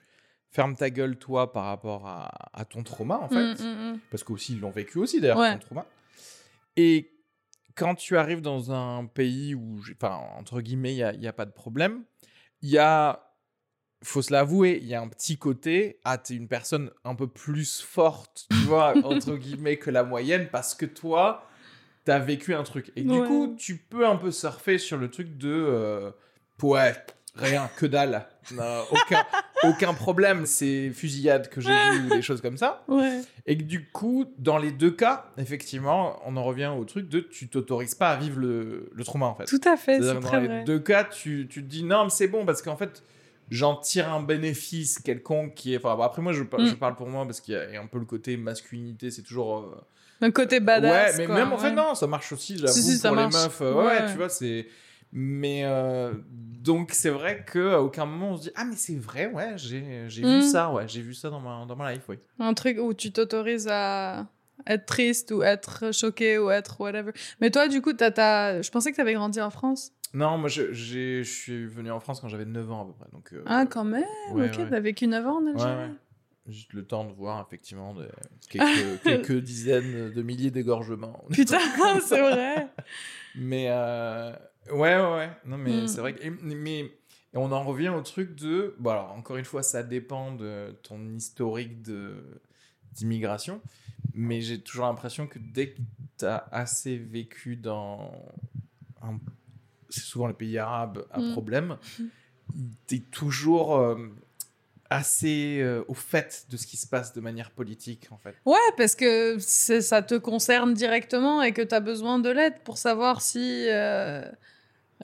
[0.50, 4.00] fermes ta gueule toi par rapport à, à ton trauma en fait Mm, mm, mm.
[4.10, 5.52] parce qu'aussi ils l'ont vécu aussi d'ailleurs, Ouais.
[5.52, 5.86] ton trauma.
[6.76, 7.10] Et
[7.74, 11.52] quand tu arrives dans un pays où, enfin, entre guillemets, il n'y a, pas de
[11.52, 12.02] problème,
[12.62, 13.27] il y a,
[14.02, 17.26] faut se l'avouer, il y a un petit côté, ah, t'es une personne un peu
[17.26, 21.44] plus forte, tu vois, entre guillemets, que la moyenne, parce que toi,
[22.04, 22.92] t'as vécu un truc.
[22.96, 26.10] Et du coup, tu peux un peu surfer sur le truc de, euh,
[26.62, 26.94] ouais,
[27.34, 29.24] rien, que dalle, Non, aucun,
[29.64, 32.84] aucun problème, c'est fusillade que j'ai vu ou des choses comme ça.
[32.88, 33.20] Ouais.
[33.46, 37.20] Et que du coup, dans les deux cas, effectivement, on en revient au truc de
[37.20, 39.44] tu t'autorises pas à vivre le, le trauma en fait.
[39.44, 40.64] Tout à fait, c'est dans très les vrai.
[40.64, 43.02] deux cas, tu, tu te dis non, mais c'est bon parce qu'en fait,
[43.50, 45.78] j'en tire un bénéfice quelconque qui est.
[45.78, 46.66] Enfin, bon, après, moi, je, par- Mm.
[46.66, 48.36] je parle pour moi parce qu'il y a il y a un peu le côté
[48.36, 49.58] masculinité, c'est toujours.
[49.58, 49.80] euh,
[50.20, 50.90] Un côté badass.
[50.90, 53.22] ouais, mais quoi, même en fait, non, ça marche aussi, j'avoue, Si, si, pour les
[53.22, 53.34] marche.
[53.34, 53.60] meufs.
[53.62, 54.10] euh, ouais, Ouais.
[54.10, 54.66] tu vois, c'est.
[55.12, 59.26] Mais euh, donc, c'est vrai qu'à aucun moment on se dit Ah, mais c'est vrai,
[59.28, 59.80] ouais, j'ai
[60.22, 60.34] Mm.
[60.34, 62.18] vu ça, ouais, j'ai vu ça dans ma, dans ma life, oui.
[62.38, 64.26] Un truc où tu t'autorises à
[64.66, 67.12] être triste ou être choqué ou être whatever.
[67.40, 68.60] Mais toi, du coup, t'as, t'as...
[68.60, 69.92] je pensais que t'avais grandi en France.
[70.14, 73.08] Non, moi je, je suis venu en France quand j'avais 9 ans à peu près.
[73.12, 74.04] Donc, euh, Ah, quand même.
[74.32, 74.70] ouais, ok, ouais.
[74.70, 75.90] t'as vécu 9 ans en Algérie.
[75.90, 75.94] ouais.
[76.46, 78.08] Juste le temps de voir effectivement de-
[78.50, 81.24] quelques, quelques dizaines de milliers d'égorgements.
[81.30, 81.58] Putain,
[82.00, 82.68] c'est vrai.
[83.34, 84.32] Mais euh,
[84.70, 85.30] ouais, ouais, ouais.
[85.44, 85.88] Non, mais Mm.
[85.88, 86.22] c'est vrai que.
[86.24, 88.74] et- mais et on en revient au truc de.
[88.78, 91.82] Bon, alors encore une fois, ça dépend de ton historique
[92.92, 93.60] d'immigration.
[94.14, 95.80] Mais j'ai toujours l'impression que dès que
[96.18, 98.10] tu as assez vécu dans.
[99.02, 99.18] un-
[99.88, 101.32] C'est souvent les pays arabes à Mm.
[101.32, 101.76] problème.
[102.86, 103.76] Tu es toujours.
[103.76, 103.96] euh,
[104.90, 108.34] assez euh, au fait de ce qui se passe de manière politique en fait.
[108.46, 113.20] Ouais, parce que ça te concerne directement et que t'as besoin de l'aide pour savoir
[113.20, 113.66] si.
[113.68, 114.22] euh,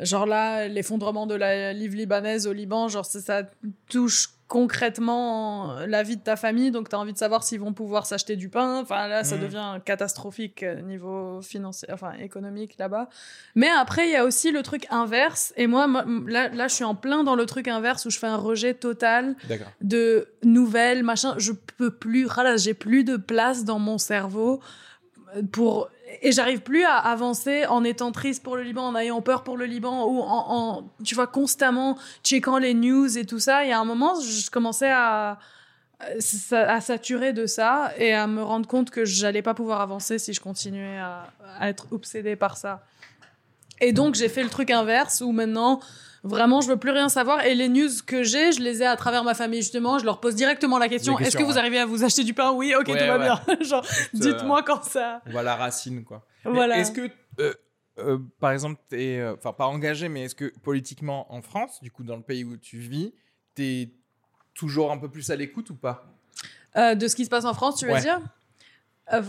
[0.00, 3.42] Genre là, l'effondrement de la livre libanaise au Liban, genre ça, ça
[3.88, 7.72] touche concrètement la vie de ta famille, donc tu as envie de savoir s'ils vont
[7.72, 8.80] pouvoir s'acheter du pain.
[8.82, 9.42] Enfin là, ça Mhm.
[9.42, 13.08] devient catastrophique euh, niveau financier, enfin économique là-bas.
[13.54, 15.52] Mais après, il y a aussi le truc inverse.
[15.56, 15.86] Et moi,
[16.26, 18.74] là, là, je suis en plein dans le truc inverse où je fais un rejet
[18.74, 19.34] total
[19.80, 21.34] de nouvelles, machin.
[21.38, 24.60] Je peux plus, râle, j'ai plus de place dans mon cerveau
[25.52, 25.88] pour
[26.22, 29.56] et j'arrive plus à avancer en étant triste pour le Liban, en ayant peur pour
[29.56, 33.64] le Liban ou en, tu vois constamment checkant les news et tout ça.
[33.64, 35.38] Il y a un moment, je commençais à
[36.80, 40.40] saturer de ça et à me rendre compte que j'allais pas pouvoir avancer si je
[40.40, 42.84] continuais à être obsédée par ça.
[43.80, 45.80] Et donc j'ai fait le truc inverse où maintenant
[46.24, 47.44] vraiment je veux plus rien savoir.
[47.44, 49.98] Et les news que j'ai je les ai à travers ma famille justement.
[50.00, 51.18] Je leur pose directement la question.
[51.18, 52.50] Est-ce que vous arrivez à vous acheter du pain?
[52.52, 53.40] Oui ok Ouais, tout va bien.
[53.62, 56.26] Genre dites-moi quand ça On va à la racine quoi.
[56.44, 56.78] Voilà.
[56.78, 57.08] Est-ce que,
[57.40, 57.54] euh,
[57.98, 61.90] euh, par exemple, t'es, euh, enfin pas engagé, mais est-ce que politiquement en France, du
[61.90, 63.14] coup dans le pays où tu vis,
[63.54, 63.90] t'es
[64.54, 66.04] toujours un peu plus à l'écoute ou pas?
[66.76, 68.00] De ce qui se passe en France tu veux Ouais.
[68.00, 68.20] dire?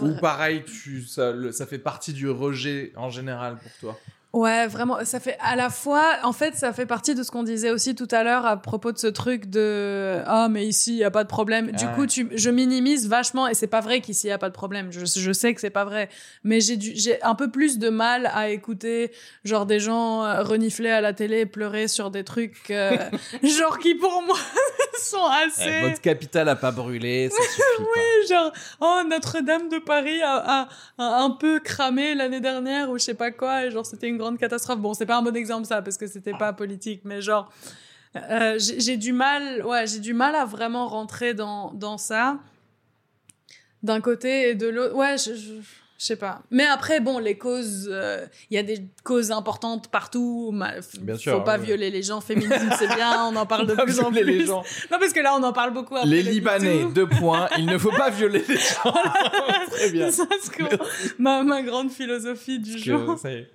[0.01, 3.99] Ou pareil, tu, ça, le- ça fait partie du rejet en général pour toi?
[4.37, 7.43] Ouais, vraiment, ça fait à la fois, en fait, ça fait partie de ce qu'on
[7.43, 10.97] disait aussi tout à l'heure à propos de ce truc de ah mais ici il
[10.97, 11.71] y a pas de problème.
[11.71, 14.37] Du Ah coup, tu, je minimise vachement et c'est pas vrai qu'ici il y a
[14.37, 14.91] pas de problème.
[14.91, 16.09] Je, je sais que c'est pas vrai,
[16.43, 19.11] mais j'ai du, j'ai un peu plus de mal à écouter
[19.45, 22.97] genre des gens euh, renifler à la télé, pleurer sur des trucs euh,
[23.43, 24.35] genre qui pour moi
[25.01, 27.61] sont assez Eh, Votre capitale a pas brûlé, ça suffit.
[27.93, 28.03] quoi.
[28.35, 28.51] genre
[28.81, 30.67] oh Notre-Dame de Paris a, a-
[30.97, 34.17] a un peu cramé l'année dernière ou je sais pas quoi et genre c'était une
[34.17, 34.79] grande catastrophe.
[34.79, 37.51] Bon c'est pas un bon exemple ça parce que c'était pas politique mais genre
[38.15, 42.39] euh, j'ai du mal ouais j'ai du mal à vraiment rentrer dans dans ça
[43.83, 44.95] d'un côté et de l'autre.
[44.95, 45.31] Ouais je
[45.97, 46.41] je sais pas.
[46.51, 50.53] Mais après, bon, les causes, euh, il y a des causes importantes partout.
[50.53, 51.63] Bien faut sûr, pas ouais.
[51.65, 52.19] violer les gens.
[52.21, 53.25] Féminisme, c'est bien.
[53.27, 54.39] On en parle de plus en violer plus.
[54.41, 54.63] les gens.
[54.91, 55.95] Non, parce que là, on en parle beaucoup.
[55.95, 57.47] Après Les le Libanais, deux points.
[57.57, 58.93] Il ne faut pas violer les gens.
[59.71, 60.11] Très bien.
[60.11, 60.25] Ça,
[60.57, 60.77] qu'on-
[61.17, 63.21] ma, ma grande philosophie du jour.
[63.21, 63.45] que.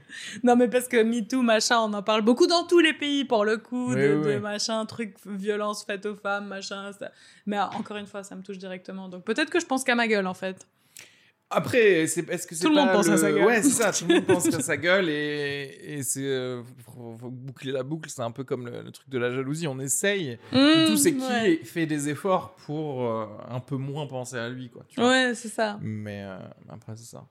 [0.42, 3.44] Non, mais parce que MeToo, machin, on en parle beaucoup dans tous les pays, pour
[3.44, 4.40] le coup, Oui, de, oui, de oui.
[4.40, 6.90] machin, truc, violence faite aux femmes, machin.
[6.98, 7.10] ça.
[7.46, 9.08] Mais euh, encore une fois, ça me touche directement.
[9.08, 10.66] Donc peut-être que je pense qu'à ma gueule, en fait.
[11.52, 13.44] Après, c'est est-ce que c'est Tout le monde pense à sa gueule.
[13.44, 13.90] Ouais, c'est ça.
[13.92, 17.82] Tout le monde pense à sa gueule et, et c'est euh, faut, faut boucler la
[17.82, 18.08] boucle.
[18.08, 19.66] C'est un peu comme le, le truc de la jalousie.
[19.66, 20.38] On essaye.
[20.52, 21.60] Le tout, c'est qui Mmh, ouais.
[21.64, 24.84] fait des efforts pour euh, un peu moins penser à lui, quoi.
[24.88, 25.10] Tu vois.
[25.10, 25.76] Ouais, c'est ça.
[25.82, 27.24] Mais euh, après, c'est ça.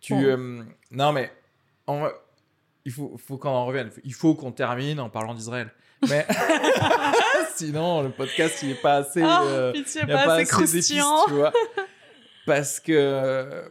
[0.00, 0.22] Tu, Bon.
[0.22, 0.62] euh,
[0.92, 1.32] non, mais
[2.84, 3.90] il faut, faut qu'on en revienne.
[4.04, 5.72] Il faut qu'on termine en parlant d'Israël.
[6.08, 6.26] Mais
[7.56, 9.22] sinon, le podcast, il est pas assez.
[9.24, 10.82] Ah, pitié, il y a pas, pas assez assez
[11.26, 11.52] tu vois.
[12.46, 13.64] Parce que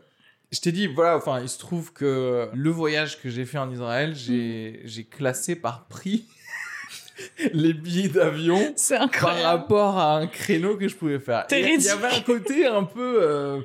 [0.51, 3.71] je t'ai dit, voilà, enfin, il se trouve que le voyage que j'ai fait en
[3.71, 5.15] Israël, j'ai Mm.
[5.15, 6.25] classé par prix
[7.53, 8.73] les billets d'avion
[9.21, 11.45] par rapport à un créneau que je pouvais faire.
[11.51, 13.61] Il y avait un côté un peu euh,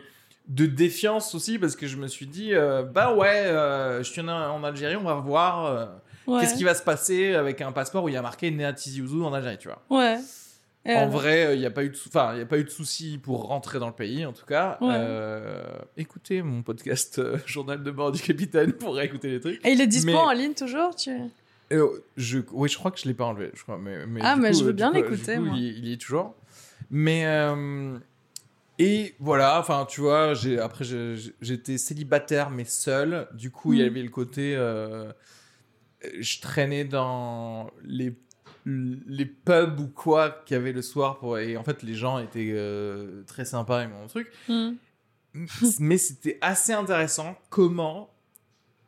[0.49, 4.21] de défiance aussi parce que je me suis dit, euh, bah ouais, euh, je suis
[4.21, 5.87] en, en Algérie, on va voir euh,
[6.27, 6.41] Ouais.
[6.43, 8.75] qu'est-ce qui va se passer avec un passeport où il y a marqué né à
[8.75, 9.81] Tizi Ouzou en Algérie, tu vois.
[9.89, 10.19] Ouais.
[10.89, 12.47] En alors vrai, euh, il n'y a pas eu de, sou- enfin, il y a
[12.47, 14.79] pas eu de souci pour rentrer dans le pays, en tout cas.
[14.81, 14.89] Ouais.
[14.93, 15.63] Euh,
[15.97, 19.65] écoutez mon podcast euh, Journal de bord du capitaine pour écouter les trucs.
[19.67, 21.11] Et il est dispo Mais- en ligne toujours tu...
[21.71, 21.87] Euh,
[22.17, 23.51] je, oui, je crois que je l'ai pas enlevé.
[23.55, 25.35] Je crois, mais, mais Ah, mais coup, je veux euh, bien l'écouter.
[25.35, 26.35] Il, y est- il y est toujours.
[26.91, 27.99] Mais euh,
[28.79, 29.61] et voilà.
[29.61, 30.85] Enfin, tu vois, j'ai après
[31.43, 33.29] j'étais célibataire mais seul.
[33.35, 33.87] Du coup, il y Mm.
[33.87, 34.55] avait le côté.
[34.57, 35.13] euh,
[36.21, 38.15] je traînais dans les
[38.71, 42.19] les pubs ou quoi qu'il y avait le soir pour et en fait les gens
[42.19, 44.73] étaient euh, très sympas et mon truc Hmm.
[45.81, 48.11] mais c'était assez intéressant comment,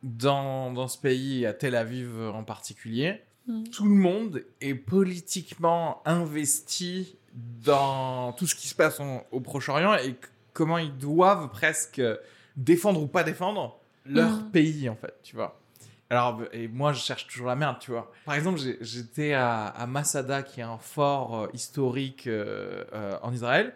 [0.03, 3.63] dans, dans ce pays, à Tel Aviv en particulier, Mm.
[3.71, 9.95] tout le monde est politiquement investi dans tout ce qui se passe en- au Proche-Orient
[9.95, 10.15] et
[10.53, 12.01] comment ils doivent presque
[12.55, 14.51] défendre ou pas défendre leur Mm.
[14.51, 15.59] pays, en fait, tu vois.
[16.11, 18.11] Alors, et moi, je cherche toujours la merde, tu vois.
[18.25, 23.31] Par exemple, j'étais à, à Masada, qui est un fort euh, historique euh, euh, en
[23.31, 23.73] Israël,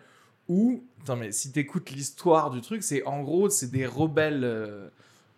[0.49, 4.91] où, attends, mais si t'écoutes l'histoire du truc, c'est en gros, c'est des rebelles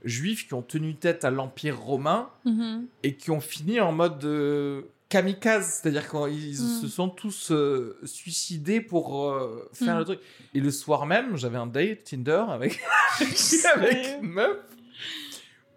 [0.03, 2.88] juifs qui ont tenu tête à l'Empire romain Mhm.
[3.03, 4.26] et qui ont fini en mode
[5.10, 6.82] kamikaze, c'est-à-dire qu'ils Mm.
[6.82, 7.53] se sont tous
[8.06, 9.40] suicidés pour
[9.72, 9.99] faire Mm.
[9.99, 10.19] le truc.
[10.56, 12.80] Et le soir même, j'avais un date Tinder avec,
[13.76, 14.57] avec une meuf,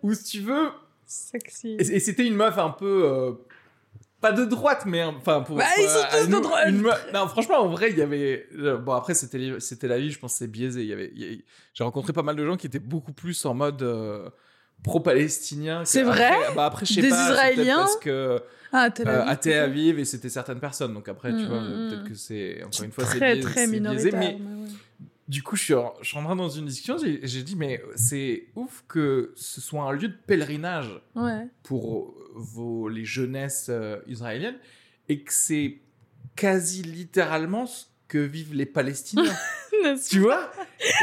[0.02, 0.70] où si tu veux,
[1.10, 1.76] Sexy.
[1.78, 3.02] et, et c'était une meuf un peu.
[3.04, 3.32] euh,
[4.20, 5.56] pas de droite, mais euh, enfin pour.
[5.56, 6.68] Bah, pour, ils sont euh, tous de nous, droite.
[6.68, 8.46] une meuf- Non, franchement, en vrai, il y avait.
[8.58, 10.82] euh, Bon, après, c'était c'était la vie, je pense c'est biaisé.
[10.82, 11.10] Il y avait,
[11.74, 13.82] J'ai rencontré pas mal de gens qui étaient beaucoup plus en mode
[14.84, 15.84] pro-palestinien.
[15.84, 16.26] C'est vrai?
[16.26, 17.30] après- Bah, après, je sais Des pas.
[17.32, 17.76] Israéliens?
[17.76, 18.40] Parce que.
[18.72, 19.58] Ah, à Tel.
[19.58, 20.94] Aviv, et c'était certaines personnes.
[20.94, 21.88] Donc après, tu Mm, vois, mm, mm.
[21.90, 22.62] peut-être que c'est.
[22.64, 24.68] Encore une fois, c'est biaisé, mais mais ouais.
[25.30, 27.80] Du coup, je suis, en- je suis rentré dans une discussion, j'ai j'ai dit, mais
[27.94, 31.46] c'est ouf que ce soit un lieu de pèlerinage Ouais.
[31.62, 34.58] pour vos, les jeunesses euh, israéliennes
[35.08, 35.78] et que c'est
[36.36, 39.32] quasi littéralement ce que vivent les Palestiniens.
[40.10, 40.50] tu vois?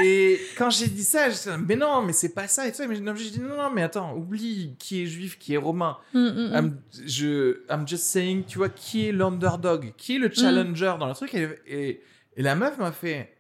[0.04, 2.78] Et quand j'ai dit ça, j'étais là, mais non, mais c'est pas ça et tout
[2.78, 2.88] ça.
[2.88, 5.98] Mais non, j'ai dit non, non, mais attends, oublie qui est juif, qui est romain.
[6.14, 6.54] Mm, mm, mm.
[6.56, 11.08] I'm, je, I'm just saying, tu vois, qui est l'underdog, qui est le challenger dans
[11.08, 11.34] le truc?
[11.34, 12.02] Et, et,
[12.36, 13.34] et la meuf m'a fait,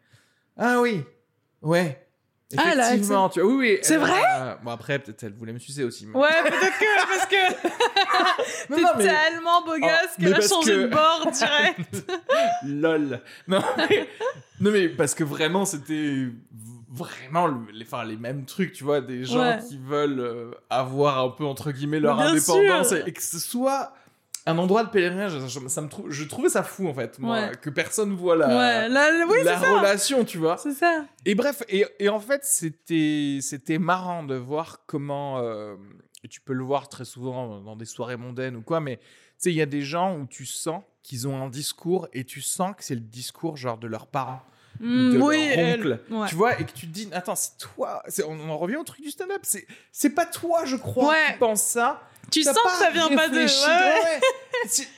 [0.57, 1.03] ah oui,
[1.61, 2.03] ouais.
[2.55, 3.79] Ah, elle a Effectivement, tu vois, oui, oui.
[3.81, 4.21] C'est vrai?
[4.39, 6.05] euh, Bon, après, peut-être elle voulait me sucer aussi.
[6.05, 10.71] mais- Ouais, peut-être que parce que t'es mais- tellement beau gosse mais qu'elle a changé
[10.71, 12.11] que- de bord direct.
[12.65, 13.19] Lol.
[13.49, 14.07] Non mais,
[14.61, 16.27] non, mais parce que vraiment, c'était
[16.89, 19.59] vraiment le- les, enfin, les mêmes trucs, tu vois, des gens Ouais.
[19.67, 23.05] qui veulent euh, avoir un peu, entre guillemets, leur Bien indépendance sûr.
[23.05, 23.91] et que ce soit
[24.47, 25.37] un endroit de pèlerinage.
[25.67, 27.51] Ça, me je trouvais ça fou, en fait, moi, Ouais.
[27.61, 29.77] que personne voit la, ouais, oui, la ça.
[29.77, 30.57] relation, tu vois.
[30.57, 31.05] C'est ça.
[31.25, 35.39] Et bref, et, et en fait, c'était c'était marrant de voir comment.
[35.39, 35.75] euh,
[36.23, 39.03] et tu peux le voir très souvent dans des soirées mondaines ou quoi, mais tu
[39.37, 42.41] sais, il y a des gens où tu sens qu'ils ont un discours et tu
[42.41, 44.41] sens que c'est le discours genre de leurs parents,
[44.79, 45.99] Mm, de oui, leur elle- oncle.
[46.11, 46.27] ouais.
[46.27, 48.01] Tu vois, et que tu te dis, attends, c'est toi.
[48.27, 49.39] On on en revient au truc du stand-up.
[49.43, 51.33] C'est c'est pas toi, je crois, Ouais.
[51.33, 52.01] qui pense ça.
[52.31, 53.39] Tu sens que ça vient pas de.
[53.39, 54.19] Ouais,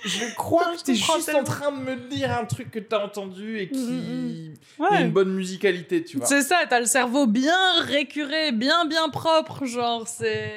[0.05, 3.03] Je crois Non, que t'es juste en train de me dire un truc que t'as
[3.03, 3.77] entendu et qui.
[3.77, 6.25] Mm, Il y a une bonne musicalité, tu vois.
[6.25, 10.53] C'est ça, t'as le cerveau bien récuré, bien bien propre, genre c'est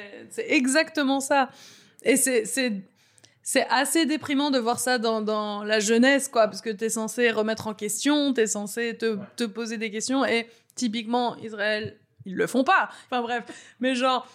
[0.47, 1.49] exactement ça.
[2.03, 2.73] Et c'est c'est
[3.45, 7.29] c'est assez déprimant de voir ça dans, dans la jeunesse, quoi, parce que t'es censé
[7.29, 12.47] remettre en question, t'es censé te, te poser des questions, et typiquement Israël, ils le
[12.47, 12.89] font pas.
[13.09, 13.43] Enfin bref,
[13.81, 14.25] mais genre.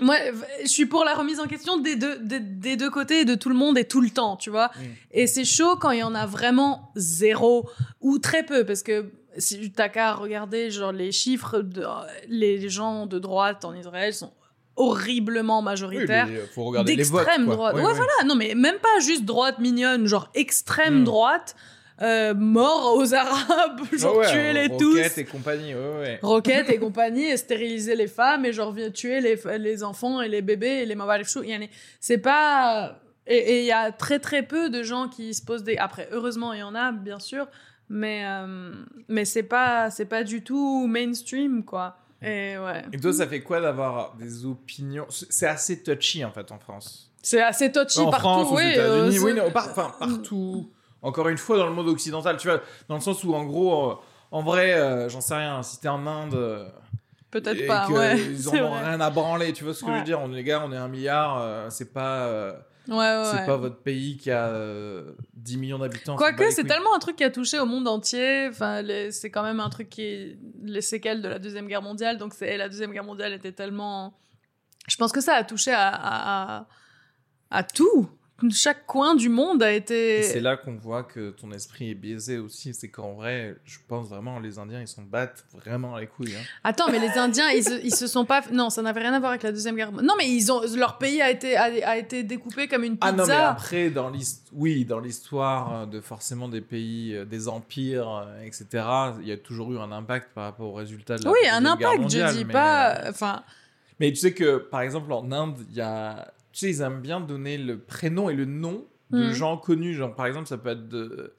[0.00, 0.16] Moi,
[0.62, 3.48] je suis pour la remise en question des deux, des, des deux côtés, de tout
[3.48, 4.70] le monde et tout le temps, tu vois.
[5.12, 7.68] Et c'est chaud quand il y en a vraiment zéro
[8.00, 11.84] ou très peu, parce que si t'as qu'à regarder genre les chiffres, de,
[12.28, 14.32] les gens de droite en Israël sont
[14.76, 16.26] horriblement Oui, majoritaires.
[16.26, 17.24] mais faut regarder les votes.
[17.24, 17.74] D'extrême droite.
[17.76, 18.12] Ouais, voilà.
[18.26, 21.04] Non, mais même pas juste droite mignonne, genre extrême Mm.
[21.04, 21.54] droite.
[22.02, 24.78] Euh, mort aux Arabes, genre ouais, les Roquette
[25.14, 25.18] tous.
[25.18, 26.18] et compagnie, ouais, ouais.
[26.22, 30.42] Roquettes et compagnie, et stériliser les femmes, et genre tuer les, les enfants et les
[30.42, 30.94] bébés et les
[31.54, 31.68] a-
[32.00, 32.98] C'est pas.
[33.26, 35.76] Et il y a très très peu de gens qui se posent des.
[35.78, 37.46] Après, heureusement, il y en a, bien sûr,
[37.88, 38.72] mais, euh,
[39.08, 41.96] mais c'est pas, pas du tout mainstream, quoi.
[42.20, 42.82] Et ouais.
[42.92, 45.06] Et toi, ça fait quoi d'avoir des opinions?
[45.10, 47.10] C'est assez touchy en fait en France.
[47.22, 48.72] C'est assez touchy en partout, France, aux oui.
[48.76, 50.70] Euh, oui, non, par- enfin, partout.
[51.04, 53.90] Encore une fois, dans le monde occidental, tu vois, dans le sens où, en gros,
[53.90, 53.94] euh,
[54.32, 56.34] en vrai, euh, j'en sais rien, si t'es en Inde.
[56.34, 56.68] euh,
[57.30, 58.18] Peut-être pas, ouais.
[58.20, 58.88] Ils en ont vrai.
[58.90, 60.76] rien à branler, tu vois ce que je veux dire on, Les gars, on est
[60.76, 62.54] un milliard, c'est pas,
[62.86, 63.46] Ouais, ouais, c'est ouais.
[63.46, 66.16] pas votre pays qui a euh, 10 millions d'habitants.
[66.16, 68.46] Quoique, c'est tellement un truc qui a touché au monde entier.
[68.50, 72.18] Enfin, c'est quand même un truc qui est les séquelles de la Deuxième Guerre mondiale.
[72.18, 74.14] Donc, la Deuxième Guerre mondiale était tellement.
[74.86, 76.66] Je pense que ça a touché à, à, à,
[77.50, 78.06] à tout.
[78.50, 80.22] Chaque coin du monde a été.
[80.24, 82.74] C'est là qu'on voit que ton esprit est biaisé aussi.
[82.74, 86.34] C'est qu'en vrai, je pense vraiment, les Indiens, ils s'en battent vraiment les couilles.
[86.34, 86.42] hein.
[86.64, 88.42] Attends, mais les Indiens, ils se, ils se sont pas.
[88.52, 90.06] Non, ça n'avait rien à voir avec la Deuxième Guerre mondiale.
[90.06, 93.08] Non, mais ils ont, leur pays a été, a, a été découpé comme une pizza.
[93.08, 97.24] Ah non, mais après, dans l'histoire, oui, dans l'histoire euh, de forcément des pays, euh,
[97.24, 98.84] des empires, euh, etc.,
[99.20, 101.54] il y a toujours eu un impact par rapport au résultat de la oui, Deuxième
[101.54, 103.00] un Guerre impact, mondiale, je dis mais, pas.
[103.08, 103.44] Enfin.
[104.00, 106.32] Mais tu sais que, par exemple, en Inde, il y a.
[106.54, 109.32] Tu sais, ils aiment bien donner le prénom et le nom de Mhm.
[109.32, 109.94] gens connus.
[109.94, 111.34] Genre, par exemple, ça peut être de.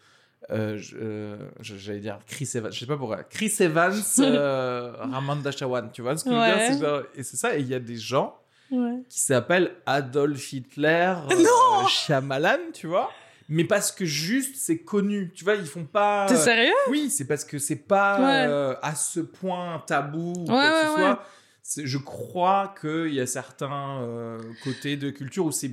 [0.52, 3.24] euh, euh, J'allais dire Chris Evans, je sais pas pourquoi.
[3.24, 6.42] Chris Evans, euh, Raman Dashawan, tu vois ce que je veux
[6.76, 6.80] dire?
[6.80, 8.38] Ça- Et c'est ça, et il y a des gens
[8.72, 9.02] Ouais.
[9.10, 13.10] qui s'appellent Adolf Hitler, euh, Shyamalan, tu vois?
[13.48, 16.26] Mais parce que juste c'est connu, tu vois, ils font pas.
[16.28, 16.74] T'es sérieux?
[16.90, 18.46] Oui, c'est parce que c'est pas Ouais.
[18.50, 21.24] euh, à ce point tabou ou Ouais, quoi que ce ouais, soit.
[21.78, 25.72] Je crois qu'il y a certains euh, côtés de culture où c'est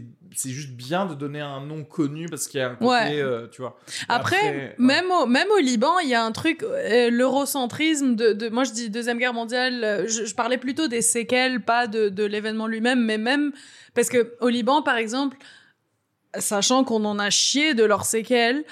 [0.50, 3.20] juste bien de donner un nom connu parce qu'il y a un côté, Ouais.
[3.20, 3.78] euh, tu vois.
[4.08, 8.48] Après, même, au, même au Liban, il y a un truc, euh, l'eurocentrisme de, de-
[8.48, 12.24] Moi, je dis Deuxième Guerre mondiale, je, je parlais plutôt des séquelles, pas de, de
[12.24, 13.52] l'événement lui-même, mais même.
[13.94, 15.36] Parce que au Liban, par exemple,
[16.38, 18.64] sachant qu'on en a chié de leurs séquelles,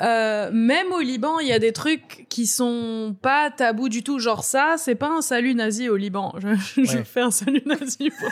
[0.00, 4.18] euh, même au Liban, il y a des trucs qui sont pas tabous du tout.
[4.18, 6.34] Genre ça, c'est pas un salut nazi au Liban.
[6.38, 6.54] Je,
[6.84, 7.04] je Ouais.
[7.04, 8.28] fais un salut nazi pour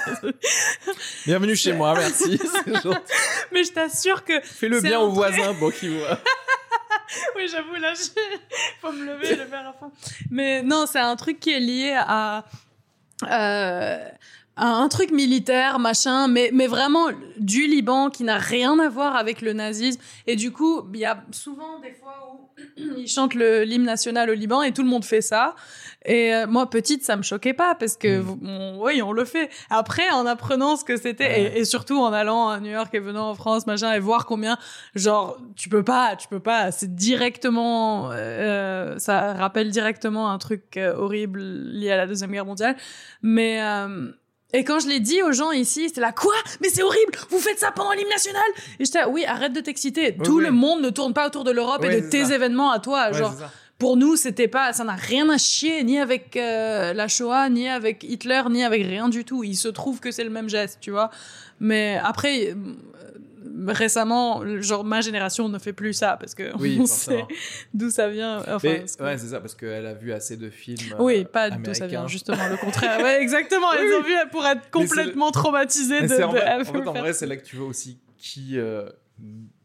[1.26, 2.38] Bienvenue chez moi, merci.
[3.52, 6.18] Mais je t'assure que Fais-le C'est bien aux voisins pour qu'ils voient.
[7.36, 7.92] Oui, j'avoue, là,
[8.80, 9.92] faut me lever et le faire à fond.
[10.30, 12.44] Mais non, c'est un truc qui est lié à,
[13.30, 14.08] euh,
[14.58, 17.08] un truc militaire, machin, mais, mais vraiment
[17.38, 20.00] du Liban qui n'a rien à voir avec le nazisme.
[20.26, 22.48] Et du coup, il y a souvent des fois où
[22.96, 25.54] ils chantent le- l'hymne national au Liban et tout le monde fait ça.
[26.06, 28.38] Et euh, moi, petite, ça me choquait pas parce que, Mm.
[28.46, 29.50] on- oui, on le fait.
[29.68, 33.00] Après, en apprenant ce que c'était et, et surtout en allant à New York et
[33.00, 34.56] venant en France, machin, et voir combien,
[34.94, 40.76] genre, tu peux pas, tu peux pas, c'est directement, euh, ça rappelle directement un truc
[40.78, 42.76] euh, horrible lié à la Deuxième Guerre mondiale.
[43.22, 44.12] Mais, euh,
[44.56, 46.34] et quand je l'ai dit aux gens ici, c'était là, quoi?
[46.62, 47.12] Mais c'est horrible!
[47.30, 48.42] Vous faites ça pendant l'hymne national!
[48.80, 50.16] Et j'étais là, oui, arrête de t'exciter.
[50.16, 52.34] Tout le monde ne tourne pas autour de l'Europe et de tes ça.
[52.34, 53.12] événements à toi.
[53.12, 53.34] Genre,
[53.78, 57.68] pour nous, c'était pas, ça n'a rien à chier, ni avec euh, la Shoah, ni
[57.68, 59.44] avec Hitler, ni avec rien du tout.
[59.44, 61.10] Il se trouve que c'est le même geste, tu vois.
[61.60, 62.54] Mais après,
[63.68, 67.24] récemment, genre ma génération ne fait plus ça parce que Oui, on sait
[67.74, 68.39] d'où ça vient.
[68.40, 70.93] Enfin, Mais, parce que- ouais, c'est ça, parce qu'elle a vu assez de films.
[70.94, 73.01] euh, oui, pas d'où ça vient, justement le contraire.
[73.02, 73.66] Ouais, exactement.
[73.73, 73.94] Oui, oui.
[73.94, 76.23] ont vu pour être complètement traumatisés Mais de.
[76.23, 77.98] en, de- fait, en de fait, en faire vrai, c'est là que tu vois aussi
[78.18, 78.89] qui euh,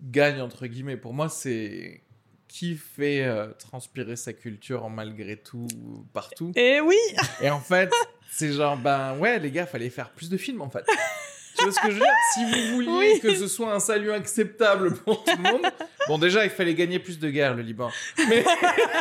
[0.01, 0.97] gagne, entre guillemets.
[0.97, 2.01] Pour moi, c'est
[2.47, 5.67] qui fait euh, transpirer sa culture malgré tout,
[6.13, 6.51] partout.
[6.55, 6.97] Et oui,
[7.41, 7.89] Et en fait,
[8.29, 10.85] c'est genre, ben ouais, les gars, fallait faire plus de films, en fait.
[11.61, 12.13] Tu vois ce que je veux dire?
[12.33, 13.19] Si vous vouliez Oui.
[13.21, 15.61] que ce soit un salut acceptable pour tout le monde,
[16.07, 17.89] bon, déjà, il fallait gagner plus de guerres, le Liban.
[18.29, 18.43] Mais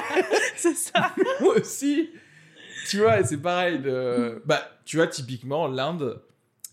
[0.56, 1.14] c'est ça.
[1.40, 2.10] moi aussi,
[2.88, 3.78] tu vois, c'est pareil.
[3.78, 4.42] De...
[4.44, 6.20] Bah, tu vois, typiquement, l'Inde,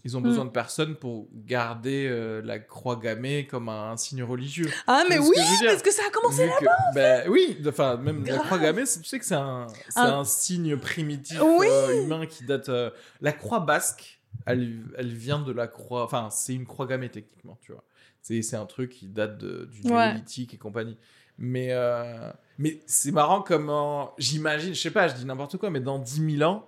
[0.03, 0.47] ils ont besoin Mm.
[0.47, 4.69] de personnes pour garder euh, la croix gammée comme un signe religieux.
[4.87, 5.35] Ah, mais oui,
[5.65, 9.19] parce que ça a commencé que- bah, oui, enfin, même la croix gammée, tu sais
[9.19, 11.67] que c'est un, Un- un signe primitif Oui.
[11.69, 12.69] euh, humain qui date.
[12.69, 12.89] euh,
[13.21, 14.16] La croix basque,
[14.47, 16.03] elle, elle vient de la croix.
[16.03, 17.83] Enfin, c'est une croix gammée techniquement, tu vois.
[18.21, 20.07] C'est un truc qui date de- du Ouais.
[20.13, 20.97] néolithique et compagnie.
[21.37, 24.13] Mais, euh, mais c'est marrant comment.
[24.17, 26.67] J'imagine, je sais pas, je dis n'importe quoi, mais dans 10 000 ans,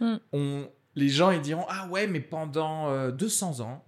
[0.00, 0.16] Mm.
[0.32, 3.84] on, les gens ils diront Ah ouais, mais pendant euh, 200 ans.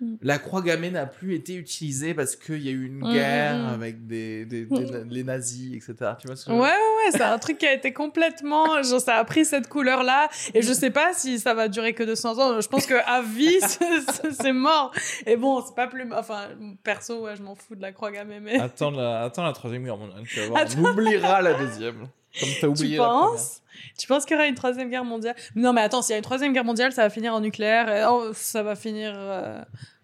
[0.00, 0.14] Mm.
[0.22, 3.58] La croix gammée n'a plus été utilisée parce qu'il y a eu une Mm, guerre
[3.58, 6.12] mm, avec des, des- des- les nazis, etc.
[6.18, 6.70] Tu vois ce que je Ouais,
[7.04, 8.82] ouais, c'est un truc qui a été complètement.
[8.82, 10.28] Genre, ça a pris cette couleur-là.
[10.54, 12.60] Et je sais pas si ça va durer que 200 ans.
[12.60, 14.92] Je pense que à vie, c'est c'est mort.
[15.26, 16.06] Et bon, c'est pas plus.
[16.12, 16.48] Enfin,
[16.82, 18.58] perso, ouais, je m'en fous de la croix gammée, mais.
[18.58, 20.64] Attends la, attends la troisième guerre mondiale, tu vas voir.
[20.78, 22.08] On oubliera la deuxième.
[22.40, 23.30] Comme t'as oublié tu la première.
[23.30, 23.62] penses
[23.98, 25.36] Tu penses qu'il y aura une troisième guerre mondiale?
[25.54, 27.88] Non, mais attends, s'il y a une troisième guerre mondiale, ça va finir en nucléaire.
[27.94, 29.62] Et, oh, ça va finir euh,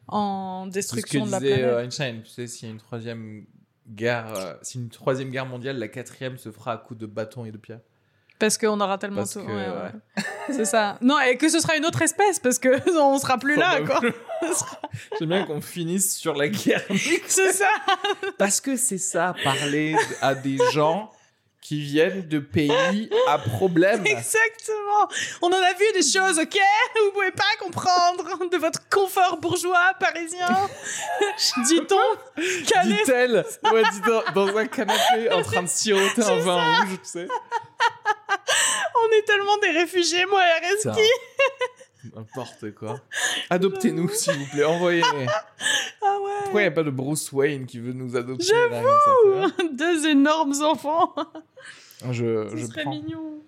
[0.08, 1.74] en C'est destruction de la disait planète.
[1.74, 2.22] euh, Einstein.
[2.22, 3.46] Tu sais, s'il y a une troisième
[3.88, 7.44] guerre, euh, si une troisième guerre mondiale, la quatrième se fera à coups de bâton
[7.44, 7.80] et de pierre.
[8.38, 9.40] Parce qu'on aura tellement tout.
[9.40, 9.68] ouais, ouais.
[9.68, 10.22] ouais.
[10.50, 10.96] C'est ça.
[11.00, 12.68] Non, et que ce sera une autre espèce, parce que
[13.00, 14.00] on sera plus là, quoi.
[15.18, 16.84] J'aime bien qu'on finisse sur la guerre.
[17.26, 17.68] C'est ça.
[18.38, 21.10] Parce que c'est ça, parler à des gens
[21.68, 24.02] qui viennent de pays à problème.
[24.06, 25.06] Exactement.
[25.42, 26.58] On en a vu des choses, ok?
[27.04, 30.48] Vous pouvez pas comprendre de votre confort bourgeois parisien.
[31.66, 31.98] Dit-on
[32.72, 32.94] calé.
[33.04, 37.08] Dit-elle, ouais, dit dans, dans un canapé en train de siroter un vin rouge, tu
[37.10, 37.28] sais.
[39.04, 41.10] On est tellement des réfugiés, moi et Areski.
[42.14, 43.00] N'importe quoi.
[43.50, 44.64] Adoptez-nous, s'il vous plaît.
[44.64, 45.02] Envoyez.
[46.00, 46.30] Ah ouais.
[46.44, 50.54] Pourquoi il n'y a pas de Bruce Wayne qui veut nous adopter tu Deux énormes
[50.62, 51.12] enfants.
[51.14, 52.92] vois Je, Ce je serait prends.
[52.92, 53.40] mignon.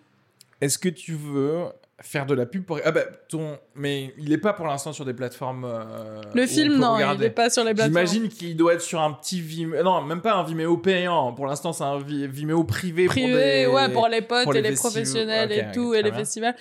[0.61, 1.67] Est-ce que tu veux
[2.01, 2.79] faire de la pub pour.
[2.85, 3.59] Ah bah, ton.
[3.75, 5.65] Mais il est pas pour l'instant sur des plateformes.
[5.65, 7.25] euh, où Le on film, peut non, regarder.
[7.25, 8.07] il est pas sur les plateformes.
[8.07, 9.83] J'imagine qu'il doit être sur un petit Vimeo.
[9.83, 11.33] Non, même pas un Vimeo payant.
[11.33, 13.05] Pour l'instant, c'est un Vi- Vimeo privé.
[13.07, 14.93] pour privé, des- ouais, pour les potes pour et les les festivals.
[14.93, 16.19] professionnels Ok, et ok, tout, très et les bien.
[16.19, 16.57] festivals.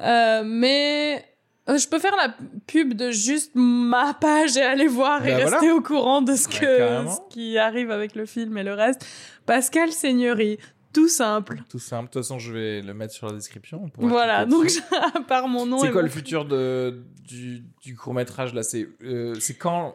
[0.00, 1.24] Euh, mais
[1.68, 2.34] je peux faire la
[2.66, 6.46] pub de juste ma page et aller voir et Bah, rester au courant de ce,
[6.48, 7.10] que, carrément.
[7.10, 9.06] ce qui arrive avec le film et le reste.
[9.46, 10.58] Pascal Seigneurie,
[10.92, 11.62] tout simple.
[11.68, 12.08] Tout simple.
[12.08, 13.90] De toute façon, je vais le mettre sur la description.
[13.96, 14.70] Voilà, donc
[15.14, 15.78] à part mon nom.
[15.78, 18.62] C'est quoi mon le futur de, du, du court métrage là?
[18.62, 19.90] C'est euh, quand euh,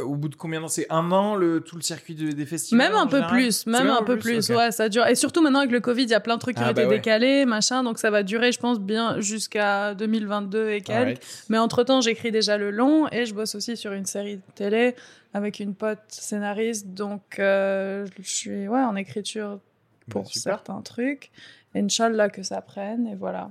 [0.00, 0.68] Au bout de combien de temps?
[0.70, 3.90] C'est un an le, tout le circuit de- des festivals Même un peu plus, même
[3.90, 5.06] un peu plus, ouais, ça dure.
[5.06, 6.72] Et surtout maintenant avec le Covid, il y a plein de trucs qui Ah, ont
[6.72, 6.96] bah été ouais.
[6.98, 11.20] décalés, machin, donc ça va durer, je pense, bien jusqu'à 2022 et quelques.
[11.50, 14.94] Mais entre-temps, j'écris déjà le long et je bosse aussi sur une série de télé
[15.34, 16.88] avec une pote scénariste.
[16.88, 19.60] Donc, euh, je suis ouais, en écriture
[20.08, 20.54] pour Bah, super.
[20.56, 21.30] certains trucs.
[21.74, 23.50] Inch'Allah que ça prenne et voilà.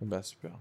[0.00, 0.52] Bah super.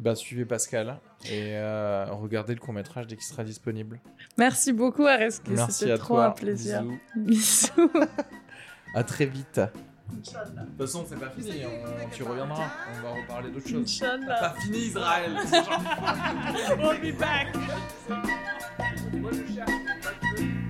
[0.00, 4.00] Bah suivez Pascal et euh, regardez le court métrage dès qu'il sera disponible.
[4.38, 5.50] Merci beaucoup, Areski.
[5.52, 6.26] Merci C'était à trop toi.
[6.26, 6.82] un plaisir.
[7.14, 7.68] Bisous.
[7.76, 7.90] Bisous.
[8.94, 9.58] À très vite.
[9.58, 11.62] De toute façon, c'est pas fini.
[11.64, 12.66] on- tu reviendras.
[12.98, 13.82] On va reparler d'autres choses.
[14.02, 14.36] Inch'Allah.
[14.38, 15.32] Pas fini Israël.
[16.78, 17.54] We'll be back.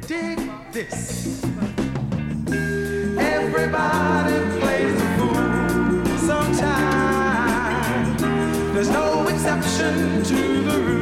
[0.06, 0.38] Dig
[0.72, 1.42] this.
[3.18, 5.01] Everybody plays
[8.82, 11.01] There's no exception to the rule.